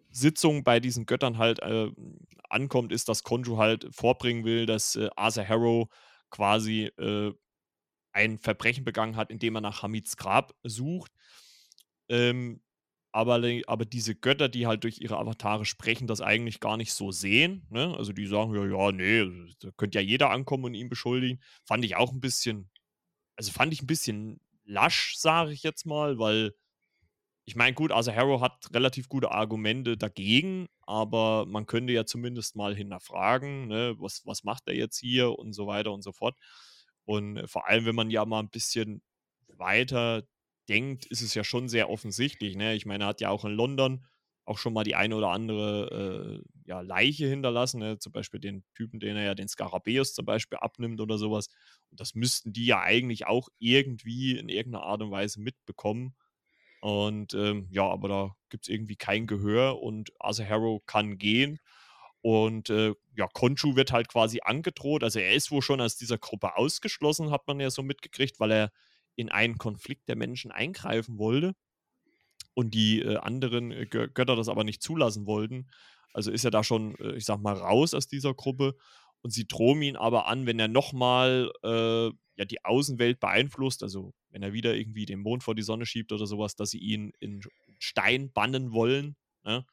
Sitzung 0.10 0.64
bei 0.64 0.80
diesen 0.80 1.06
Göttern 1.06 1.38
halt, 1.38 1.60
äh, 1.60 1.92
ankommt, 2.50 2.94
ist, 2.94 3.10
dass 3.10 3.24
Khonshu 3.24 3.58
halt 3.58 3.88
vorbringen 3.94 4.46
will, 4.46 4.66
dass, 4.66 4.96
äh, 4.96 5.10
Arthur 5.18 5.48
Harrow 5.48 5.90
quasi, 6.32 6.86
äh, 6.98 7.34
ein 8.14 8.40
Verbrechen 8.40 8.86
begangen 8.86 9.18
hat, 9.18 9.30
indem 9.30 9.56
er 9.56 9.62
nach 9.62 9.84
Hamids 9.84 10.18
Grab 10.18 10.56
sucht. 10.64 11.12
Ähm, 12.10 12.62
aber, 13.12 13.42
aber 13.68 13.86
diese 13.86 14.16
Götter, 14.16 14.48
die 14.50 14.68
halt 14.68 14.84
durch 14.86 15.00
ihre 15.00 15.18
Avatare 15.18 15.66
sprechen, 15.66 16.08
das 16.08 16.22
eigentlich 16.22 16.60
gar 16.60 16.78
nicht 16.78 16.94
so 16.94 17.12
sehen. 17.12 17.68
Ne? 17.70 17.96
Also 17.98 18.14
die 18.14 18.28
sagen 18.28 18.56
ja, 18.56 18.66
ja, 18.66 18.92
nee, 18.92 19.54
da 19.60 19.72
könnte 19.76 20.00
ja 20.00 20.04
jeder 20.04 20.30
ankommen 20.30 20.66
und 20.66 20.74
ihn 20.76 20.90
beschuldigen. 20.90 21.42
Fand 21.66 21.84
ich 21.84 21.96
auch 21.96 22.14
ein 22.14 22.22
bisschen, 22.22 22.70
also 23.36 23.52
fand 23.52 23.74
ich 23.74 23.82
ein 23.82 23.88
bisschen 23.88 24.40
lasch, 24.66 25.18
sage 25.18 25.52
ich 25.52 25.64
jetzt 25.64 25.86
mal, 25.86 26.20
weil 26.20 26.54
ich 27.48 27.56
meine, 27.56 27.74
gut, 27.74 27.94
also 27.94 28.14
Harrow 28.14 28.42
hat 28.42 28.68
relativ 28.74 29.08
gute 29.08 29.32
Argumente 29.32 29.96
dagegen, 29.98 30.68
aber 30.82 31.46
man 31.46 31.66
könnte 31.66 31.94
ja 31.94 32.06
zumindest 32.06 32.58
mal 32.58 32.76
hinterfragen, 32.76 33.68
ne, 33.70 33.96
was, 34.00 34.26
was 34.26 34.44
macht 34.44 34.64
er 34.68 34.76
jetzt 34.76 35.00
hier 35.00 35.40
und 35.40 35.54
so 35.54 35.66
weiter 35.66 35.94
und 35.94 36.02
so 36.02 36.12
fort. 36.12 36.36
Und 37.06 37.50
vor 37.50 37.70
allem, 37.70 37.86
wenn 37.86 37.96
man 37.96 38.10
ja 38.12 38.26
mal 38.26 38.40
ein 38.40 38.50
bisschen 38.50 39.02
weiter 39.48 40.24
denkt, 40.68 41.06
ist 41.06 41.22
es 41.22 41.36
ja 41.36 41.46
schon 41.46 41.70
sehr 41.70 41.90
offensichtlich. 41.90 42.58
Ne? 42.58 42.76
Ich 42.76 42.86
meine, 42.86 43.06
er 43.06 43.08
hat 43.08 43.22
ja 43.22 43.30
auch 43.30 43.46
in 43.46 43.54
London 43.54 44.06
auch 44.44 44.58
schon 44.58 44.74
mal 44.74 44.84
die 44.84 44.96
eine 44.96 45.16
oder 45.16 45.30
andere 45.30 46.44
äh, 46.44 46.70
ja, 46.70 46.82
Leiche 46.82 47.28
hinterlassen, 47.28 47.80
ne? 47.80 47.98
zum 47.98 48.12
Beispiel 48.12 48.42
den 48.42 48.66
Typen, 48.76 49.00
den 49.00 49.16
er 49.16 49.24
ja 49.24 49.36
den 49.36 49.48
Skarabäus 49.48 50.14
zum 50.14 50.26
Beispiel 50.26 50.58
abnimmt 50.58 51.00
oder 51.00 51.18
sowas. 51.18 51.48
Und 51.92 52.02
das 52.02 52.14
müssten 52.14 52.52
die 52.52 52.66
ja 52.66 52.82
eigentlich 52.82 53.26
auch 53.26 53.48
irgendwie 53.58 54.38
in 54.38 54.50
irgendeiner 54.50 54.84
Art 54.84 55.02
und 55.02 55.12
Weise 55.12 55.40
mitbekommen. 55.40 56.14
Und 56.82 57.34
ähm, 57.34 57.68
ja, 57.72 57.84
aber 57.84 58.08
da 58.08 58.36
gibt 58.50 58.66
es 58.66 58.70
irgendwie 58.70 58.96
kein 58.96 59.28
Gehör 59.28 59.82
und 59.82 60.12
Arthur 60.20 60.48
Harrow 60.48 60.82
kann 60.86 61.18
gehen. 61.18 61.60
Und 62.22 62.70
äh, 62.70 62.94
ja, 63.16 63.28
Konchu 63.28 63.76
wird 63.76 63.92
halt 63.92 64.10
quasi 64.10 64.40
angedroht. 64.44 65.04
Also 65.04 65.20
er 65.20 65.34
ist 65.34 65.52
wohl 65.52 65.62
schon 65.62 65.82
aus 65.82 65.98
dieser 65.98 66.18
Gruppe 66.18 66.58
ausgeschlossen, 66.58 67.32
hat 67.32 67.48
man 67.48 67.60
ja 67.60 67.70
so 67.70 67.84
mitgekriegt, 67.84 68.40
weil 68.40 68.52
er 68.52 68.72
in 69.16 69.30
einen 69.30 69.58
Konflikt 69.58 70.08
der 70.10 70.16
Menschen 70.16 70.52
eingreifen 70.52 71.18
wollte 71.18 71.56
und 72.54 72.74
die 72.74 73.02
äh, 73.02 73.18
anderen 73.18 73.72
äh, 73.72 73.86
Götter 73.86 74.36
das 74.36 74.50
aber 74.50 74.64
nicht 74.64 74.82
zulassen 74.82 75.26
wollten. 75.26 75.68
Also 76.14 76.32
ist 76.32 76.44
er 76.44 76.52
da 76.52 76.64
schon, 76.64 76.96
äh, 76.96 77.14
ich 77.14 77.26
sag 77.26 77.40
mal, 77.40 77.54
raus 77.54 77.94
aus 77.94 78.08
dieser 78.08 78.34
Gruppe. 78.34 78.76
Und 79.22 79.32
sie 79.32 79.48
drohen 79.48 79.82
ihn 79.82 79.96
aber 79.96 80.28
an, 80.28 80.46
wenn 80.46 80.60
er 80.60 80.68
nochmal 80.68 81.52
äh, 81.64 82.10
ja, 82.38 82.46
die 82.46 82.64
Außenwelt 82.64 83.20
beeinflusst, 83.20 83.84
also 83.84 84.14
wenn 84.30 84.44
er 84.44 84.54
wieder 84.54 84.76
irgendwie 84.76 85.06
den 85.06 85.20
Mond 85.20 85.44
vor 85.44 85.56
die 85.56 85.64
Sonne 85.64 85.86
schiebt 85.86 86.12
oder 86.12 86.28
sowas, 86.28 86.56
dass 86.56 86.70
sie 86.70 86.78
ihn 86.78 87.12
in 87.20 87.42
Stein 87.80 88.32
bannen 88.32 88.72
wollen. 88.72 89.16
Ne? 89.44 89.66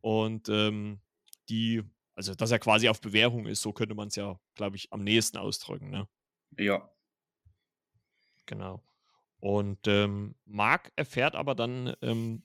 Und 0.00 0.48
ähm, 0.48 1.00
die, 1.48 1.82
also 2.14 2.34
dass 2.34 2.52
er 2.52 2.60
quasi 2.60 2.88
auf 2.88 3.00
Bewährung 3.00 3.46
ist, 3.46 3.60
so 3.60 3.72
könnte 3.72 3.94
man 3.94 4.08
es 4.08 4.16
ja, 4.16 4.38
glaube 4.54 4.76
ich, 4.76 4.92
am 4.92 5.02
nächsten 5.02 5.36
ausdrücken. 5.36 5.90
Ne? 5.90 6.08
Ja. 6.56 6.88
Genau. 8.46 8.82
Und 9.40 9.86
ähm, 9.88 10.36
Mark 10.44 10.92
erfährt 10.96 11.34
aber 11.34 11.54
dann 11.54 11.94
ähm, 12.02 12.44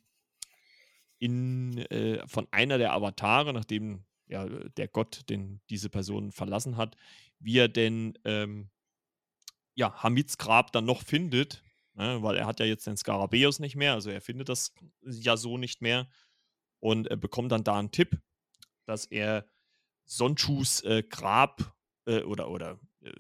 in, 1.20 1.78
äh, 1.78 2.28
von 2.28 2.48
einer 2.52 2.78
der 2.78 2.94
Avatare, 2.94 3.54
nachdem 3.54 4.06
ja, 4.28 4.46
der 4.48 4.88
Gott, 4.88 5.30
den 5.30 5.62
diese 5.70 5.90
Person 5.90 6.32
verlassen 6.32 6.78
hat, 6.78 6.96
wie 7.40 7.60
er 7.60 7.68
denn 7.68 8.18
ähm, 8.24 8.70
ja, 9.76 10.02
Hamids 10.02 10.38
Grab 10.38 10.72
dann 10.72 10.86
noch 10.86 11.04
findet, 11.04 11.64
ne, 11.94 12.22
weil 12.24 12.38
er 12.38 12.48
hat 12.48 12.60
ja 12.60 12.66
jetzt 12.66 12.88
den 12.88 12.98
Skarabäus 12.98 13.60
nicht 13.60 13.76
mehr, 13.76 13.94
also 13.94 14.10
er 14.10 14.22
findet 14.22 14.50
das 14.50 14.74
ja 15.02 15.38
so 15.38 15.58
nicht 15.58 15.82
mehr 15.82 16.10
und 16.80 17.08
er 17.08 17.18
bekommt 17.18 17.52
dann 17.52 17.64
da 17.64 17.78
einen 17.78 17.92
Tipp, 17.92 18.20
dass 18.86 19.06
er 19.06 19.48
Sonchus 20.06 20.82
äh, 20.82 21.04
Grab 21.04 21.76
äh, 22.06 22.22
oder, 22.22 22.50
oder 22.50 22.80
äh, 23.02 23.12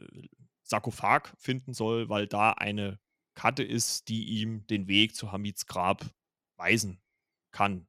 Sarkophag 0.63 1.33
finden 1.37 1.73
soll, 1.73 2.09
weil 2.09 2.27
da 2.27 2.51
eine 2.51 2.99
Karte 3.33 3.63
ist, 3.63 4.07
die 4.07 4.25
ihm 4.25 4.65
den 4.67 4.87
Weg 4.87 5.15
zu 5.15 5.31
Hamids 5.31 5.65
Grab 5.65 6.05
weisen 6.57 7.01
kann. 7.51 7.87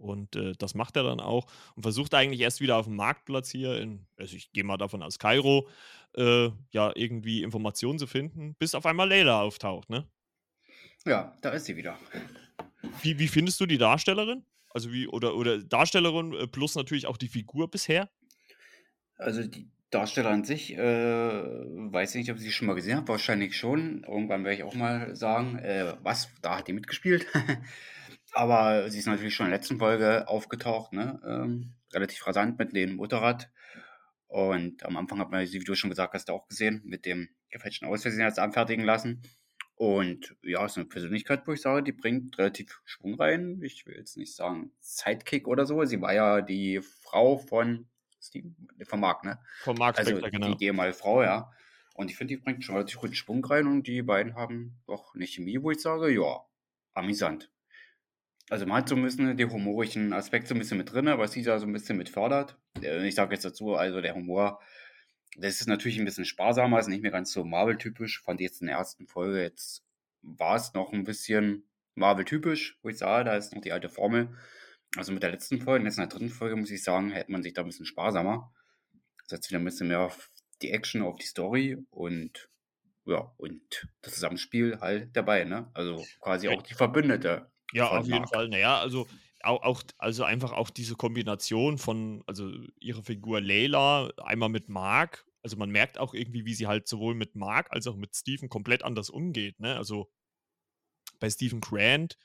Und 0.00 0.34
äh, 0.34 0.54
das 0.58 0.74
macht 0.74 0.96
er 0.96 1.02
dann 1.02 1.20
auch 1.20 1.46
und 1.76 1.82
versucht 1.82 2.14
eigentlich 2.14 2.40
erst 2.40 2.60
wieder 2.60 2.76
auf 2.76 2.86
dem 2.86 2.96
Marktplatz 2.96 3.50
hier 3.50 3.78
in, 3.78 4.06
also 4.16 4.34
ich 4.34 4.50
gehe 4.52 4.64
mal 4.64 4.78
davon 4.78 5.02
aus 5.02 5.18
Kairo, 5.18 5.68
äh, 6.16 6.48
ja, 6.70 6.92
irgendwie 6.94 7.42
Informationen 7.42 7.98
zu 7.98 8.06
finden, 8.06 8.54
bis 8.54 8.74
auf 8.74 8.86
einmal 8.86 9.08
Leila 9.08 9.42
auftaucht, 9.42 9.90
ne? 9.90 10.06
Ja, 11.06 11.34
da 11.42 11.50
ist 11.50 11.66
sie 11.66 11.76
wieder. 11.76 11.98
Wie, 13.02 13.18
wie 13.18 13.28
findest 13.28 13.60
du 13.60 13.66
die 13.66 13.78
Darstellerin? 13.78 14.44
Also 14.70 14.92
wie, 14.92 15.06
oder, 15.06 15.34
oder 15.36 15.58
Darstellerin 15.58 16.32
äh, 16.32 16.46
plus 16.46 16.74
natürlich 16.74 17.06
auch 17.06 17.16
die 17.16 17.28
Figur 17.28 17.70
bisher? 17.70 18.08
Also 19.16 19.42
die 19.42 19.68
Darsteller 19.90 20.30
an 20.30 20.44
sich, 20.44 20.76
äh, 20.76 20.78
weiß 20.80 22.14
ich 22.14 22.20
nicht, 22.20 22.30
ob 22.30 22.36
ich 22.36 22.42
sie 22.42 22.52
schon 22.52 22.68
mal 22.68 22.74
gesehen 22.74 22.96
habe, 22.96 23.08
wahrscheinlich 23.08 23.56
schon. 23.56 24.04
Irgendwann 24.04 24.44
werde 24.44 24.56
ich 24.56 24.62
auch 24.62 24.74
mal 24.74 25.14
sagen, 25.16 25.58
äh, 25.58 25.94
was, 26.02 26.30
da 26.42 26.58
hat 26.58 26.68
die 26.68 26.72
mitgespielt. 26.72 27.26
Aber 28.32 28.90
sie 28.90 28.98
ist 28.98 29.06
natürlich 29.06 29.34
schon 29.34 29.46
in 29.46 29.50
der 29.50 29.58
letzten 29.58 29.78
Folge 29.78 30.28
aufgetaucht, 30.28 30.92
ne? 30.92 31.20
Ähm, 31.26 31.74
relativ 31.92 32.26
rasant 32.26 32.58
mit 32.58 32.74
dem 32.74 32.96
Motorrad. 32.96 33.50
Und 34.28 34.84
am 34.84 34.96
Anfang 34.96 35.18
hat 35.18 35.30
man 35.30 35.44
sie, 35.46 35.60
wie 35.60 35.64
du 35.64 35.74
schon 35.74 35.90
gesagt 35.90 36.14
hast, 36.14 36.30
auch 36.30 36.46
gesehen, 36.46 36.82
mit 36.84 37.04
dem 37.04 37.28
gefälschten 37.50 37.88
Ausweis 37.88 38.16
jetzt 38.16 38.38
anfertigen 38.38 38.84
lassen. 38.84 39.22
Und 39.74 40.36
ja, 40.42 40.64
ist 40.66 40.76
eine 40.76 40.86
Persönlichkeit, 40.86 41.46
wo 41.46 41.52
ich 41.52 41.62
sage, 41.62 41.82
die 41.82 41.92
bringt 41.92 42.38
relativ 42.38 42.80
Schwung 42.84 43.14
rein. 43.14 43.60
Ich 43.62 43.86
will 43.86 43.96
jetzt 43.96 44.16
nicht 44.16 44.36
sagen 44.36 44.72
Sidekick 44.78 45.48
oder 45.48 45.66
so. 45.66 45.84
Sie 45.84 46.00
war 46.00 46.12
ja 46.12 46.42
die 46.42 46.80
Frau 46.82 47.38
von 47.38 47.88
Steven, 48.20 48.54
von 48.84 49.00
Mark, 49.00 49.24
ne? 49.24 49.40
Von 49.62 49.76
Mark 49.76 49.98
also 49.98 50.10
Spector, 50.10 50.30
genau. 50.30 50.54
Die 50.54 50.66
ehemalige 50.66 50.96
Frau, 50.96 51.22
ja. 51.22 51.50
Und 51.94 52.10
ich 52.10 52.16
finde, 52.16 52.34
die 52.34 52.40
bringt 52.40 52.62
schon 52.62 52.76
relativ 52.76 52.98
guten 52.98 53.14
Schwung 53.14 53.44
rein 53.44 53.66
und 53.66 53.86
die 53.86 54.02
beiden 54.02 54.34
haben 54.34 54.78
doch 54.86 55.14
eine 55.14 55.26
Chemie, 55.26 55.62
wo 55.62 55.70
ich 55.70 55.80
sage, 55.80 56.10
ja, 56.10 56.44
amüsant. 56.94 57.50
Also 58.50 58.66
man 58.66 58.78
hat 58.78 58.88
so 58.88 58.96
ein 58.96 59.02
bisschen 59.02 59.36
den 59.36 59.52
humorischen 59.52 60.12
Aspekt 60.12 60.48
so 60.48 60.54
ein 60.54 60.58
bisschen 60.58 60.76
mit 60.76 60.92
drin, 60.92 61.06
was 61.06 61.32
sie 61.32 61.42
da 61.42 61.60
so 61.60 61.66
ein 61.66 61.72
bisschen 61.72 61.96
mit 61.96 62.08
fördert. 62.08 62.58
Äh, 62.82 63.06
ich 63.06 63.14
sage 63.14 63.32
jetzt 63.32 63.44
dazu, 63.44 63.76
also 63.76 64.00
der 64.00 64.16
Humor, 64.16 64.60
das 65.36 65.60
ist 65.60 65.68
natürlich 65.68 65.98
ein 66.00 66.04
bisschen 66.04 66.24
sparsamer, 66.24 66.80
ist 66.80 66.88
nicht 66.88 67.02
mehr 67.02 67.12
ganz 67.12 67.32
so 67.32 67.44
Marvel-typisch. 67.44 68.22
Fand 68.22 68.40
ich 68.40 68.46
jetzt 68.46 68.60
in 68.60 68.66
der 68.66 68.76
ersten 68.76 69.06
Folge, 69.06 69.40
jetzt 69.40 69.84
war 70.22 70.56
es 70.56 70.74
noch 70.74 70.92
ein 70.92 71.04
bisschen 71.04 71.62
Marvel-typisch, 71.94 72.76
wo 72.82 72.88
ich 72.88 72.98
sage, 72.98 73.24
da 73.24 73.36
ist 73.36 73.54
noch 73.54 73.62
die 73.62 73.70
alte 73.70 73.88
Formel. 73.88 74.36
Also 74.96 75.12
mit 75.12 75.22
der 75.22 75.30
letzten 75.30 75.60
Folge, 75.60 75.84
jetzt 75.84 75.98
in 75.98 76.02
der 76.02 76.08
dritten 76.08 76.30
Folge, 76.30 76.56
muss 76.56 76.72
ich 76.72 76.82
sagen, 76.82 77.12
hätte 77.12 77.30
man 77.30 77.44
sich 77.44 77.52
da 77.52 77.62
ein 77.62 77.68
bisschen 77.68 77.86
sparsamer. 77.86 78.52
Setzt 79.28 79.48
wieder 79.50 79.60
ein 79.60 79.64
bisschen 79.64 79.86
mehr 79.86 80.00
auf 80.00 80.28
die 80.60 80.72
Action, 80.72 81.02
auf 81.02 81.18
die 81.18 81.26
Story 81.26 81.78
und 81.90 82.50
ja, 83.06 83.32
und 83.36 83.88
das 84.02 84.14
Zusammenspiel 84.14 84.80
halt 84.80 85.16
dabei, 85.16 85.44
ne? 85.44 85.70
Also 85.72 86.04
quasi 86.20 86.48
auch 86.48 86.62
die 86.62 86.74
Verbündete 86.74 87.50
ja, 87.72 87.88
auf 87.88 88.06
jeden 88.06 88.26
Fall. 88.26 88.48
Naja, 88.48 88.78
also 88.80 89.06
auch, 89.42 89.62
auch, 89.62 89.82
also 89.98 90.24
einfach 90.24 90.52
auch 90.52 90.70
diese 90.70 90.96
Kombination 90.96 91.78
von, 91.78 92.22
also 92.26 92.50
ihre 92.78 93.02
Figur 93.02 93.40
Layla, 93.40 94.10
einmal 94.18 94.48
mit 94.48 94.68
Mark, 94.68 95.26
also 95.42 95.56
man 95.56 95.70
merkt 95.70 95.98
auch 95.98 96.12
irgendwie, 96.12 96.44
wie 96.44 96.54
sie 96.54 96.66
halt 96.66 96.86
sowohl 96.86 97.14
mit 97.14 97.34
Mark 97.34 97.68
als 97.70 97.86
auch 97.86 97.96
mit 97.96 98.14
Stephen 98.14 98.48
komplett 98.48 98.82
anders 98.82 99.08
umgeht, 99.08 99.58
ne? 99.60 99.76
Also 99.76 100.10
bei 101.18 101.30
Stephen 101.30 101.60
Grant 101.60 102.16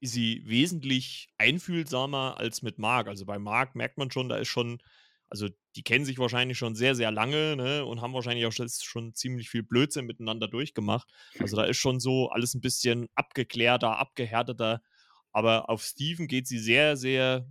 ist 0.00 0.12
sie 0.12 0.42
wesentlich 0.46 1.28
einfühlsamer 1.38 2.36
als 2.38 2.62
mit 2.62 2.78
Mark. 2.78 3.08
Also 3.08 3.24
bei 3.26 3.38
Mark 3.38 3.74
merkt 3.74 3.98
man 3.98 4.10
schon, 4.10 4.28
da 4.28 4.36
ist 4.36 4.48
schon, 4.48 4.78
also 5.28 5.48
die 5.76 5.82
kennen 5.82 6.04
sich 6.04 6.18
wahrscheinlich 6.18 6.58
schon 6.58 6.74
sehr, 6.74 6.94
sehr 6.94 7.10
lange 7.10 7.56
ne, 7.56 7.84
und 7.84 8.00
haben 8.00 8.12
wahrscheinlich 8.12 8.46
auch 8.46 8.52
schon 8.52 9.14
ziemlich 9.14 9.50
viel 9.50 9.62
Blödsinn 9.62 10.06
miteinander 10.06 10.48
durchgemacht. 10.48 11.10
Also 11.38 11.56
da 11.56 11.64
ist 11.64 11.78
schon 11.78 12.00
so 12.00 12.28
alles 12.28 12.54
ein 12.54 12.60
bisschen 12.60 13.08
abgeklärter, 13.14 13.98
abgehärteter. 13.98 14.82
Aber 15.34 15.68
auf 15.68 15.82
Steven 15.84 16.28
geht 16.28 16.46
sie 16.48 16.58
sehr, 16.60 16.96
sehr, 16.96 17.46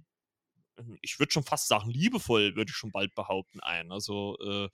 hm, 0.77 0.97
ich 1.01 1.19
würde 1.19 1.31
schon 1.33 1.43
fast 1.43 1.67
sagen, 1.67 1.89
liebevoll, 1.91 2.55
würde 2.55 2.71
ich 2.71 2.77
schon 2.77 2.91
bald 2.91 3.15
behaupten, 3.15 3.59
ein. 3.61 3.91
Also, 3.91 4.37
äh, 4.39 4.69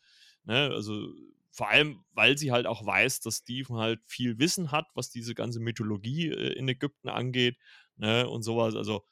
ne, 0.45 0.71
also 0.73 1.09
vor 1.51 1.69
allem, 1.69 2.05
weil 2.13 2.37
sie 2.37 2.51
halt 2.51 2.67
auch 2.67 2.85
weiß, 2.85 3.21
dass 3.21 3.37
Steven 3.39 3.77
halt 3.77 4.01
viel 4.05 4.39
Wissen 4.39 4.71
hat, 4.71 4.87
was 4.95 5.09
diese 5.11 5.35
ganze 5.35 5.59
Mythologie 5.59 6.29
äh, 6.29 6.53
in 6.53 6.69
Ägypten 6.69 7.09
angeht, 7.09 7.57
ne, 7.97 8.29
und 8.29 8.43
sowas. 8.43 8.75
Also, 8.75 9.05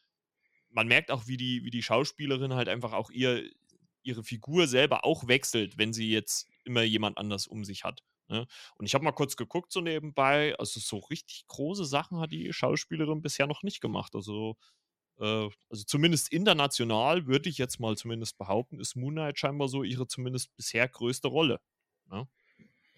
man 0.70 0.88
merkt 0.88 1.12
auch, 1.12 1.28
wie 1.28 1.38
die, 1.38 1.64
wie 1.66 1.72
die 1.72 1.84
Schauspielerin 1.84 2.54
halt 2.54 2.70
einfach 2.70 2.94
auch 2.94 3.10
ihr, 3.12 3.50
ihre 4.04 4.24
Figur 4.24 4.68
selber 4.68 5.06
auch 5.06 5.28
wechselt, 5.28 5.78
wenn 5.78 5.94
sie 5.94 6.12
jetzt 6.12 6.48
immer 6.66 6.84
jemand 6.84 7.18
anders 7.18 7.48
um 7.48 7.66
sich 7.66 7.84
hat. 7.84 8.04
Ne? 8.30 8.46
Und 8.76 8.86
ich 8.86 8.94
habe 8.94 9.04
mal 9.04 9.12
kurz 9.12 9.36
geguckt, 9.36 9.72
so 9.72 9.82
nebenbei. 9.82 10.56
Also, 10.58 10.80
so 10.80 10.98
richtig 10.98 11.46
große 11.48 11.86
Sachen 11.86 12.20
hat 12.20 12.32
die 12.32 12.52
Schauspielerin 12.52 13.22
bisher 13.22 13.48
noch 13.48 13.64
nicht 13.64 13.82
gemacht. 13.82 14.16
Also, 14.16 14.58
äh, 15.20 15.50
also 15.70 15.84
zumindest 15.86 16.32
international 16.32 17.28
würde 17.28 17.50
ich 17.50 17.58
jetzt 17.58 17.80
mal 17.80 17.96
zumindest 17.98 18.38
behaupten, 18.38 18.80
ist 18.80 18.96
Moon 18.96 19.14
Knight 19.14 19.40
scheinbar 19.40 19.68
so 19.68 19.84
ihre 19.84 20.08
zumindest 20.08 20.56
bisher 20.56 20.88
größte 20.88 21.28
Rolle. 21.28 21.60
Ne? 22.10 22.28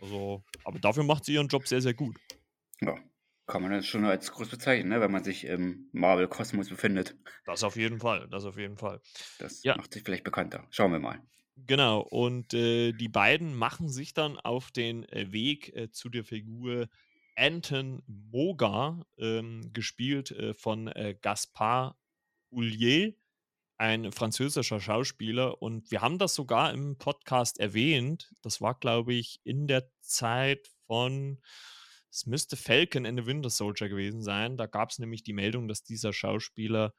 Also, 0.02 0.44
aber 0.64 0.80
dafür 0.80 1.04
macht 1.04 1.26
sie 1.26 1.34
ihren 1.34 1.48
Job 1.48 1.68
sehr, 1.68 1.82
sehr 1.82 1.94
gut. 1.94 2.18
Ja, 2.82 2.96
kann 3.48 3.62
man 3.62 3.72
das 3.72 3.86
schon 3.86 4.06
als 4.06 4.32
groß 4.32 4.50
bezeichnen, 4.50 4.90
ne? 4.90 5.02
wenn 5.02 5.12
man 5.12 5.24
sich 5.24 5.46
im 5.46 5.90
Marvel-Kosmos 5.92 6.70
befindet. 6.70 7.18
Das 7.46 7.64
auf 7.64 7.76
jeden 7.76 8.00
Fall, 8.00 8.28
das 8.30 8.46
auf 8.46 8.58
jeden 8.58 8.78
Fall. 8.78 9.02
Das 9.40 9.64
ja. 9.64 9.76
macht 9.76 9.94
sich 9.94 10.04
vielleicht 10.04 10.24
bekannter. 10.24 10.66
Schauen 10.70 10.92
wir 10.92 11.00
mal. 11.00 11.22
Genau, 11.66 12.02
und 12.02 12.54
äh, 12.54 12.92
die 12.94 13.10
beiden 13.10 13.56
machen 13.56 13.90
sich 13.90 14.14
dann 14.14 14.38
auf 14.40 14.72
den 14.72 15.04
äh, 15.10 15.32
Weg 15.32 15.76
äh, 15.76 15.92
zu 15.92 16.10
der 16.10 16.24
Figur 16.24 16.88
Anton 17.36 18.04
Moga, 18.06 19.06
ähm, 19.18 19.72
gespielt 19.74 20.32
äh, 20.32 20.54
von 20.54 20.88
äh, 20.88 21.16
Gaspard 21.20 21.96
Houllier, 22.52 23.14
ein 23.78 24.12
französischer 24.12 24.82
Schauspieler. 24.82 25.62
Und 25.62 25.90
wir 25.90 26.02
haben 26.02 26.18
das 26.18 26.36
sogar 26.36 26.74
im 26.74 26.98
Podcast 26.98 27.60
erwähnt. 27.60 28.32
Das 28.42 28.60
war, 28.60 28.78
glaube 28.78 29.14
ich, 29.14 29.40
in 29.44 29.68
der 29.68 29.90
Zeit 30.02 30.70
von, 30.86 31.40
es 32.12 32.26
müsste 32.26 32.58
Falcon 32.58 33.06
in 33.06 33.18
the 33.18 33.26
Winter 33.26 33.50
Soldier 33.50 33.88
gewesen 33.88 34.22
sein. 34.22 34.58
Da 34.58 34.66
gab 34.66 34.90
es 34.90 35.00
nämlich 35.00 35.24
die 35.24 35.34
Meldung, 35.34 35.68
dass 35.68 35.84
dieser 35.84 36.12
Schauspieler 36.12 36.94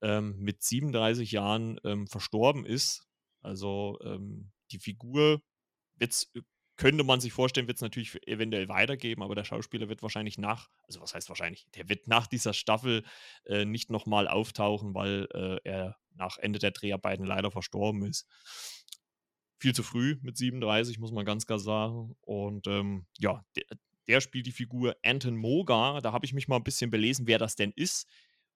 ähm, 0.00 0.38
mit 0.38 0.62
37 0.62 1.32
Jahren 1.32 1.78
ähm, 1.84 2.06
verstorben 2.06 2.64
ist. 2.64 3.06
Also 3.42 3.98
ähm, 4.04 4.50
die 4.70 4.78
Figur 4.78 5.42
wird 5.96 6.28
äh, 6.34 6.42
könnte 6.76 7.04
man 7.04 7.20
sich 7.20 7.32
vorstellen, 7.32 7.68
wird 7.68 7.76
es 7.76 7.82
natürlich 7.82 8.26
eventuell 8.26 8.68
weitergeben, 8.68 9.22
aber 9.22 9.34
der 9.34 9.44
Schauspieler 9.44 9.88
wird 9.88 10.02
wahrscheinlich 10.02 10.38
nach, 10.38 10.68
also 10.84 11.00
was 11.00 11.14
heißt 11.14 11.28
wahrscheinlich, 11.28 11.66
der 11.76 11.88
wird 11.88 12.08
nach 12.08 12.26
dieser 12.26 12.54
Staffel 12.54 13.04
äh, 13.44 13.64
nicht 13.64 13.90
nochmal 13.90 14.26
auftauchen, 14.26 14.94
weil 14.94 15.28
äh, 15.32 15.60
er 15.62 15.96
nach 16.14 16.38
Ende 16.38 16.58
der 16.58 16.70
Dreharbeiten 16.72 17.24
leider 17.24 17.50
verstorben 17.50 18.04
ist. 18.04 18.26
Viel 19.58 19.74
zu 19.74 19.82
früh 19.82 20.18
mit 20.22 20.36
37, 20.36 20.98
muss 20.98 21.12
man 21.12 21.24
ganz 21.24 21.46
klar 21.46 21.60
sagen. 21.60 22.16
Und 22.22 22.66
ähm, 22.66 23.06
ja, 23.16 23.44
der, 23.54 23.64
der, 24.08 24.20
spielt 24.20 24.46
die 24.46 24.52
Figur 24.52 24.96
Anton 25.04 25.36
Moga. 25.36 26.00
Da 26.00 26.12
habe 26.12 26.26
ich 26.26 26.32
mich 26.32 26.48
mal 26.48 26.56
ein 26.56 26.64
bisschen 26.64 26.90
belesen, 26.90 27.28
wer 27.28 27.38
das 27.38 27.54
denn 27.54 27.72
ist. 27.76 28.08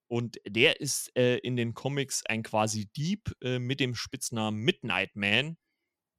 Und 0.08 0.38
der 0.46 0.80
ist 0.80 1.16
äh, 1.16 1.38
in 1.38 1.56
den 1.56 1.74
Comics 1.74 2.24
ein 2.26 2.42
quasi 2.42 2.86
Dieb 2.96 3.32
äh, 3.42 3.58
mit 3.58 3.80
dem 3.80 3.94
Spitznamen 3.94 4.60
Midnight 4.60 5.16
Man, 5.16 5.56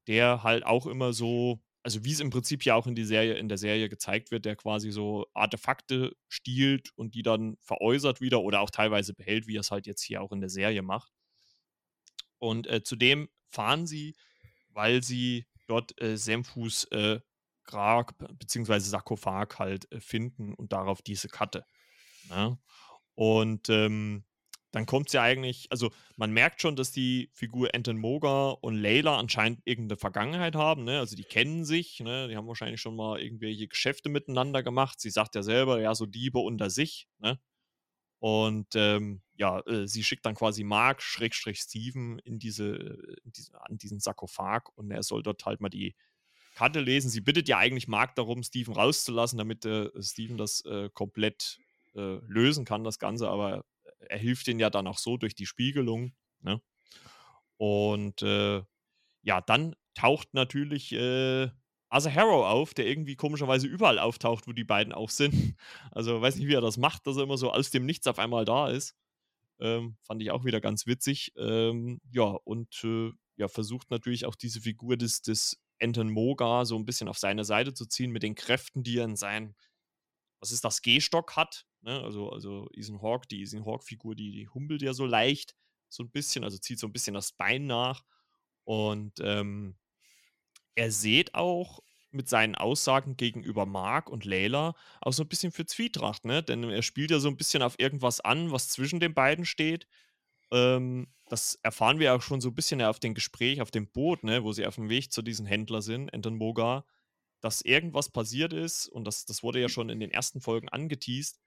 der 0.07 0.43
halt 0.43 0.65
auch 0.65 0.85
immer 0.87 1.13
so 1.13 1.61
also 1.87 2.03
wie 2.03 2.11
es 2.11 2.19
im 2.19 2.31
Prinzip 2.31 2.65
ja 2.65 2.75
auch 2.75 2.85
in, 2.85 2.95
die 2.95 3.05
Serie, 3.05 3.35
in 3.35 3.47
der 3.47 3.57
Serie 3.57 3.87
gezeigt 3.87 4.29
wird, 4.29 4.43
der 4.43 4.57
quasi 4.57 4.91
so 4.91 5.25
Artefakte 5.33 6.17
stiehlt 6.27 6.89
und 6.97 7.15
die 7.15 7.21
dann 7.21 7.55
veräußert 7.61 8.19
wieder 8.19 8.41
oder 8.41 8.59
auch 8.59 8.69
teilweise 8.69 9.13
behält, 9.13 9.47
wie 9.47 9.55
er 9.55 9.61
es 9.61 9.71
halt 9.71 9.87
jetzt 9.87 10.01
hier 10.01 10.21
auch 10.21 10.33
in 10.33 10.41
der 10.41 10.49
Serie 10.49 10.81
macht. 10.81 11.13
Und 12.39 12.67
äh, 12.67 12.83
zudem 12.83 13.29
fahren 13.47 13.87
sie, 13.87 14.17
weil 14.67 15.01
sie 15.01 15.47
dort 15.67 15.99
äh, 16.01 16.17
Semfus 16.17 16.83
äh, 16.91 17.21
Grab 17.63 18.17
bzw. 18.37 18.79
Sarkophag 18.79 19.57
halt 19.57 19.89
äh, 19.89 20.01
finden 20.01 20.55
und 20.55 20.73
darauf 20.73 21.01
diese 21.01 21.29
Karte. 21.29 21.65
Ne? 22.29 22.59
Und 23.17 23.67
ähm, 23.69 24.25
dann 24.71 24.85
kommt 24.85 25.09
sie 25.09 25.19
eigentlich, 25.19 25.65
also 25.71 25.91
man 26.17 26.31
merkt 26.31 26.61
schon, 26.61 26.75
dass 26.75 26.91
die 26.91 27.31
Figur 27.33 27.73
Anton 27.73 27.97
Moga 27.97 28.49
und 28.49 28.75
Layla 28.75 29.17
anscheinend 29.17 29.59
irgendeine 29.65 29.97
Vergangenheit 29.97 30.53
haben, 30.55 30.83
ne? 30.83 30.99
Also 30.99 31.15
die 31.15 31.23
kennen 31.23 31.65
sich, 31.65 31.99
ne? 31.99 32.27
Die 32.27 32.35
haben 32.35 32.47
wahrscheinlich 32.47 32.79
schon 32.79 32.95
mal 32.95 33.19
irgendwelche 33.19 33.67
Geschäfte 33.67 34.09
miteinander 34.09 34.61
gemacht. 34.61 34.99
Sie 34.99 35.09
sagt 35.09 35.33
ja 35.33 35.41
selber, 35.41 35.81
ja, 35.81 35.95
so 35.95 36.05
Diebe 36.05 36.37
unter 36.37 36.69
sich, 36.69 37.07
ne? 37.17 37.39
Und 38.19 38.75
ähm, 38.75 39.23
ja, 39.35 39.61
äh, 39.61 39.87
sie 39.87 40.03
schickt 40.03 40.27
dann 40.27 40.35
quasi 40.35 40.63
Mark, 40.63 41.01
Schrägstrich 41.01 41.59
Steven, 41.59 42.19
in 42.19 42.37
diese, 42.37 42.75
in 43.23 43.31
diese, 43.31 43.59
an 43.59 43.79
diesen 43.79 43.99
Sarkophag 43.99 44.69
und 44.75 44.91
er 44.91 45.01
soll 45.01 45.23
dort 45.23 45.43
halt 45.45 45.59
mal 45.59 45.69
die 45.69 45.95
Karte 46.53 46.81
lesen. 46.81 47.09
Sie 47.09 47.21
bittet 47.21 47.47
ja 47.47 47.57
eigentlich 47.57 47.87
Mark 47.87 48.15
darum, 48.15 48.43
Steven 48.43 48.75
rauszulassen, 48.75 49.39
damit 49.39 49.65
äh, 49.65 49.89
Steven 50.03 50.37
das 50.37 50.63
äh, 50.65 50.89
komplett 50.93 51.59
äh, 51.97 52.19
lösen 52.27 52.65
kann, 52.65 52.83
das 52.83 52.99
Ganze, 52.99 53.29
aber 53.29 53.65
er 53.99 54.17
hilft 54.17 54.47
ihnen 54.47 54.59
ja 54.59 54.69
dann 54.69 54.87
auch 54.87 54.97
so 54.97 55.17
durch 55.17 55.35
die 55.35 55.45
Spiegelung. 55.45 56.13
Ne? 56.41 56.61
Und 57.57 58.21
äh, 58.21 58.61
ja, 59.23 59.41
dann 59.41 59.75
taucht 59.95 60.33
natürlich 60.33 60.93
äh, 60.93 61.49
Arthur 61.89 62.13
Harrow 62.13 62.45
auf, 62.45 62.73
der 62.73 62.87
irgendwie 62.87 63.15
komischerweise 63.15 63.67
überall 63.67 63.99
auftaucht, 63.99 64.47
wo 64.47 64.53
die 64.53 64.63
beiden 64.63 64.93
auch 64.93 65.09
sind. 65.09 65.33
Also 65.91 66.21
weiß 66.21 66.35
nicht, 66.35 66.47
wie 66.47 66.53
er 66.53 66.61
das 66.61 66.77
macht, 66.77 67.07
dass 67.07 67.17
er 67.17 67.23
immer 67.23 67.37
so 67.37 67.51
aus 67.51 67.71
dem 67.71 67.85
Nichts 67.85 68.07
auf 68.07 68.19
einmal 68.19 68.45
da 68.45 68.69
ist. 68.69 68.95
Ähm, 69.59 69.97
fand 70.03 70.21
ich 70.21 70.31
auch 70.31 70.45
wieder 70.45 70.61
ganz 70.61 70.85
witzig. 70.85 71.33
Ähm, 71.37 71.99
ja, 72.11 72.23
und 72.23 72.83
äh, 72.83 73.11
ja, 73.37 73.47
versucht 73.47 73.89
natürlich 73.89 74.25
auch 74.25 74.35
diese 74.35 74.61
Figur 74.61 74.97
des, 74.97 75.21
des 75.21 75.59
Anton 75.81 76.09
Moga 76.09 76.65
so 76.65 76.75
ein 76.75 76.85
bisschen 76.85 77.07
auf 77.07 77.17
seine 77.17 77.43
Seite 77.43 77.73
zu 77.73 77.85
ziehen 77.85 78.11
mit 78.11 78.23
den 78.23 78.35
Kräften, 78.35 78.83
die 78.83 78.97
er 78.97 79.05
in 79.05 79.15
seinen, 79.15 79.55
was 80.39 80.51
ist 80.51 80.63
das, 80.63 80.81
Gehstock 80.81 81.35
hat. 81.35 81.65
Ne? 81.87 82.03
Also, 82.03 82.29
also 82.29 82.69
Ethan 82.73 83.01
Hawke, 83.01 83.27
die 83.29 83.41
Ethan 83.41 83.65
Hawke-Figur, 83.65 84.13
die, 84.13 84.31
die 84.31 84.49
humpelt 84.49 84.81
ja 84.81 84.93
so 84.93 85.05
leicht, 85.05 85.55
so 85.87 86.03
ein 86.03 86.11
bisschen, 86.11 86.43
also 86.43 86.57
zieht 86.57 86.79
so 86.79 86.87
ein 86.87 86.91
bisschen 86.91 87.13
das 87.13 87.31
Bein 87.31 87.65
nach. 87.65 88.03
Und 88.65 89.13
ähm, 89.21 89.77
er 90.75 90.91
sieht 90.91 91.33
auch 91.33 91.79
mit 92.11 92.27
seinen 92.27 92.55
Aussagen 92.55 93.15
gegenüber 93.15 93.65
Mark 93.65 94.09
und 94.09 94.25
Layla 94.25 94.75
auch 95.01 95.13
so 95.13 95.23
ein 95.23 95.29
bisschen 95.29 95.53
für 95.53 95.65
Zwietracht, 95.65 96.25
ne? 96.25 96.43
Denn 96.43 96.63
er 96.63 96.81
spielt 96.81 97.11
ja 97.11 97.19
so 97.19 97.29
ein 97.29 97.37
bisschen 97.37 97.63
auf 97.63 97.79
irgendwas 97.79 98.19
an, 98.19 98.51
was 98.51 98.67
zwischen 98.69 98.99
den 98.99 99.13
beiden 99.13 99.45
steht. 99.45 99.87
Ähm, 100.51 101.07
das 101.29 101.55
erfahren 101.63 101.99
wir 101.99 102.15
auch 102.15 102.21
schon 102.21 102.41
so 102.41 102.49
ein 102.49 102.55
bisschen 102.55 102.81
auf 102.81 102.99
dem 102.99 103.13
Gespräch 103.13 103.61
auf 103.61 103.71
dem 103.71 103.89
Boot, 103.89 104.23
ne? 104.23 104.43
Wo 104.43 104.51
sie 104.51 104.65
auf 104.65 104.75
dem 104.75 104.89
Weg 104.89 105.13
zu 105.13 105.21
diesem 105.21 105.45
Händler 105.45 105.81
sind, 105.81 106.13
Anton 106.13 106.35
Moga, 106.35 106.85
dass 107.39 107.61
irgendwas 107.61 108.09
passiert 108.09 108.51
ist 108.51 108.87
und 108.87 109.05
das, 109.05 109.25
das 109.25 109.41
wurde 109.43 109.61
ja 109.61 109.69
schon 109.69 109.89
in 109.89 110.01
den 110.01 110.11
ersten 110.11 110.41
Folgen 110.41 110.67
angeteased, 110.69 111.39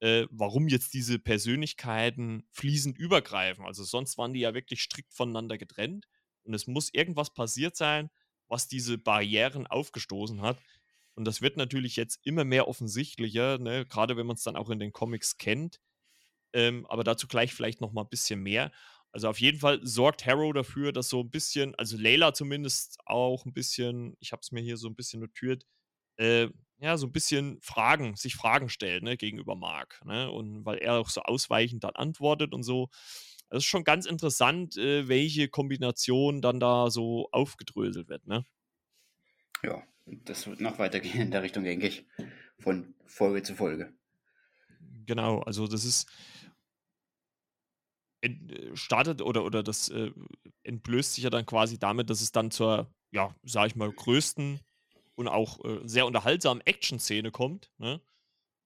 äh, 0.00 0.26
warum 0.30 0.68
jetzt 0.68 0.94
diese 0.94 1.18
Persönlichkeiten 1.18 2.46
fließend 2.52 2.98
übergreifen. 2.98 3.64
Also 3.64 3.84
sonst 3.84 4.18
waren 4.18 4.32
die 4.32 4.40
ja 4.40 4.54
wirklich 4.54 4.82
strikt 4.82 5.12
voneinander 5.12 5.58
getrennt. 5.58 6.06
Und 6.44 6.54
es 6.54 6.66
muss 6.66 6.92
irgendwas 6.92 7.32
passiert 7.32 7.76
sein, 7.76 8.10
was 8.48 8.68
diese 8.68 8.98
Barrieren 8.98 9.66
aufgestoßen 9.66 10.42
hat. 10.42 10.58
Und 11.14 11.24
das 11.24 11.40
wird 11.40 11.56
natürlich 11.56 11.96
jetzt 11.96 12.20
immer 12.24 12.44
mehr 12.44 12.68
offensichtlicher, 12.68 13.58
ne? 13.58 13.86
gerade 13.86 14.16
wenn 14.16 14.26
man 14.26 14.36
es 14.36 14.42
dann 14.42 14.56
auch 14.56 14.70
in 14.70 14.78
den 14.78 14.92
Comics 14.92 15.38
kennt. 15.38 15.80
Ähm, 16.52 16.86
aber 16.86 17.04
dazu 17.04 17.26
gleich 17.26 17.54
vielleicht 17.54 17.80
noch 17.80 17.92
mal 17.92 18.02
ein 18.02 18.08
bisschen 18.08 18.42
mehr. 18.42 18.70
Also 19.12 19.28
auf 19.28 19.40
jeden 19.40 19.58
Fall 19.58 19.80
sorgt 19.82 20.26
Harrow 20.26 20.52
dafür, 20.52 20.92
dass 20.92 21.08
so 21.08 21.20
ein 21.20 21.30
bisschen, 21.30 21.74
also 21.76 21.96
Layla 21.96 22.34
zumindest 22.34 22.98
auch 23.06 23.46
ein 23.46 23.54
bisschen, 23.54 24.14
ich 24.20 24.32
habe 24.32 24.40
es 24.42 24.52
mir 24.52 24.60
hier 24.60 24.76
so 24.76 24.88
ein 24.88 24.94
bisschen 24.94 25.20
notiert, 25.20 25.66
äh, 26.18 26.48
ja, 26.78 26.96
so 26.96 27.06
ein 27.06 27.12
bisschen 27.12 27.58
Fragen, 27.62 28.16
sich 28.16 28.34
Fragen 28.34 28.68
stellt, 28.68 29.02
ne, 29.02 29.16
gegenüber 29.16 29.56
Mark, 29.56 30.00
ne? 30.04 30.30
Und 30.30 30.64
weil 30.64 30.78
er 30.78 30.94
auch 30.94 31.08
so 31.08 31.22
ausweichend 31.22 31.84
dann 31.84 31.94
antwortet 31.96 32.52
und 32.52 32.62
so. 32.62 32.88
Das 33.48 33.58
ist 33.58 33.64
schon 33.66 33.84
ganz 33.84 34.06
interessant, 34.06 34.76
äh, 34.76 35.08
welche 35.08 35.48
Kombination 35.48 36.42
dann 36.42 36.60
da 36.60 36.90
so 36.90 37.28
aufgedröselt 37.32 38.08
wird, 38.08 38.26
ne? 38.26 38.44
Ja, 39.62 39.82
das 40.06 40.46
wird 40.46 40.60
noch 40.60 40.78
weitergehen 40.78 41.20
in 41.20 41.30
der 41.30 41.42
Richtung, 41.42 41.64
denke 41.64 41.86
ich, 41.86 42.06
von 42.58 42.94
Folge 43.06 43.42
zu 43.42 43.54
Folge. 43.54 43.92
Genau, 45.06 45.40
also 45.40 45.66
das 45.66 45.84
ist 45.84 46.10
äh, 48.22 48.30
startet 48.74 49.22
oder, 49.22 49.44
oder 49.44 49.62
das 49.62 49.88
äh, 49.88 50.10
entblößt 50.64 51.14
sich 51.14 51.24
ja 51.24 51.30
dann 51.30 51.46
quasi 51.46 51.78
damit, 51.78 52.10
dass 52.10 52.20
es 52.20 52.32
dann 52.32 52.50
zur, 52.50 52.92
ja, 53.12 53.34
sag 53.44 53.68
ich 53.68 53.76
mal, 53.76 53.90
größten 53.90 54.60
und 55.16 55.28
auch 55.28 55.64
äh, 55.64 55.80
sehr 55.84 56.06
unterhaltsamen 56.06 56.64
Action-Szene 56.64 57.30
kommt. 57.32 57.72
Ne? 57.78 58.00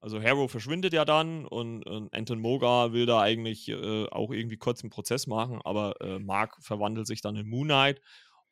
Also 0.01 0.23
Harrow 0.23 0.51
verschwindet 0.51 0.93
ja 0.93 1.05
dann 1.05 1.47
und, 1.47 1.87
und 1.87 2.15
Anton 2.15 2.41
Moga 2.41 2.93
will 2.93 3.07
da 3.07 3.21
eigentlich 3.21 3.69
äh, 3.69 4.07
auch 4.09 4.31
irgendwie 4.31 4.57
kurz 4.57 4.83
einen 4.83 4.91
Prozess 4.91 5.27
machen, 5.27 5.61
aber 5.63 6.01
äh, 6.01 6.19
Mark 6.19 6.57
verwandelt 6.63 7.07
sich 7.07 7.21
dann 7.21 7.37
in 7.37 7.49
Moon 7.49 7.69
Knight 7.69 8.01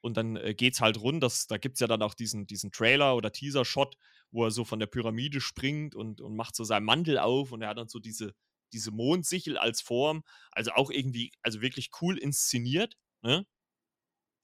und 0.01 0.17
dann 0.17 0.37
äh, 0.37 0.55
geht's 0.55 0.81
halt 0.81 1.01
rund. 1.01 1.23
Das, 1.23 1.47
da 1.47 1.57
gibt 1.57 1.75
es 1.77 1.81
ja 1.81 1.87
dann 1.87 2.03
auch 2.03 2.15
diesen, 2.15 2.47
diesen 2.47 2.71
Trailer 2.71 3.17
oder 3.17 3.33
Teaser-Shot, 3.33 3.97
wo 4.31 4.45
er 4.45 4.51
so 4.51 4.65
von 4.65 4.79
der 4.79 4.87
Pyramide 4.87 5.41
springt 5.41 5.95
und, 5.95 6.21
und 6.21 6.37
macht 6.37 6.55
so 6.55 6.65
seinen 6.65 6.85
Mantel 6.85 7.19
auf 7.19 7.53
und 7.53 7.63
er 7.63 7.71
hat 7.71 7.79
dann 7.79 7.89
so 7.89 7.99
diese, 7.99 8.35
diese 8.73 8.91
Mondsichel 8.91 9.57
als 9.57 9.81
Form. 9.81 10.23
Also 10.53 10.73
auch 10.73 10.91
irgendwie, 10.91 11.33
also 11.43 11.63
wirklich 11.63 11.91
cool 12.01 12.19
inszeniert. 12.19 12.95
Ne? 13.23 13.47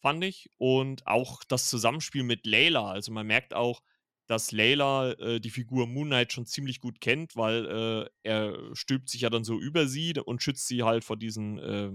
Fand 0.05 0.23
ich. 0.23 0.51
Und 0.59 1.07
auch 1.07 1.45
das 1.45 1.71
Zusammenspiel 1.71 2.25
mit 2.25 2.45
Layla. 2.45 2.91
Also 2.91 3.11
man 3.11 3.27
merkt 3.27 3.55
auch, 3.55 3.81
dass 4.27 4.53
Layla 4.53 5.13
äh, 5.13 5.41
die 5.41 5.49
Figur 5.49 5.87
Moon 5.87 6.09
Knight 6.09 6.31
schon 6.31 6.45
ziemlich 6.45 6.81
gut 6.81 7.01
kennt, 7.01 7.37
weil 7.37 7.65
äh, 7.67 8.11
er 8.23 8.55
stülpt 8.75 9.09
sich 9.09 9.23
ja 9.23 9.31
dann 9.31 9.45
so 9.45 9.59
über 9.59 9.87
sie 9.87 10.13
und 10.23 10.43
schützt 10.43 10.69
sie 10.69 10.83
halt 10.83 11.05
vor 11.05 11.17
diesen 11.17 11.59
äh, 11.59 11.91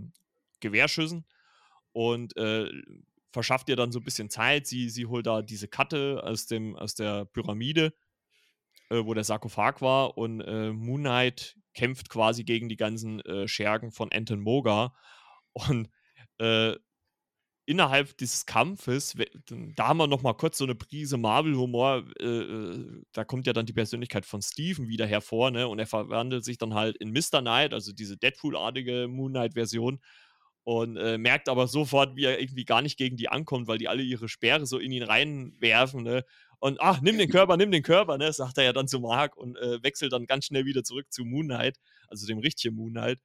Gewehrschüssen 0.59 1.27
und 1.91 2.35
äh, 2.35 2.67
verschafft 3.31 3.69
ihr 3.69 3.75
dann 3.75 3.91
so 3.91 3.99
ein 3.99 4.05
bisschen 4.05 4.31
Zeit. 4.31 4.65
Sie, 4.65 4.89
sie 4.89 5.05
holt 5.05 5.27
da 5.27 5.43
diese 5.43 5.67
Katte 5.67 6.23
aus, 6.23 6.47
dem, 6.47 6.75
aus 6.75 6.95
der 6.95 7.25
Pyramide, 7.25 7.93
äh, 8.89 9.05
wo 9.05 9.13
der 9.13 9.23
Sarkophag 9.23 9.81
war 9.81 10.17
und 10.17 10.41
äh, 10.41 10.71
Moon 10.71 11.01
Knight 11.01 11.57
kämpft 11.75 12.09
quasi 12.09 12.43
gegen 12.43 12.69
die 12.69 12.75
ganzen 12.75 13.21
Schergen 13.47 13.91
von 13.91 14.11
Anton 14.11 14.41
Moga 14.41 14.95
und 15.53 15.87
innerhalb 17.69 18.17
dieses 18.17 18.47
Kampfes, 18.47 19.15
da 19.75 19.87
haben 19.87 19.97
wir 19.97 20.07
noch 20.07 20.23
mal 20.23 20.33
kurz 20.33 20.57
so 20.57 20.63
eine 20.63 20.73
Prise 20.73 21.17
Marvel-Humor, 21.17 22.03
äh, 22.19 22.25
äh, 22.25 23.03
da 23.13 23.23
kommt 23.23 23.45
ja 23.45 23.53
dann 23.53 23.67
die 23.67 23.73
Persönlichkeit 23.73 24.25
von 24.25 24.41
Steven 24.41 24.87
wieder 24.87 25.05
hervor, 25.05 25.51
ne? 25.51 25.67
Und 25.67 25.77
er 25.77 25.85
verwandelt 25.85 26.43
sich 26.43 26.57
dann 26.57 26.73
halt 26.73 26.97
in 26.97 27.11
Mr. 27.11 27.41
Knight, 27.41 27.75
also 27.75 27.93
diese 27.93 28.17
Deadpool-artige 28.17 29.07
Moon 29.07 29.33
Knight-Version. 29.33 29.99
Und 30.63 30.97
äh, 30.97 31.19
merkt 31.19 31.47
aber 31.47 31.67
sofort, 31.67 32.15
wie 32.15 32.25
er 32.25 32.39
irgendwie 32.41 32.65
gar 32.65 32.81
nicht 32.81 32.97
gegen 32.97 33.17
die 33.17 33.29
ankommt, 33.29 33.67
weil 33.67 33.77
die 33.77 33.87
alle 33.87 34.01
ihre 34.01 34.29
Speere 34.29 34.65
so 34.65 34.79
in 34.79 34.91
ihn 34.91 35.03
reinwerfen, 35.03 36.01
ne? 36.01 36.25
Und 36.57 36.81
ach, 36.81 37.01
nimm 37.01 37.19
den 37.19 37.29
Körper, 37.29 37.55
nimm 37.55 37.71
den 37.71 37.83
Körper, 37.83 38.17
ne, 38.17 38.33
sagt 38.33 38.57
er 38.57 38.63
ja 38.63 38.73
dann 38.73 38.87
zu 38.87 38.99
Mark 38.99 39.37
und 39.37 39.57
äh, 39.57 39.81
wechselt 39.83 40.11
dann 40.11 40.25
ganz 40.25 40.45
schnell 40.45 40.65
wieder 40.65 40.83
zurück 40.83 41.05
zu 41.11 41.23
Moon 41.23 41.45
Knight, 41.45 41.77
also 42.07 42.25
dem 42.25 42.39
richtigen 42.39 42.75
Moon 42.75 42.91
Knight. 42.93 43.19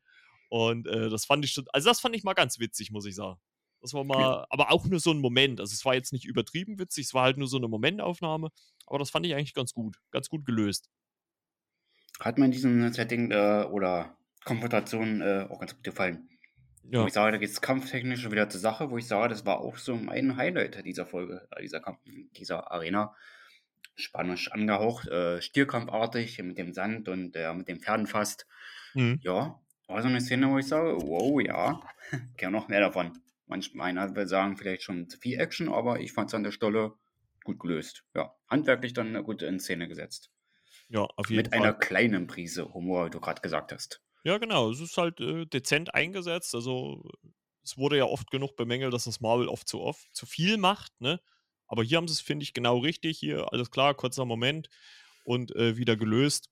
Und 0.51 0.87
äh, 0.87 1.09
das 1.09 1.25
fand 1.25 1.45
ich 1.47 1.53
schon, 1.53 1.65
also 1.73 1.89
das 1.89 2.01
fand 2.01 2.15
ich 2.15 2.25
mal 2.25 2.35
ganz 2.35 2.59
witzig, 2.61 2.91
muss 2.91 3.07
ich 3.07 3.15
sagen. 3.15 3.41
Das 3.85 3.93
war 3.93 4.03
mal, 4.03 4.19
ja. 4.19 4.47
aber 4.49 4.73
auch 4.73 4.87
nur 4.87 4.99
so 4.99 5.11
ein 5.11 5.19
Moment. 5.19 5.61
Also 5.61 5.75
es 5.75 5.85
war 5.85 5.95
jetzt 5.95 6.15
nicht 6.15 6.25
übertrieben 6.25 6.79
witzig, 6.79 7.05
es 7.05 7.13
war 7.13 7.25
halt 7.25 7.37
nur 7.37 7.49
so 7.49 7.59
eine 7.59 7.69
Momentaufnahme. 7.69 8.49
Aber 8.87 8.99
das 8.99 9.11
fand 9.11 9.27
ich 9.27 9.35
eigentlich 9.35 9.53
ganz 9.53 9.75
gut, 9.75 9.99
ganz 10.11 10.31
gut 10.31 10.47
gelöst. 10.47 10.89
Hat 12.19 12.39
mir 12.39 12.47
in 12.47 12.51
diesem 12.51 12.91
Setting 12.95 13.31
äh, 13.31 13.67
oder 13.71 14.17
Konfrontation 14.47 15.21
äh, 15.21 15.47
auch 15.51 15.61
ganz 15.61 15.75
gut 15.75 15.85
gefallen. 15.85 16.31
Ja. 16.91 17.03
Wo 17.03 17.07
ich 17.07 17.13
sage, 17.13 17.33
da 17.33 17.37
geht 17.37 17.51
es 17.51 17.61
kampftechnisch 17.61 18.31
wieder 18.31 18.49
zur 18.49 18.63
Sache, 18.63 18.91
wo 18.91 18.97
ich 18.97 19.07
sage, 19.07 19.29
das 19.29 19.45
war 19.45 19.61
auch 19.61 19.77
so 19.77 19.95
mein 19.97 20.39
Highlight 20.39 20.83
dieser 20.87 21.05
Folge, 21.05 21.47
äh, 21.51 21.61
dieser 21.61 21.81
Kampf, 21.81 22.01
dieser 22.39 22.73
Arena. 22.73 23.15
Spanisch 23.97 24.51
angehaucht, 24.51 25.09
äh, 25.09 25.43
Stierkampfartig 25.43 26.43
mit 26.43 26.57
dem 26.57 26.73
Sand 26.73 27.11
und 27.11 27.37
äh, 27.37 27.53
mit 27.53 27.69
dem 27.69 27.81
Pferden 27.81 28.07
fast. 28.07 28.47
Mhm. 28.95 29.21
Ja, 29.23 29.61
war 29.89 30.01
so 30.01 30.09
eine 30.09 30.23
Szene, 30.23 30.49
wo 30.49 30.59
ich 30.59 30.69
sage, 30.69 30.97
wow, 31.03 31.39
ja, 31.43 31.83
gerne 32.39 32.57
noch 32.57 32.69
mehr 32.69 32.81
davon. 32.81 33.13
Manchmal 33.47 33.89
einer 33.89 34.15
will 34.15 34.27
sagen, 34.27 34.57
vielleicht 34.57 34.83
schon 34.83 35.09
zu 35.09 35.19
viel 35.19 35.39
Action, 35.39 35.69
aber 35.69 36.01
ich 36.01 36.13
fand 36.13 36.31
es 36.31 36.35
an 36.35 36.45
der 36.45 36.53
Stelle 36.53 36.95
gut 37.45 37.61
gelöst. 37.61 38.05
Ja, 38.15 38.35
handwerklich 38.49 38.95
dann 38.95 39.23
gut 39.23 39.43
in 39.43 39.61
Szene 39.61 39.89
gesetzt. 39.89 40.31
Ja, 40.89 41.03
auf 41.17 41.29
jeden 41.31 41.43
Mit 41.43 41.49
Fall. 41.49 41.59
Mit 41.59 41.69
einer 41.69 41.79
kleinen 41.79 42.27
Prise 42.27 42.73
Humor, 42.73 43.07
wie 43.07 43.11
du 43.11 43.21
gerade 43.21 43.43
gesagt 43.43 43.73
hast. 43.73 44.03
Ja, 44.25 44.39
genau. 44.39 44.71
Es 44.71 44.81
ist 44.81 44.97
halt 44.97 45.21
äh, 45.21 45.45
dezent 45.47 45.95
eingesetzt. 45.95 46.55
Also, 46.55 47.09
es 47.63 47.77
wurde 47.77 47.99
ja 47.99 48.05
oft 48.05 48.31
genug 48.31 48.57
bemängelt, 48.57 48.93
dass 48.93 49.05
das 49.05 49.21
Marvel 49.21 49.49
oft 49.49 49.69
zu 49.69 49.81
oft 49.81 50.07
zu 50.15 50.27
viel 50.27 50.57
macht, 50.57 50.99
ne? 51.01 51.21
Aber 51.67 51.83
hier 51.83 51.97
haben 51.97 52.09
sie 52.09 52.13
es, 52.13 52.21
finde 52.21 52.45
ich, 52.45 52.53
genau 52.53 52.79
richtig. 52.79 53.19
Hier, 53.19 53.53
alles 53.53 53.71
klar, 53.71 53.95
kurzer 53.95 54.25
Moment 54.25 54.69
und 55.25 55.55
äh, 55.57 55.77
wieder 55.77 55.97
gelöst. 55.97 56.51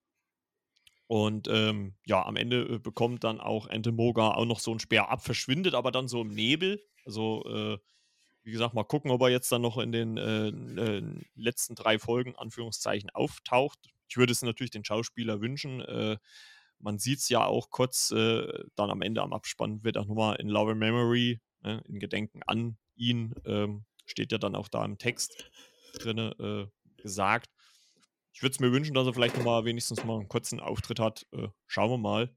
Und 1.12 1.46
ähm, 1.46 1.92
ja, 2.06 2.24
am 2.24 2.36
Ende 2.36 2.62
äh, 2.62 2.78
bekommt 2.78 3.22
dann 3.22 3.38
auch 3.38 3.66
Entemoga 3.66 4.30
auch 4.30 4.46
noch 4.46 4.60
so 4.60 4.72
ein 4.72 4.80
Speer 4.80 5.10
ab, 5.10 5.22
verschwindet 5.22 5.74
aber 5.74 5.92
dann 5.92 6.08
so 6.08 6.22
im 6.22 6.28
Nebel. 6.28 6.82
Also, 7.04 7.44
äh, 7.44 7.78
wie 8.44 8.50
gesagt, 8.50 8.72
mal 8.72 8.84
gucken, 8.84 9.10
ob 9.10 9.20
er 9.20 9.28
jetzt 9.28 9.52
dann 9.52 9.60
noch 9.60 9.76
in 9.76 9.92
den 9.92 10.16
äh, 10.16 10.48
äh 10.48 11.02
letzten 11.34 11.74
drei 11.74 11.98
Folgen, 11.98 12.34
Anführungszeichen, 12.34 13.10
auftaucht. 13.10 13.78
Ich 14.08 14.16
würde 14.16 14.32
es 14.32 14.40
natürlich 14.40 14.70
den 14.70 14.86
Schauspieler 14.86 15.42
wünschen. 15.42 15.82
Äh, 15.82 16.16
man 16.78 16.98
sieht 16.98 17.18
es 17.18 17.28
ja 17.28 17.44
auch 17.44 17.68
kurz 17.68 18.10
äh, 18.12 18.64
dann 18.74 18.90
am 18.90 19.02
Ende 19.02 19.20
am 19.20 19.34
Abspann, 19.34 19.84
wird 19.84 19.98
auch 19.98 20.06
nochmal 20.06 20.36
in 20.36 20.48
Love 20.48 20.70
and 20.70 20.80
Memory, 20.80 21.42
ne, 21.60 21.82
in 21.88 21.98
Gedenken 21.98 22.40
an 22.46 22.78
ihn, 22.96 23.34
ähm, 23.44 23.84
steht 24.06 24.32
ja 24.32 24.38
dann 24.38 24.56
auch 24.56 24.68
da 24.68 24.82
im 24.82 24.96
Text 24.96 25.44
drin 25.92 26.70
gesagt 26.96 27.50
ich 28.32 28.42
würde 28.42 28.52
es 28.52 28.60
mir 28.60 28.72
wünschen, 28.72 28.94
dass 28.94 29.06
er 29.06 29.14
vielleicht 29.14 29.36
nochmal 29.36 29.64
wenigstens 29.64 30.04
mal 30.04 30.18
einen 30.18 30.28
kurzen 30.28 30.60
Auftritt 30.60 30.98
hat. 30.98 31.26
Äh, 31.32 31.48
schauen 31.66 31.90
wir 31.90 31.98
mal. 31.98 32.34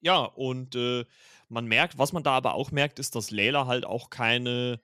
Ja, 0.00 0.24
und 0.24 0.74
äh, 0.74 1.04
man 1.48 1.66
merkt, 1.66 1.96
was 1.98 2.12
man 2.12 2.22
da 2.22 2.32
aber 2.32 2.54
auch 2.54 2.70
merkt, 2.70 2.98
ist, 2.98 3.14
dass 3.14 3.30
Layla 3.30 3.66
halt 3.66 3.84
auch 3.84 4.10
keine, 4.10 4.80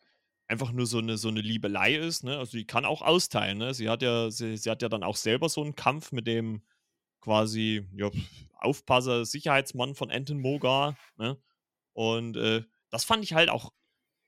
einfach 0.46 0.72
nur 0.72 0.86
so 0.86 0.98
eine, 0.98 1.18
so 1.18 1.28
eine 1.28 1.40
Liebelei 1.40 1.96
ist. 1.96 2.24
Ne? 2.24 2.38
Also 2.38 2.56
die 2.56 2.66
kann 2.66 2.84
auch 2.84 3.02
austeilen. 3.02 3.58
Ne? 3.58 3.74
Sie, 3.74 3.88
hat 3.88 4.02
ja, 4.02 4.30
sie, 4.30 4.56
sie 4.56 4.70
hat 4.70 4.80
ja 4.80 4.88
dann 4.88 5.02
auch 5.02 5.16
selber 5.16 5.48
so 5.48 5.62
einen 5.62 5.74
Kampf 5.74 6.12
mit 6.12 6.26
dem 6.26 6.62
quasi 7.20 7.86
ja, 7.94 8.10
Aufpasser, 8.54 9.24
Sicherheitsmann 9.24 9.94
von 9.94 10.10
Anton 10.10 10.40
Mogar. 10.40 10.96
Ne? 11.16 11.36
Und 11.92 12.36
äh, 12.36 12.62
das 12.90 13.04
fand 13.04 13.24
ich 13.24 13.34
halt 13.34 13.50
auch 13.50 13.72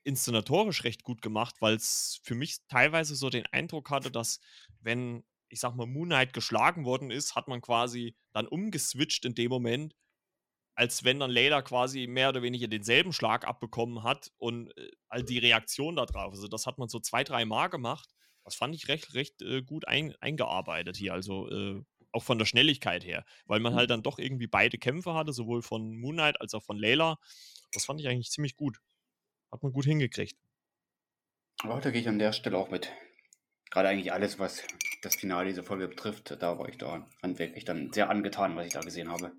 inszenatorisch 0.03 0.83
recht 0.83 1.03
gut 1.03 1.21
gemacht, 1.21 1.55
weil 1.61 1.75
es 1.75 2.19
für 2.23 2.35
mich 2.35 2.57
teilweise 2.67 3.15
so 3.15 3.29
den 3.29 3.45
Eindruck 3.47 3.89
hatte, 3.89 4.11
dass 4.11 4.39
wenn 4.81 5.23
ich 5.51 5.59
sag 5.59 5.75
mal, 5.75 5.85
Moon 5.85 6.07
Knight 6.07 6.33
geschlagen 6.33 6.85
worden 6.85 7.11
ist, 7.11 7.35
hat 7.35 7.47
man 7.47 7.61
quasi 7.61 8.15
dann 8.31 8.47
umgeswitcht 8.47 9.25
in 9.25 9.35
dem 9.35 9.49
Moment, 9.49 9.95
als 10.75 11.03
wenn 11.03 11.19
dann 11.19 11.29
Layla 11.29 11.61
quasi 11.61 12.07
mehr 12.07 12.29
oder 12.29 12.41
weniger 12.41 12.67
denselben 12.67 13.11
Schlag 13.11 13.45
abbekommen 13.45 14.03
hat 14.03 14.31
und 14.37 14.75
äh, 14.77 14.89
all 15.09 15.23
die 15.23 15.37
Reaktion 15.37 15.97
darauf. 15.97 16.33
Also 16.33 16.47
das 16.47 16.65
hat 16.65 16.77
man 16.77 16.87
so 16.87 16.99
zwei, 16.99 17.23
drei 17.23 17.45
Mal 17.45 17.67
gemacht. 17.67 18.09
Das 18.45 18.55
fand 18.55 18.73
ich 18.73 18.87
recht, 18.87 19.13
recht 19.13 19.41
äh, 19.41 19.61
gut 19.61 19.87
ein, 19.87 20.15
eingearbeitet 20.21 20.95
hier. 20.95 21.13
Also 21.13 21.49
äh, 21.49 21.83
auch 22.13 22.23
von 22.23 22.39
der 22.39 22.45
Schnelligkeit 22.45 23.05
her, 23.05 23.25
weil 23.45 23.59
man 23.59 23.75
halt 23.75 23.89
mhm. 23.89 23.93
dann 23.93 24.03
doch 24.03 24.19
irgendwie 24.19 24.47
beide 24.47 24.77
Kämpfe 24.77 25.13
hatte, 25.13 25.33
sowohl 25.33 25.61
von 25.61 25.97
Moon 25.97 26.15
Knight 26.15 26.39
als 26.39 26.53
auch 26.53 26.63
von 26.63 26.77
Layla. 26.77 27.17
Das 27.73 27.85
fand 27.85 27.99
ich 27.99 28.07
eigentlich 28.07 28.31
ziemlich 28.31 28.55
gut. 28.55 28.79
Hat 29.51 29.61
man 29.63 29.73
gut 29.73 29.85
hingekriegt. 29.85 30.37
Aber 31.63 31.81
da 31.81 31.91
gehe 31.91 32.01
ich 32.01 32.07
an 32.07 32.19
der 32.19 32.31
Stelle 32.31 32.57
auch 32.57 32.69
mit. 32.69 32.91
Gerade 33.71 33.87
eigentlich 33.87 34.11
alles, 34.11 34.37
was 34.37 34.63
das 35.01 35.15
Finale 35.15 35.47
dieser 35.47 35.63
Folge 35.63 35.87
betrifft, 35.87 36.35
da 36.39 36.59
war 36.59 36.69
ich 36.69 36.77
da 36.77 37.07
wirklich 37.21 37.65
dann 37.65 37.91
sehr 37.91 38.09
angetan, 38.09 38.55
was 38.55 38.67
ich 38.67 38.73
da 38.73 38.81
gesehen 38.81 39.09
habe. 39.09 39.31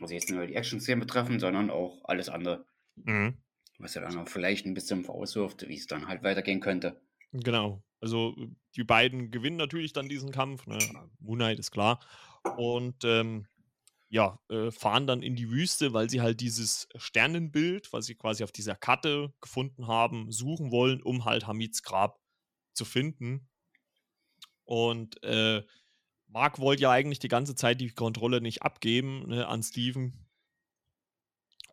Also 0.00 0.14
jetzt 0.14 0.28
nicht 0.28 0.36
nur 0.36 0.46
die 0.46 0.54
Action-Szenen 0.54 1.00
betreffen, 1.00 1.40
sondern 1.40 1.70
auch 1.70 2.04
alles 2.04 2.28
andere. 2.28 2.66
Mhm. 2.96 3.38
Was 3.78 3.94
ja 3.94 4.02
dann 4.02 4.18
auch 4.18 4.28
vielleicht 4.28 4.66
ein 4.66 4.74
bisschen 4.74 5.04
vorauswirft, 5.04 5.68
wie 5.68 5.76
es 5.76 5.86
dann 5.86 6.06
halt 6.06 6.22
weitergehen 6.22 6.60
könnte. 6.60 7.00
Genau. 7.32 7.82
Also 8.00 8.36
die 8.76 8.84
beiden 8.84 9.30
gewinnen 9.30 9.56
natürlich 9.56 9.92
dann 9.94 10.08
diesen 10.08 10.32
Kampf. 10.32 10.66
Ne? 10.66 10.78
Moon 11.18 11.38
Knight 11.38 11.58
ist 11.58 11.70
klar. 11.70 12.00
Und 12.56 13.04
ähm, 13.04 13.46
ja, 14.08 14.38
äh, 14.50 14.70
fahren 14.70 15.06
dann 15.06 15.22
in 15.22 15.34
die 15.34 15.50
Wüste, 15.50 15.92
weil 15.92 16.08
sie 16.08 16.20
halt 16.20 16.40
dieses 16.40 16.88
Sternenbild, 16.94 17.92
was 17.92 18.06
sie 18.06 18.14
quasi 18.14 18.44
auf 18.44 18.52
dieser 18.52 18.76
Karte 18.76 19.32
gefunden 19.40 19.86
haben, 19.88 20.30
suchen 20.30 20.70
wollen, 20.70 21.02
um 21.02 21.24
halt 21.24 21.46
Hamids 21.46 21.82
Grab 21.82 22.20
zu 22.76 22.84
finden. 22.84 23.48
Und 24.64 25.22
äh, 25.22 25.62
Mark 26.28 26.58
wollte 26.58 26.82
ja 26.82 26.90
eigentlich 26.90 27.20
die 27.20 27.28
ganze 27.28 27.54
Zeit 27.54 27.80
die 27.80 27.90
Kontrolle 27.90 28.40
nicht 28.40 28.62
abgeben 28.62 29.28
ne, 29.28 29.46
an 29.46 29.62
Steven. 29.62 30.26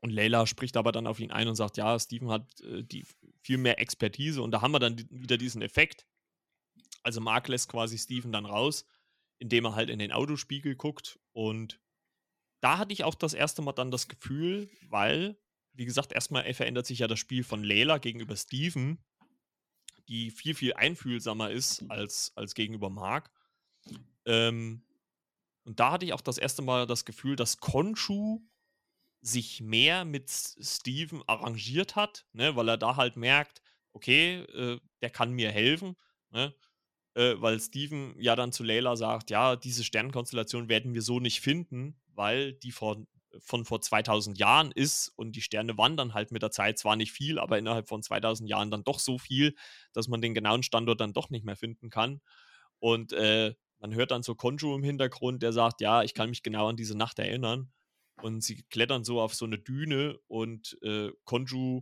Und 0.01 0.12
Layla 0.12 0.45
spricht 0.45 0.78
aber 0.78 0.91
dann 0.91 1.08
auf 1.08 1.20
ihn 1.20 1.32
ein 1.32 1.47
und 1.47 1.56
sagt, 1.56 1.78
ja, 1.78 1.97
Steven 1.97 2.30
hat 2.30 2.62
äh, 2.62 2.84
die 2.84 3.06
viel 3.41 3.58
mehr 3.58 3.80
Expertise. 3.80 4.41
Und 4.41 4.51
da 4.51 4.62
haben 4.62 4.72
wir 4.72 4.80
dann 4.80 4.97
die, 4.97 5.08
wieder 5.10 5.38
diesen 5.38 5.62
Effekt. 5.62 6.06
Also 7.04 7.20
Mark 7.20 7.47
lässt 7.47 7.70
quasi 7.70 7.97
Steven 7.97 8.32
dann 8.32 8.45
raus, 8.45 8.86
indem 9.39 9.66
er 9.66 9.76
halt 9.76 9.89
in 9.89 9.99
den 9.99 10.12
Autospiegel 10.12 10.76
guckt. 10.76 11.20
Und 11.32 11.80
da 12.62 12.78
hatte 12.78 12.93
ich 12.93 13.04
auch 13.04 13.16
das 13.16 13.34
erste 13.34 13.62
Mal 13.62 13.74
dann 13.74 13.91
das 13.91 14.08
Gefühl, 14.08 14.70
weil, 14.89 15.38
wie 15.74 15.86
gesagt, 15.86 16.14
erstmal 16.14 16.54
verändert 16.54 16.86
sich 16.86 16.99
ja 16.99 17.08
das 17.08 17.20
Spiel 17.20 17.43
von 17.43 17.64
Layla 17.64 17.97
gegenüber 17.97 18.36
Steven 18.36 19.04
die 20.08 20.32
viel, 20.32 20.56
viel 20.56 20.74
einfühlsamer 20.74 21.51
ist 21.51 21.84
als, 21.89 22.32
als 22.36 22.56
gegenüber 22.56 22.89
Mark. 22.89 23.32
Ähm, 24.26 24.84
und 25.64 25.80
da 25.80 25.91
hatte 25.91 26.06
ich 26.06 26.14
auch 26.14 26.22
das 26.22 26.38
erste 26.38 26.62
Mal 26.62 26.86
das 26.86 27.06
Gefühl, 27.06 27.36
dass 27.36 27.58
Konshu 27.58 28.41
sich 29.22 29.62
mehr 29.62 30.04
mit 30.04 30.30
Steven 30.30 31.24
arrangiert 31.28 31.95
hat, 31.95 32.26
ne, 32.34 32.56
weil 32.56 32.68
er 32.68 32.78
da 32.78 32.97
halt 32.97 33.16
merkt, 33.16 33.62
okay, 33.93 34.41
äh, 34.41 34.80
der 35.01 35.10
kann 35.10 35.32
mir 35.32 35.51
helfen, 35.51 35.95
ne, 36.32 36.54
äh, 37.14 37.36
weil 37.38 37.60
Steven 37.60 38.16
ja 38.20 38.36
dann 38.36 38.51
zu 38.51 38.64
Layla 38.64 38.97
sagt, 38.97 39.30
ja, 39.30 39.56
diese 39.56 39.84
Sternenkonstellation 39.84 40.68
werden 40.68 40.93
wir 40.93 41.01
so 41.01 41.20
nicht 41.20 41.39
finden, 41.39 41.95
weil 42.08 42.54
die 42.54 42.72
von 42.72 43.08
von 43.39 43.65
vor 43.65 43.81
2000 43.81 44.38
Jahren 44.38 44.71
ist 44.71 45.09
und 45.15 45.36
die 45.36 45.41
Sterne 45.41 45.77
wandern 45.77 46.13
halt 46.13 46.31
mit 46.31 46.41
der 46.41 46.51
Zeit 46.51 46.77
zwar 46.77 46.95
nicht 46.95 47.11
viel, 47.11 47.39
aber 47.39 47.57
innerhalb 47.57 47.88
von 47.88 48.03
2000 48.03 48.49
Jahren 48.49 48.71
dann 48.71 48.84
doch 48.84 48.99
so 48.99 49.17
viel, 49.17 49.55
dass 49.93 50.07
man 50.07 50.21
den 50.21 50.34
genauen 50.34 50.63
Standort 50.63 51.01
dann 51.01 51.13
doch 51.13 51.29
nicht 51.29 51.45
mehr 51.45 51.55
finden 51.55 51.89
kann. 51.89 52.21
Und 52.79 53.13
äh, 53.13 53.53
man 53.79 53.93
hört 53.93 54.11
dann 54.11 54.23
so 54.23 54.36
Konju 54.36 54.75
im 54.75 54.84
Hintergrund, 54.84 55.43
der 55.43 55.53
sagt, 55.53 55.81
ja, 55.81 56.03
ich 56.03 56.13
kann 56.13 56.29
mich 56.29 56.43
genau 56.43 56.67
an 56.69 56.77
diese 56.77 56.97
Nacht 56.97 57.19
erinnern. 57.19 57.71
Und 58.21 58.43
sie 58.43 58.63
klettern 58.69 59.03
so 59.03 59.19
auf 59.19 59.34
so 59.34 59.45
eine 59.45 59.57
Düne 59.57 60.19
und 60.27 60.77
äh, 60.84 61.11
Konju 61.23 61.81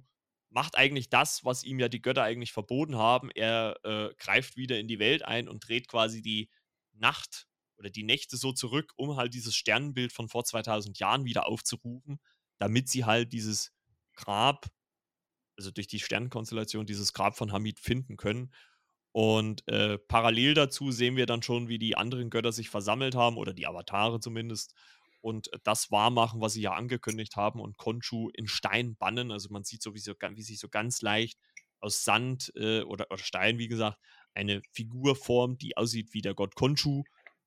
macht 0.49 0.77
eigentlich 0.77 1.09
das, 1.09 1.43
was 1.45 1.63
ihm 1.63 1.79
ja 1.79 1.89
die 1.89 2.01
Götter 2.01 2.23
eigentlich 2.23 2.53
verboten 2.53 2.97
haben. 2.97 3.29
Er 3.31 3.77
äh, 3.83 4.09
greift 4.17 4.57
wieder 4.57 4.79
in 4.79 4.87
die 4.87 4.99
Welt 4.99 5.23
ein 5.23 5.47
und 5.47 5.67
dreht 5.67 5.87
quasi 5.87 6.21
die 6.21 6.49
Nacht 6.93 7.47
oder 7.81 7.89
die 7.89 8.03
Nächte 8.03 8.37
so 8.37 8.53
zurück, 8.53 8.93
um 8.95 9.17
halt 9.17 9.33
dieses 9.33 9.55
Sternenbild 9.55 10.13
von 10.13 10.29
vor 10.29 10.45
2000 10.45 10.99
Jahren 10.99 11.25
wieder 11.25 11.47
aufzurufen, 11.47 12.19
damit 12.59 12.87
sie 12.87 13.05
halt 13.05 13.33
dieses 13.33 13.73
Grab, 14.13 14.67
also 15.57 15.71
durch 15.71 15.87
die 15.87 15.99
Sternenkonstellation, 15.99 16.85
dieses 16.85 17.11
Grab 17.11 17.35
von 17.35 17.51
Hamid 17.51 17.79
finden 17.79 18.17
können. 18.17 18.53
Und 19.13 19.67
äh, 19.67 19.97
parallel 19.97 20.53
dazu 20.53 20.91
sehen 20.91 21.15
wir 21.15 21.25
dann 21.25 21.41
schon, 21.41 21.67
wie 21.67 21.79
die 21.79 21.97
anderen 21.97 22.29
Götter 22.29 22.51
sich 22.51 22.69
versammelt 22.69 23.15
haben, 23.15 23.37
oder 23.37 23.53
die 23.53 23.65
Avatare 23.65 24.19
zumindest, 24.19 24.75
und 25.21 25.49
das 25.63 25.91
wahrmachen, 25.91 26.39
was 26.39 26.53
sie 26.53 26.61
ja 26.61 26.73
angekündigt 26.73 27.35
haben, 27.35 27.59
und 27.59 27.77
Konshu 27.77 28.29
in 28.35 28.47
Stein 28.47 28.95
bannen. 28.95 29.31
Also 29.31 29.49
man 29.51 29.63
sieht 29.63 29.81
sowieso, 29.81 30.13
wie 30.13 30.43
sich 30.43 30.59
so 30.59 30.69
ganz 30.69 31.01
leicht 31.01 31.39
aus 31.79 32.03
Sand 32.03 32.51
äh, 32.55 32.81
oder, 32.81 33.07
oder 33.09 33.23
Stein, 33.23 33.57
wie 33.57 33.67
gesagt, 33.67 33.97
eine 34.33 34.61
Figur 34.71 35.15
formt, 35.15 35.61
die 35.61 35.77
aussieht 35.77 36.13
wie 36.13 36.21
der 36.21 36.35
Gott 36.35 36.55
Konshu. 36.55 37.03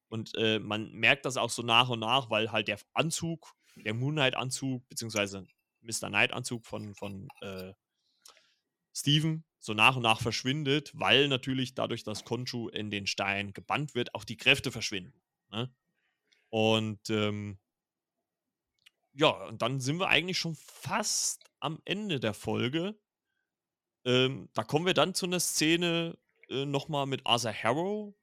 Und 0.08 0.34
äh, 0.36 0.58
man 0.58 0.92
merkt 0.92 1.24
das 1.24 1.36
auch 1.36 1.50
so 1.50 1.62
nach 1.62 1.88
und 1.88 2.00
nach, 2.00 2.30
weil 2.30 2.52
halt 2.52 2.68
der 2.68 2.78
Anzug, 2.92 3.54
der 3.76 3.94
Moon 3.94 4.14
Knight-Anzug, 4.14 4.88
beziehungsweise 4.88 5.46
Mr. 5.80 6.08
Knight-Anzug 6.08 6.66
von, 6.66 6.94
von 6.94 7.28
äh, 7.40 7.72
Steven 8.94 9.44
so 9.58 9.72
nach 9.74 9.96
und 9.96 10.02
nach 10.02 10.20
verschwindet, 10.20 10.92
weil 10.94 11.28
natürlich 11.28 11.74
dadurch, 11.74 12.04
dass 12.04 12.24
Konchu 12.24 12.68
in 12.68 12.90
den 12.90 13.06
Stein 13.06 13.52
gebannt 13.52 13.94
wird, 13.94 14.14
auch 14.14 14.24
die 14.24 14.36
Kräfte 14.36 14.70
verschwinden. 14.70 15.20
Ne? 15.50 15.74
Und 16.50 17.10
ähm, 17.10 17.58
ja, 19.14 19.30
und 19.46 19.62
dann 19.62 19.80
sind 19.80 19.98
wir 19.98 20.08
eigentlich 20.08 20.38
schon 20.38 20.54
fast 20.54 21.44
am 21.60 21.80
Ende 21.84 22.20
der 22.20 22.34
Folge. 22.34 22.98
Ähm, 24.04 24.50
da 24.52 24.64
kommen 24.64 24.86
wir 24.86 24.94
dann 24.94 25.14
zu 25.14 25.26
einer 25.26 25.40
Szene 25.40 26.18
äh, 26.50 26.66
nochmal 26.66 27.06
mit 27.06 27.24
Arthur 27.24 27.52
Harrow, 27.52 28.14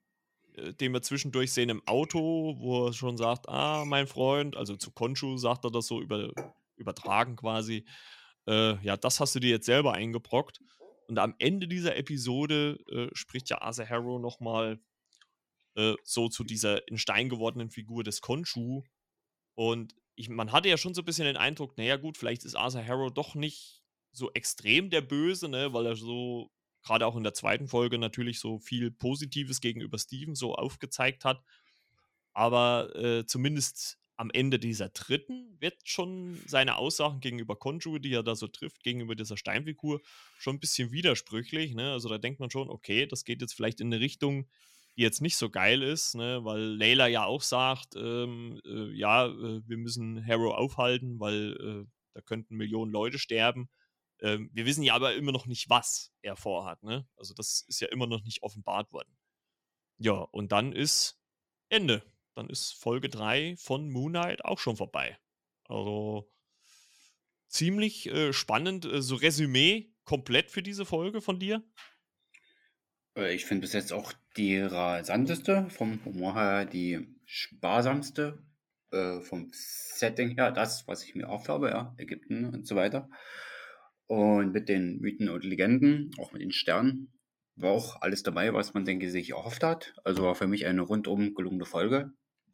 den 0.56 0.92
wir 0.92 1.02
zwischendurch 1.02 1.52
sehen 1.52 1.68
im 1.68 1.86
Auto, 1.86 2.56
wo 2.58 2.86
er 2.86 2.92
schon 2.92 3.16
sagt, 3.16 3.48
ah, 3.48 3.84
mein 3.84 4.06
Freund, 4.06 4.56
also 4.56 4.76
zu 4.76 4.90
Konchu 4.90 5.36
sagt 5.36 5.64
er 5.64 5.70
das 5.70 5.86
so 5.86 6.00
über, 6.00 6.30
übertragen 6.76 7.36
quasi, 7.36 7.86
äh, 8.46 8.82
ja, 8.84 8.96
das 8.96 9.20
hast 9.20 9.34
du 9.34 9.40
dir 9.40 9.50
jetzt 9.50 9.66
selber 9.66 9.92
eingebrockt. 9.94 10.60
Und 11.08 11.18
am 11.18 11.34
Ende 11.38 11.68
dieser 11.68 11.96
Episode 11.96 12.78
äh, 12.90 13.08
spricht 13.12 13.50
ja 13.50 13.60
Arthur 13.60 13.88
Harrow 13.88 14.20
nochmal 14.20 14.80
äh, 15.74 15.94
so 16.04 16.28
zu 16.28 16.44
dieser 16.44 16.86
in 16.88 16.98
Stein 16.98 17.28
gewordenen 17.28 17.70
Figur 17.70 18.04
des 18.04 18.20
Konchu. 18.20 18.82
Und 19.54 19.94
ich, 20.14 20.28
man 20.28 20.52
hatte 20.52 20.68
ja 20.68 20.76
schon 20.76 20.94
so 20.94 21.02
ein 21.02 21.04
bisschen 21.04 21.26
den 21.26 21.36
Eindruck, 21.36 21.76
naja 21.78 21.96
gut, 21.96 22.16
vielleicht 22.18 22.44
ist 22.44 22.54
Arthur 22.54 22.86
Harrow 22.86 23.12
doch 23.12 23.34
nicht 23.34 23.82
so 24.12 24.30
extrem 24.32 24.90
der 24.90 25.00
Böse, 25.00 25.48
ne, 25.48 25.72
weil 25.72 25.86
er 25.86 25.96
so 25.96 26.50
gerade 26.82 27.06
auch 27.06 27.16
in 27.16 27.22
der 27.22 27.34
zweiten 27.34 27.68
Folge 27.68 27.98
natürlich 27.98 28.40
so 28.40 28.58
viel 28.58 28.90
Positives 28.90 29.60
gegenüber 29.60 29.98
Steven 29.98 30.34
so 30.34 30.54
aufgezeigt 30.54 31.24
hat. 31.24 31.42
Aber 32.32 32.94
äh, 32.96 33.26
zumindest 33.26 33.98
am 34.16 34.30
Ende 34.30 34.58
dieser 34.58 34.88
dritten 34.88 35.56
wird 35.58 35.76
schon 35.84 36.38
seine 36.46 36.76
Aussagen 36.76 37.20
gegenüber 37.20 37.56
Konju, 37.56 37.98
die 37.98 38.12
er 38.12 38.22
da 38.22 38.36
so 38.36 38.46
trifft, 38.46 38.82
gegenüber 38.82 39.14
dieser 39.14 39.36
Steinfigur, 39.36 40.00
schon 40.38 40.56
ein 40.56 40.60
bisschen 40.60 40.92
widersprüchlich. 40.92 41.74
Ne? 41.74 41.92
Also 41.92 42.08
da 42.08 42.18
denkt 42.18 42.38
man 42.38 42.50
schon, 42.50 42.70
okay, 42.70 43.06
das 43.06 43.24
geht 43.24 43.40
jetzt 43.40 43.54
vielleicht 43.54 43.80
in 43.80 43.92
eine 43.92 44.00
Richtung, 44.00 44.48
die 44.96 45.02
jetzt 45.02 45.22
nicht 45.22 45.36
so 45.36 45.50
geil 45.50 45.82
ist, 45.82 46.14
ne? 46.14 46.44
weil 46.44 46.60
Layla 46.60 47.06
ja 47.08 47.24
auch 47.24 47.42
sagt, 47.42 47.96
ähm, 47.96 48.60
äh, 48.64 48.92
ja, 48.92 49.26
äh, 49.26 49.62
wir 49.66 49.76
müssen 49.78 50.24
Harrow 50.26 50.54
aufhalten, 50.54 51.18
weil 51.18 51.56
äh, 51.58 51.90
da 52.14 52.20
könnten 52.20 52.56
Millionen 52.56 52.92
Leute 52.92 53.18
sterben. 53.18 53.70
Ähm, 54.22 54.50
wir 54.52 54.64
wissen 54.64 54.84
ja 54.84 54.94
aber 54.94 55.14
immer 55.14 55.32
noch 55.32 55.46
nicht, 55.46 55.68
was 55.68 56.12
er 56.22 56.36
vorhat. 56.36 56.82
Ne? 56.82 57.06
Also 57.16 57.34
das 57.34 57.64
ist 57.68 57.80
ja 57.80 57.88
immer 57.88 58.06
noch 58.06 58.22
nicht 58.22 58.42
offenbart 58.42 58.92
worden. 58.92 59.14
Ja, 59.98 60.12
und 60.14 60.52
dann 60.52 60.72
ist 60.72 61.20
Ende. 61.68 62.02
Dann 62.34 62.48
ist 62.48 62.72
Folge 62.72 63.08
3 63.08 63.56
von 63.58 63.90
Moon 63.90 64.12
Knight 64.12 64.44
auch 64.44 64.58
schon 64.58 64.76
vorbei. 64.76 65.18
Also 65.64 66.32
ziemlich 67.48 68.06
äh, 68.06 68.32
spannend. 68.32 68.84
Äh, 68.84 69.02
so 69.02 69.16
Resümee 69.16 69.92
komplett 70.04 70.50
für 70.50 70.62
diese 70.62 70.86
Folge 70.86 71.20
von 71.20 71.38
dir? 71.38 71.62
Äh, 73.16 73.34
ich 73.34 73.44
finde 73.44 73.62
bis 73.62 73.72
jetzt 73.72 73.92
auch 73.92 74.12
die 74.36 74.58
rasanteste, 74.58 75.68
vom 75.70 76.04
Humor 76.04 76.34
her 76.34 76.64
die 76.64 77.06
sparsamste, 77.24 78.42
äh, 78.92 79.20
vom 79.20 79.50
Setting 79.52 80.36
her 80.36 80.52
das, 80.52 80.86
was 80.86 81.04
ich 81.04 81.14
mir 81.14 81.28
aufhabe, 81.28 81.70
ja, 81.70 81.94
Ägypten 81.98 82.46
und 82.46 82.66
so 82.66 82.76
weiter. 82.76 83.08
Und 84.12 84.52
mit 84.52 84.68
den 84.68 85.00
Mythen 85.00 85.30
und 85.30 85.42
Legenden, 85.42 86.10
auch 86.18 86.32
mit 86.32 86.42
den 86.42 86.52
Sternen, 86.52 87.10
war 87.56 87.70
auch 87.70 88.02
alles 88.02 88.22
dabei, 88.22 88.52
was 88.52 88.74
man, 88.74 88.84
denke 88.84 89.06
ich, 89.06 89.12
sich 89.12 89.30
erhofft 89.30 89.62
hat. 89.62 89.94
Also 90.04 90.24
war 90.24 90.34
für 90.34 90.46
mich 90.46 90.66
eine 90.66 90.82
rundum 90.82 91.32
gelungene 91.32 91.64
Folge. 91.64 92.12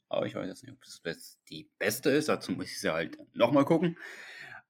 Aber 0.09 0.24
ich 0.24 0.36
weiß 0.36 0.46
jetzt 0.46 0.62
nicht, 0.62 0.72
ob 0.72 0.80
das 1.02 1.40
die 1.50 1.68
beste 1.80 2.11
ist. 2.11 2.28
Dazu 2.28 2.52
muss 2.52 2.66
ich 2.66 2.80
sie 2.80 2.92
halt 2.92 3.18
nochmal 3.34 3.64
gucken. 3.64 3.98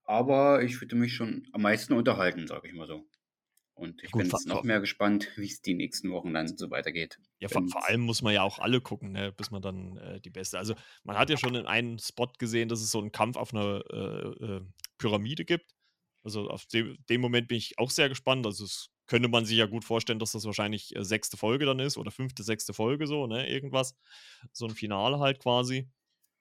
Aber 0.04 0.62
ich 0.62 0.80
würde 0.80 0.96
mich 0.96 1.12
schon 1.12 1.46
am 1.52 1.60
meisten 1.60 1.92
unterhalten, 1.92 2.46
sage 2.46 2.68
ich 2.68 2.72
mal 2.72 2.86
so. 2.86 3.06
Und 3.74 4.02
ich 4.02 4.10
Gut, 4.10 4.22
bin 4.22 4.30
jetzt 4.30 4.48
noch 4.48 4.64
mehr 4.64 4.80
gespannt, 4.80 5.28
wie 5.36 5.44
es 5.44 5.60
die 5.60 5.74
nächsten 5.74 6.10
Wochen 6.10 6.32
dann 6.32 6.56
so 6.56 6.70
weitergeht. 6.70 7.18
Ja, 7.38 7.48
vor, 7.48 7.68
vor, 7.68 7.86
allem 7.86 8.00
muss 8.00 8.22
man 8.22 8.32
ja 8.32 8.44
auch 8.44 8.60
alle 8.60 8.80
gucken, 8.80 9.12
ne, 9.12 9.30
bis 9.30 9.50
man 9.50 9.60
dann 9.60 9.98
äh, 9.98 10.20
die 10.22 10.30
beste. 10.30 10.56
Also 10.56 10.74
man 11.04 11.18
hat 11.18 11.28
ja 11.28 11.36
schon 11.36 11.54
in 11.54 11.66
einem 11.66 11.98
Spot 11.98 12.32
gesehen, 12.38 12.70
dass 12.70 12.80
es 12.80 12.90
so 12.90 12.98
einen 12.98 13.12
Kampf 13.12 13.36
auf 13.36 13.52
einer 13.52 13.82
äh, 13.92 14.44
äh, 14.56 14.60
Pyramide 14.96 15.44
gibt. 15.44 15.74
Also 16.24 16.48
auf 16.48 16.66
dem, 16.66 16.96
dem, 17.08 17.20
Moment 17.20 17.48
bin 17.48 17.58
ich 17.58 17.78
auch 17.78 17.90
sehr 17.90 18.08
gespannt. 18.08 18.46
Also 18.46 18.64
es 18.64 18.90
könnte 19.06 19.28
man 19.28 19.44
sich 19.44 19.56
ja 19.56 19.66
gut 19.66 19.84
vorstellen, 19.84 20.18
dass 20.18 20.32
das 20.32 20.44
wahrscheinlich 20.44 20.94
äh, 20.96 21.04
sechste 21.04 21.36
Folge 21.36 21.66
dann 21.66 21.78
ist 21.78 21.96
oder 21.96 22.10
fünfte, 22.10 22.42
sechste 22.42 22.74
Folge 22.74 23.06
so, 23.06 23.26
ne, 23.26 23.48
irgendwas. 23.48 23.96
So 24.52 24.66
ein 24.66 24.74
Finale 24.74 25.18
halt 25.18 25.40
quasi. 25.40 25.88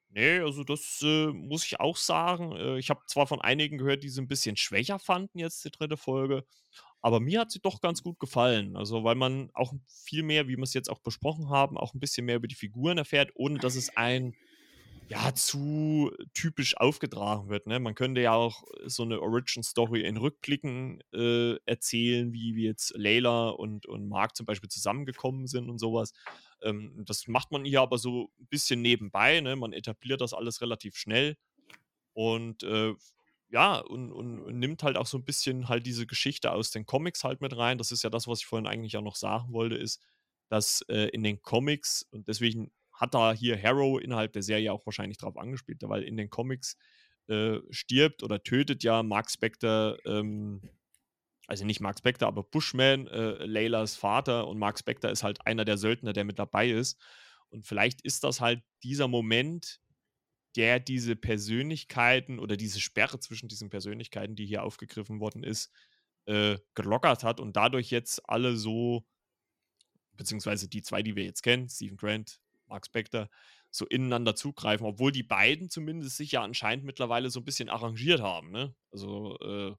Nee, 0.09 0.39
also 0.39 0.63
das 0.63 1.01
äh, 1.03 1.27
muss 1.27 1.65
ich 1.65 1.79
auch 1.79 1.97
sagen. 1.97 2.53
Äh, 2.53 2.79
ich 2.79 2.89
habe 2.89 3.01
zwar 3.07 3.27
von 3.27 3.41
einigen 3.41 3.77
gehört, 3.77 4.03
die 4.03 4.09
sie 4.09 4.21
ein 4.21 4.27
bisschen 4.27 4.57
schwächer 4.57 4.99
fanden, 4.99 5.39
jetzt 5.39 5.63
die 5.65 5.71
dritte 5.71 5.97
Folge, 5.97 6.45
aber 7.01 7.19
mir 7.19 7.41
hat 7.41 7.51
sie 7.51 7.59
doch 7.59 7.81
ganz 7.81 8.03
gut 8.03 8.19
gefallen. 8.19 8.75
Also, 8.75 9.03
weil 9.03 9.15
man 9.15 9.49
auch 9.53 9.73
viel 9.87 10.23
mehr, 10.23 10.47
wie 10.47 10.57
wir 10.57 10.63
es 10.63 10.73
jetzt 10.73 10.89
auch 10.89 10.99
besprochen 10.99 11.49
haben, 11.49 11.77
auch 11.77 11.93
ein 11.93 11.99
bisschen 11.99 12.25
mehr 12.25 12.37
über 12.37 12.47
die 12.47 12.55
Figuren 12.55 12.97
erfährt, 12.97 13.31
ohne 13.35 13.59
dass 13.59 13.75
es 13.75 13.95
ein 13.95 14.33
ja, 15.09 15.33
zu 15.33 16.11
typisch 16.33 16.75
aufgetragen 16.77 17.49
wird. 17.49 17.65
Ne? 17.65 17.79
Man 17.79 17.95
könnte 17.95 18.21
ja 18.21 18.33
auch 18.33 18.63
so 18.85 19.03
eine 19.03 19.21
Origin-Story 19.21 20.01
in 20.01 20.17
Rückblicken 20.17 21.01
äh, 21.13 21.55
erzählen, 21.65 22.33
wie, 22.33 22.55
wie 22.55 22.65
jetzt 22.65 22.93
Layla 22.95 23.49
und, 23.49 23.85
und 23.85 24.09
Mark 24.09 24.35
zum 24.35 24.45
Beispiel 24.45 24.69
zusammengekommen 24.69 25.47
sind 25.47 25.69
und 25.69 25.79
sowas. 25.79 26.11
Ähm, 26.61 27.03
das 27.05 27.27
macht 27.27 27.51
man 27.51 27.63
hier 27.63 27.81
aber 27.81 27.97
so 27.97 28.31
ein 28.39 28.47
bisschen 28.47 28.81
nebenbei. 28.81 29.39
Ne? 29.39 29.55
Man 29.55 29.71
etabliert 29.71 30.19
das 30.19 30.33
alles 30.33 30.61
relativ 30.61 30.97
schnell. 30.97 31.37
Und 32.13 32.63
äh, 32.63 32.93
ja, 33.49 33.77
und, 33.77 34.11
und, 34.11 34.41
und, 34.41 34.59
nimmt 34.59 34.83
halt 34.83 34.97
auch 34.97 35.07
so 35.07 35.17
ein 35.17 35.23
bisschen 35.23 35.69
halt 35.69 35.85
diese 35.85 36.05
Geschichte 36.05 36.51
aus 36.51 36.71
den 36.71 36.85
Comics 36.85 37.23
halt 37.23 37.39
mit 37.39 37.55
rein. 37.55 37.77
Das 37.77 37.91
ist 37.93 38.03
ja 38.03 38.09
das, 38.09 38.27
was 38.27 38.39
ich 38.39 38.45
vorhin 38.45 38.67
eigentlich 38.67 38.97
auch 38.97 39.01
noch 39.01 39.15
sagen 39.15 39.53
wollte, 39.53 39.75
ist, 39.75 40.01
dass 40.49 40.81
äh, 40.89 41.07
in 41.09 41.23
den 41.23 41.41
Comics, 41.41 42.05
und 42.11 42.27
deswegen 42.27 42.71
hat 42.97 43.13
da 43.13 43.33
hier 43.33 43.61
Harrow 43.61 44.01
innerhalb 44.01 44.33
der 44.33 44.41
Serie 44.41 44.73
auch 44.73 44.85
wahrscheinlich 44.85 45.17
drauf 45.17 45.37
angespielt, 45.37 45.81
weil 45.83 46.03
in 46.03 46.17
den 46.17 46.29
Comics 46.29 46.77
äh, 47.27 47.59
stirbt 47.69 48.23
oder 48.23 48.43
tötet 48.43 48.83
ja 48.83 49.03
Mark 49.03 49.29
Spector, 49.29 49.97
ähm, 50.05 50.69
also 51.47 51.63
nicht 51.63 51.79
Mark 51.79 51.99
Spector, 51.99 52.27
aber 52.27 52.43
Bushman, 52.43 53.07
äh, 53.07 53.45
Laylas 53.45 53.95
Vater 53.95 54.47
und 54.47 54.57
Mark 54.57 54.79
Spector 54.79 55.11
ist 55.11 55.23
halt 55.23 55.45
einer 55.45 55.63
der 55.63 55.77
Söldner, 55.77 56.13
der 56.13 56.25
mit 56.25 56.39
dabei 56.39 56.69
ist. 56.69 56.99
Und 57.49 57.65
vielleicht 57.65 58.01
ist 58.01 58.23
das 58.23 58.41
halt 58.41 58.61
dieser 58.83 59.07
Moment, 59.07 59.79
der 60.55 60.79
diese 60.79 61.15
Persönlichkeiten 61.15 62.39
oder 62.39 62.57
diese 62.57 62.79
Sperre 62.81 63.19
zwischen 63.19 63.47
diesen 63.47 63.69
Persönlichkeiten, 63.69 64.35
die 64.35 64.45
hier 64.45 64.63
aufgegriffen 64.63 65.19
worden 65.19 65.43
ist, 65.43 65.71
äh, 66.25 66.57
gelockert 66.73 67.23
hat 67.23 67.39
und 67.39 67.55
dadurch 67.55 67.91
jetzt 67.91 68.27
alle 68.27 68.57
so, 68.57 69.05
beziehungsweise 70.13 70.67
die 70.67 70.81
zwei, 70.81 71.03
die 71.03 71.15
wir 71.15 71.23
jetzt 71.23 71.43
kennen, 71.43 71.69
Stephen 71.69 71.97
Grant, 71.97 72.41
Mark 72.67 72.85
Spector, 72.85 73.29
so 73.69 73.85
ineinander 73.85 74.35
zugreifen, 74.35 74.85
obwohl 74.85 75.11
die 75.11 75.23
beiden 75.23 75.69
zumindest 75.69 76.17
sich 76.17 76.31
ja 76.31 76.43
anscheinend 76.43 76.85
mittlerweile 76.85 77.29
so 77.29 77.39
ein 77.39 77.45
bisschen 77.45 77.69
arrangiert 77.69 78.21
haben. 78.21 78.51
Ne? 78.51 78.75
Also 78.91 79.37
äh, 79.39 79.75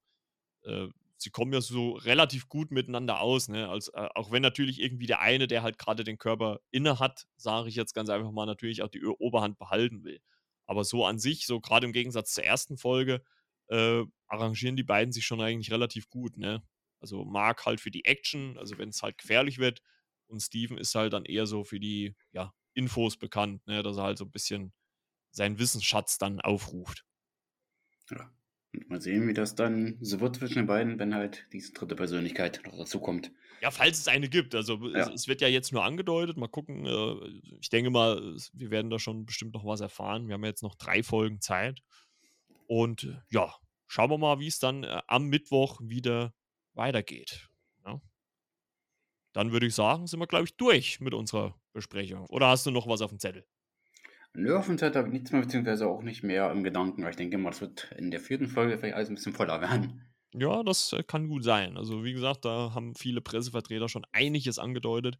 äh, 0.70 0.88
sie 1.16 1.30
kommen 1.30 1.52
ja 1.52 1.60
so 1.60 1.92
relativ 1.92 2.48
gut 2.48 2.70
miteinander 2.70 3.20
aus, 3.20 3.48
ne? 3.48 3.68
Als, 3.68 3.88
äh, 3.88 4.08
auch 4.14 4.30
wenn 4.30 4.42
natürlich 4.42 4.80
irgendwie 4.80 5.06
der 5.06 5.20
eine, 5.20 5.46
der 5.48 5.62
halt 5.62 5.78
gerade 5.78 6.04
den 6.04 6.18
Körper 6.18 6.60
inne 6.70 6.98
hat, 7.00 7.26
sage 7.36 7.68
ich 7.68 7.74
jetzt 7.74 7.94
ganz 7.94 8.08
einfach 8.08 8.30
mal, 8.30 8.46
natürlich 8.46 8.82
auch 8.82 8.88
die 8.88 9.04
Oberhand 9.04 9.58
behalten 9.58 10.04
will. 10.04 10.20
Aber 10.66 10.84
so 10.84 11.04
an 11.04 11.18
sich, 11.18 11.46
so 11.46 11.60
gerade 11.60 11.86
im 11.86 11.92
Gegensatz 11.92 12.34
zur 12.34 12.44
ersten 12.44 12.78
Folge, 12.78 13.22
äh, 13.68 14.04
arrangieren 14.28 14.76
die 14.76 14.84
beiden 14.84 15.12
sich 15.12 15.26
schon 15.26 15.40
eigentlich 15.40 15.72
relativ 15.72 16.08
gut, 16.08 16.36
ne? 16.36 16.62
Also 17.00 17.24
Mark 17.24 17.66
halt 17.66 17.80
für 17.80 17.90
die 17.90 18.04
Action, 18.04 18.56
also 18.58 18.78
wenn 18.78 18.90
es 18.90 19.02
halt 19.02 19.18
gefährlich 19.18 19.58
wird, 19.58 19.82
und 20.28 20.40
Steven 20.40 20.78
ist 20.78 20.94
halt 20.94 21.12
dann 21.14 21.24
eher 21.24 21.46
so 21.46 21.64
für 21.64 21.80
die, 21.80 22.14
ja, 22.32 22.52
Infos 22.78 23.16
bekannt, 23.16 23.66
ne? 23.66 23.82
dass 23.82 23.96
er 23.96 24.04
halt 24.04 24.18
so 24.18 24.24
ein 24.24 24.30
bisschen 24.30 24.72
seinen 25.30 25.58
Wissensschatz 25.58 26.18
dann 26.18 26.40
aufruft. 26.40 27.04
Ja. 28.10 28.30
Und 28.74 28.90
mal 28.90 29.00
sehen, 29.00 29.26
wie 29.26 29.34
das 29.34 29.54
dann 29.54 29.96
so 30.00 30.20
wird 30.20 30.36
zwischen 30.36 30.56
den 30.56 30.66
beiden, 30.66 30.98
wenn 30.98 31.14
halt 31.14 31.46
diese 31.52 31.72
dritte 31.72 31.96
Persönlichkeit 31.96 32.60
noch 32.66 32.76
dazu 32.76 33.00
kommt. 33.00 33.32
Ja, 33.60 33.70
falls 33.70 33.98
es 33.98 34.08
eine 34.08 34.28
gibt. 34.28 34.54
Also 34.54 34.76
ja. 34.88 35.00
es, 35.00 35.22
es, 35.22 35.28
wird 35.28 35.40
ja 35.40 35.48
jetzt 35.48 35.72
nur 35.72 35.84
angedeutet. 35.84 36.36
Mal 36.36 36.48
gucken. 36.48 36.84
Äh, 36.84 37.56
ich 37.60 37.70
denke 37.70 37.90
mal, 37.90 38.36
wir 38.52 38.70
werden 38.70 38.90
da 38.90 38.98
schon 38.98 39.26
bestimmt 39.26 39.54
noch 39.54 39.64
was 39.64 39.80
erfahren. 39.80 40.28
Wir 40.28 40.34
haben 40.34 40.44
jetzt 40.44 40.62
noch 40.62 40.74
drei 40.74 41.02
Folgen 41.02 41.40
Zeit. 41.40 41.82
Und 42.66 43.04
äh, 43.04 43.16
ja, 43.30 43.54
schauen 43.86 44.10
wir 44.10 44.18
mal, 44.18 44.38
wie 44.38 44.46
es 44.46 44.58
dann 44.58 44.84
äh, 44.84 45.00
am 45.06 45.28
Mittwoch 45.28 45.80
wieder 45.82 46.34
weitergeht. 46.74 47.47
Dann 49.32 49.52
würde 49.52 49.66
ich 49.66 49.74
sagen, 49.74 50.06
sind 50.06 50.20
wir, 50.20 50.26
glaube 50.26 50.44
ich, 50.44 50.56
durch 50.56 51.00
mit 51.00 51.14
unserer 51.14 51.54
Besprechung. 51.72 52.26
Oder 52.26 52.48
hast 52.48 52.66
du 52.66 52.70
noch 52.70 52.86
was 52.86 53.02
auf 53.02 53.10
dem 53.10 53.18
Zettel? 53.18 53.46
Nö, 54.34 54.56
auf 54.56 54.66
dem 54.66 54.78
Zettel 54.78 54.98
habe 54.98 55.08
ich 55.08 55.14
nichts 55.14 55.32
mehr, 55.32 55.40
beziehungsweise 55.40 55.86
auch 55.88 56.02
nicht 56.02 56.22
mehr 56.22 56.50
im 56.50 56.62
Gedanken. 56.62 57.06
Ich 57.06 57.16
denke 57.16 57.38
mal, 57.38 57.50
es 57.50 57.60
wird 57.60 57.90
in 57.96 58.10
der 58.10 58.20
vierten 58.20 58.46
Folge 58.46 58.78
vielleicht 58.78 58.94
alles 58.94 59.08
ein 59.08 59.14
bisschen 59.14 59.32
voller 59.32 59.60
werden. 59.60 60.02
Ja, 60.34 60.62
das 60.62 60.92
äh, 60.92 61.02
kann 61.02 61.28
gut 61.28 61.44
sein. 61.44 61.76
Also, 61.76 62.04
wie 62.04 62.12
gesagt, 62.12 62.44
da 62.44 62.72
haben 62.74 62.94
viele 62.94 63.20
Pressevertreter 63.20 63.88
schon 63.88 64.06
einiges 64.12 64.58
angedeutet. 64.58 65.18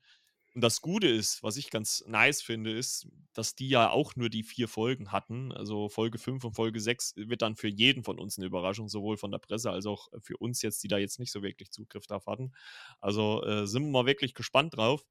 Und 0.58 0.62
das 0.62 0.80
Gute 0.80 1.06
ist, 1.06 1.44
was 1.44 1.56
ich 1.56 1.70
ganz 1.70 2.02
nice 2.08 2.42
finde, 2.42 2.72
ist, 2.72 3.06
dass 3.32 3.54
die 3.54 3.68
ja 3.68 3.90
auch 3.90 4.16
nur 4.16 4.28
die 4.28 4.42
vier 4.42 4.66
Folgen 4.66 5.12
hatten. 5.12 5.52
Also 5.52 5.88
Folge 5.88 6.18
5 6.18 6.42
und 6.42 6.54
Folge 6.54 6.80
6 6.80 7.12
wird 7.14 7.42
dann 7.42 7.54
für 7.54 7.68
jeden 7.68 8.02
von 8.02 8.18
uns 8.18 8.38
eine 8.38 8.46
Überraschung, 8.46 8.88
sowohl 8.88 9.16
von 9.18 9.30
der 9.30 9.38
Presse 9.38 9.70
als 9.70 9.86
auch 9.86 10.08
für 10.20 10.36
uns 10.38 10.60
jetzt, 10.62 10.82
die 10.82 10.88
da 10.88 10.98
jetzt 10.98 11.20
nicht 11.20 11.30
so 11.30 11.44
wirklich 11.44 11.70
Zugriff 11.70 12.08
darauf 12.08 12.26
hatten. 12.26 12.50
Also 12.98 13.44
äh, 13.44 13.68
sind 13.68 13.84
wir 13.84 13.90
mal 13.92 14.06
wirklich 14.06 14.34
gespannt 14.34 14.76
drauf. 14.76 15.06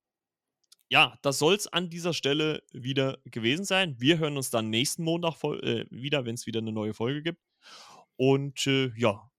Ja, 0.90 1.18
das 1.22 1.40
soll 1.40 1.56
es 1.56 1.68
an 1.68 1.90
dieser 1.90 2.12
Stelle 2.14 2.62
wieder 2.74 3.18
gewesen 3.24 3.64
sein. 3.64 3.96
Wir 4.02 4.18
hören 4.18 4.36
uns 4.36 4.50
dann 4.50 4.70
nächsten 4.70 5.06
Montag 5.06 5.42
äh, 5.46 5.86
wieder, 5.90 6.26
wenn 6.26 6.36
es 6.36 6.46
wieder 6.46 6.60
eine 6.60 6.74
neue 6.74 6.94
Folge 6.94 7.24
gibt. 7.24 7.42
Und 8.18 8.68
äh, 8.68 8.92
ja, 8.98 9.32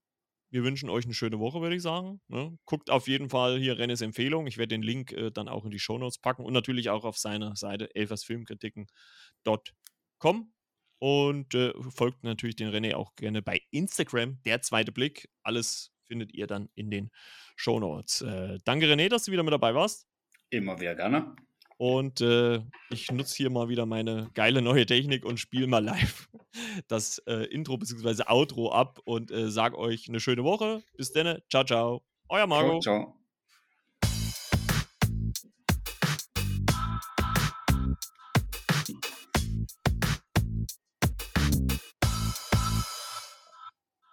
wir 0.51 0.64
wünschen 0.64 0.88
euch 0.88 1.05
eine 1.05 1.14
schöne 1.14 1.38
Woche, 1.38 1.61
würde 1.61 1.76
ich 1.76 1.82
sagen. 1.82 2.20
Ne? 2.28 2.57
Guckt 2.64 2.90
auf 2.90 3.09
jeden 3.09 3.28
Fall 3.28 3.59
hier 3.59 3.78
Rennes 3.78 4.01
Empfehlung. 4.01 4.46
Ich 4.46 4.57
werde 4.57 4.68
den 4.68 4.82
Link 4.82 5.12
äh, 5.12 5.30
dann 5.30 5.49
auch 5.49 5.64
in 5.64 5.70
die 5.70 5.78
Shownotes 5.78 6.18
packen 6.18 6.44
und 6.44 6.53
natürlich 6.53 6.90
auch 6.90 7.05
auf 7.05 7.18
seiner 7.18 7.55
Seite 7.57 7.94
elfersfilmkritiken.com. 7.94 10.53
Und 11.01 11.55
äh, 11.55 11.72
folgt 11.90 12.24
natürlich 12.24 12.57
den 12.57 12.70
René 12.70 12.94
auch 12.94 13.14
gerne 13.14 13.40
bei 13.40 13.61
Instagram, 13.70 14.42
der 14.44 14.62
zweite 14.62 14.90
Blick. 14.90 15.28
Alles 15.42 15.92
findet 16.09 16.34
ihr 16.34 16.49
dann 16.49 16.68
in 16.74 16.90
den 16.90 17.11
Shownotes. 17.57 18.22
Äh, 18.22 18.59
danke, 18.64 18.86
René, 18.86 19.09
dass 19.09 19.24
du 19.24 19.32
wieder 19.32 19.44
mit 19.44 19.53
dabei 19.53 19.74
warst. 19.74 20.09
Immer 20.51 20.80
wieder 20.80 20.94
gerne. 20.94 21.36
Und 21.79 22.20
äh, 22.20 22.61
ich 22.91 23.11
nutze 23.12 23.37
hier 23.37 23.51
mal 23.51 23.68
wieder 23.68 23.87
meine 23.87 24.31
geile 24.35 24.62
neue 24.62 24.85
Technik 24.85 25.24
und 25.24 25.39
spiele 25.39 25.68
mal 25.68 25.83
live 25.83 26.29
das 26.89 27.18
äh, 27.26 27.45
Intro 27.47 27.79
bzw. 27.79 28.24
Outro 28.26 28.72
ab 28.72 28.99
und 29.05 29.31
äh, 29.31 29.49
sage 29.49 29.79
euch 29.79 30.09
eine 30.09 30.20
schöne 30.20 30.43
Woche. 30.43 30.83
Bis 30.97 31.12
dann. 31.12 31.41
Ciao, 31.49 31.64
ciao. 31.64 32.03
Euer 32.29 32.49
Marco. 32.49 32.81
Ciao, 32.81 33.05
ciao. 33.05 33.17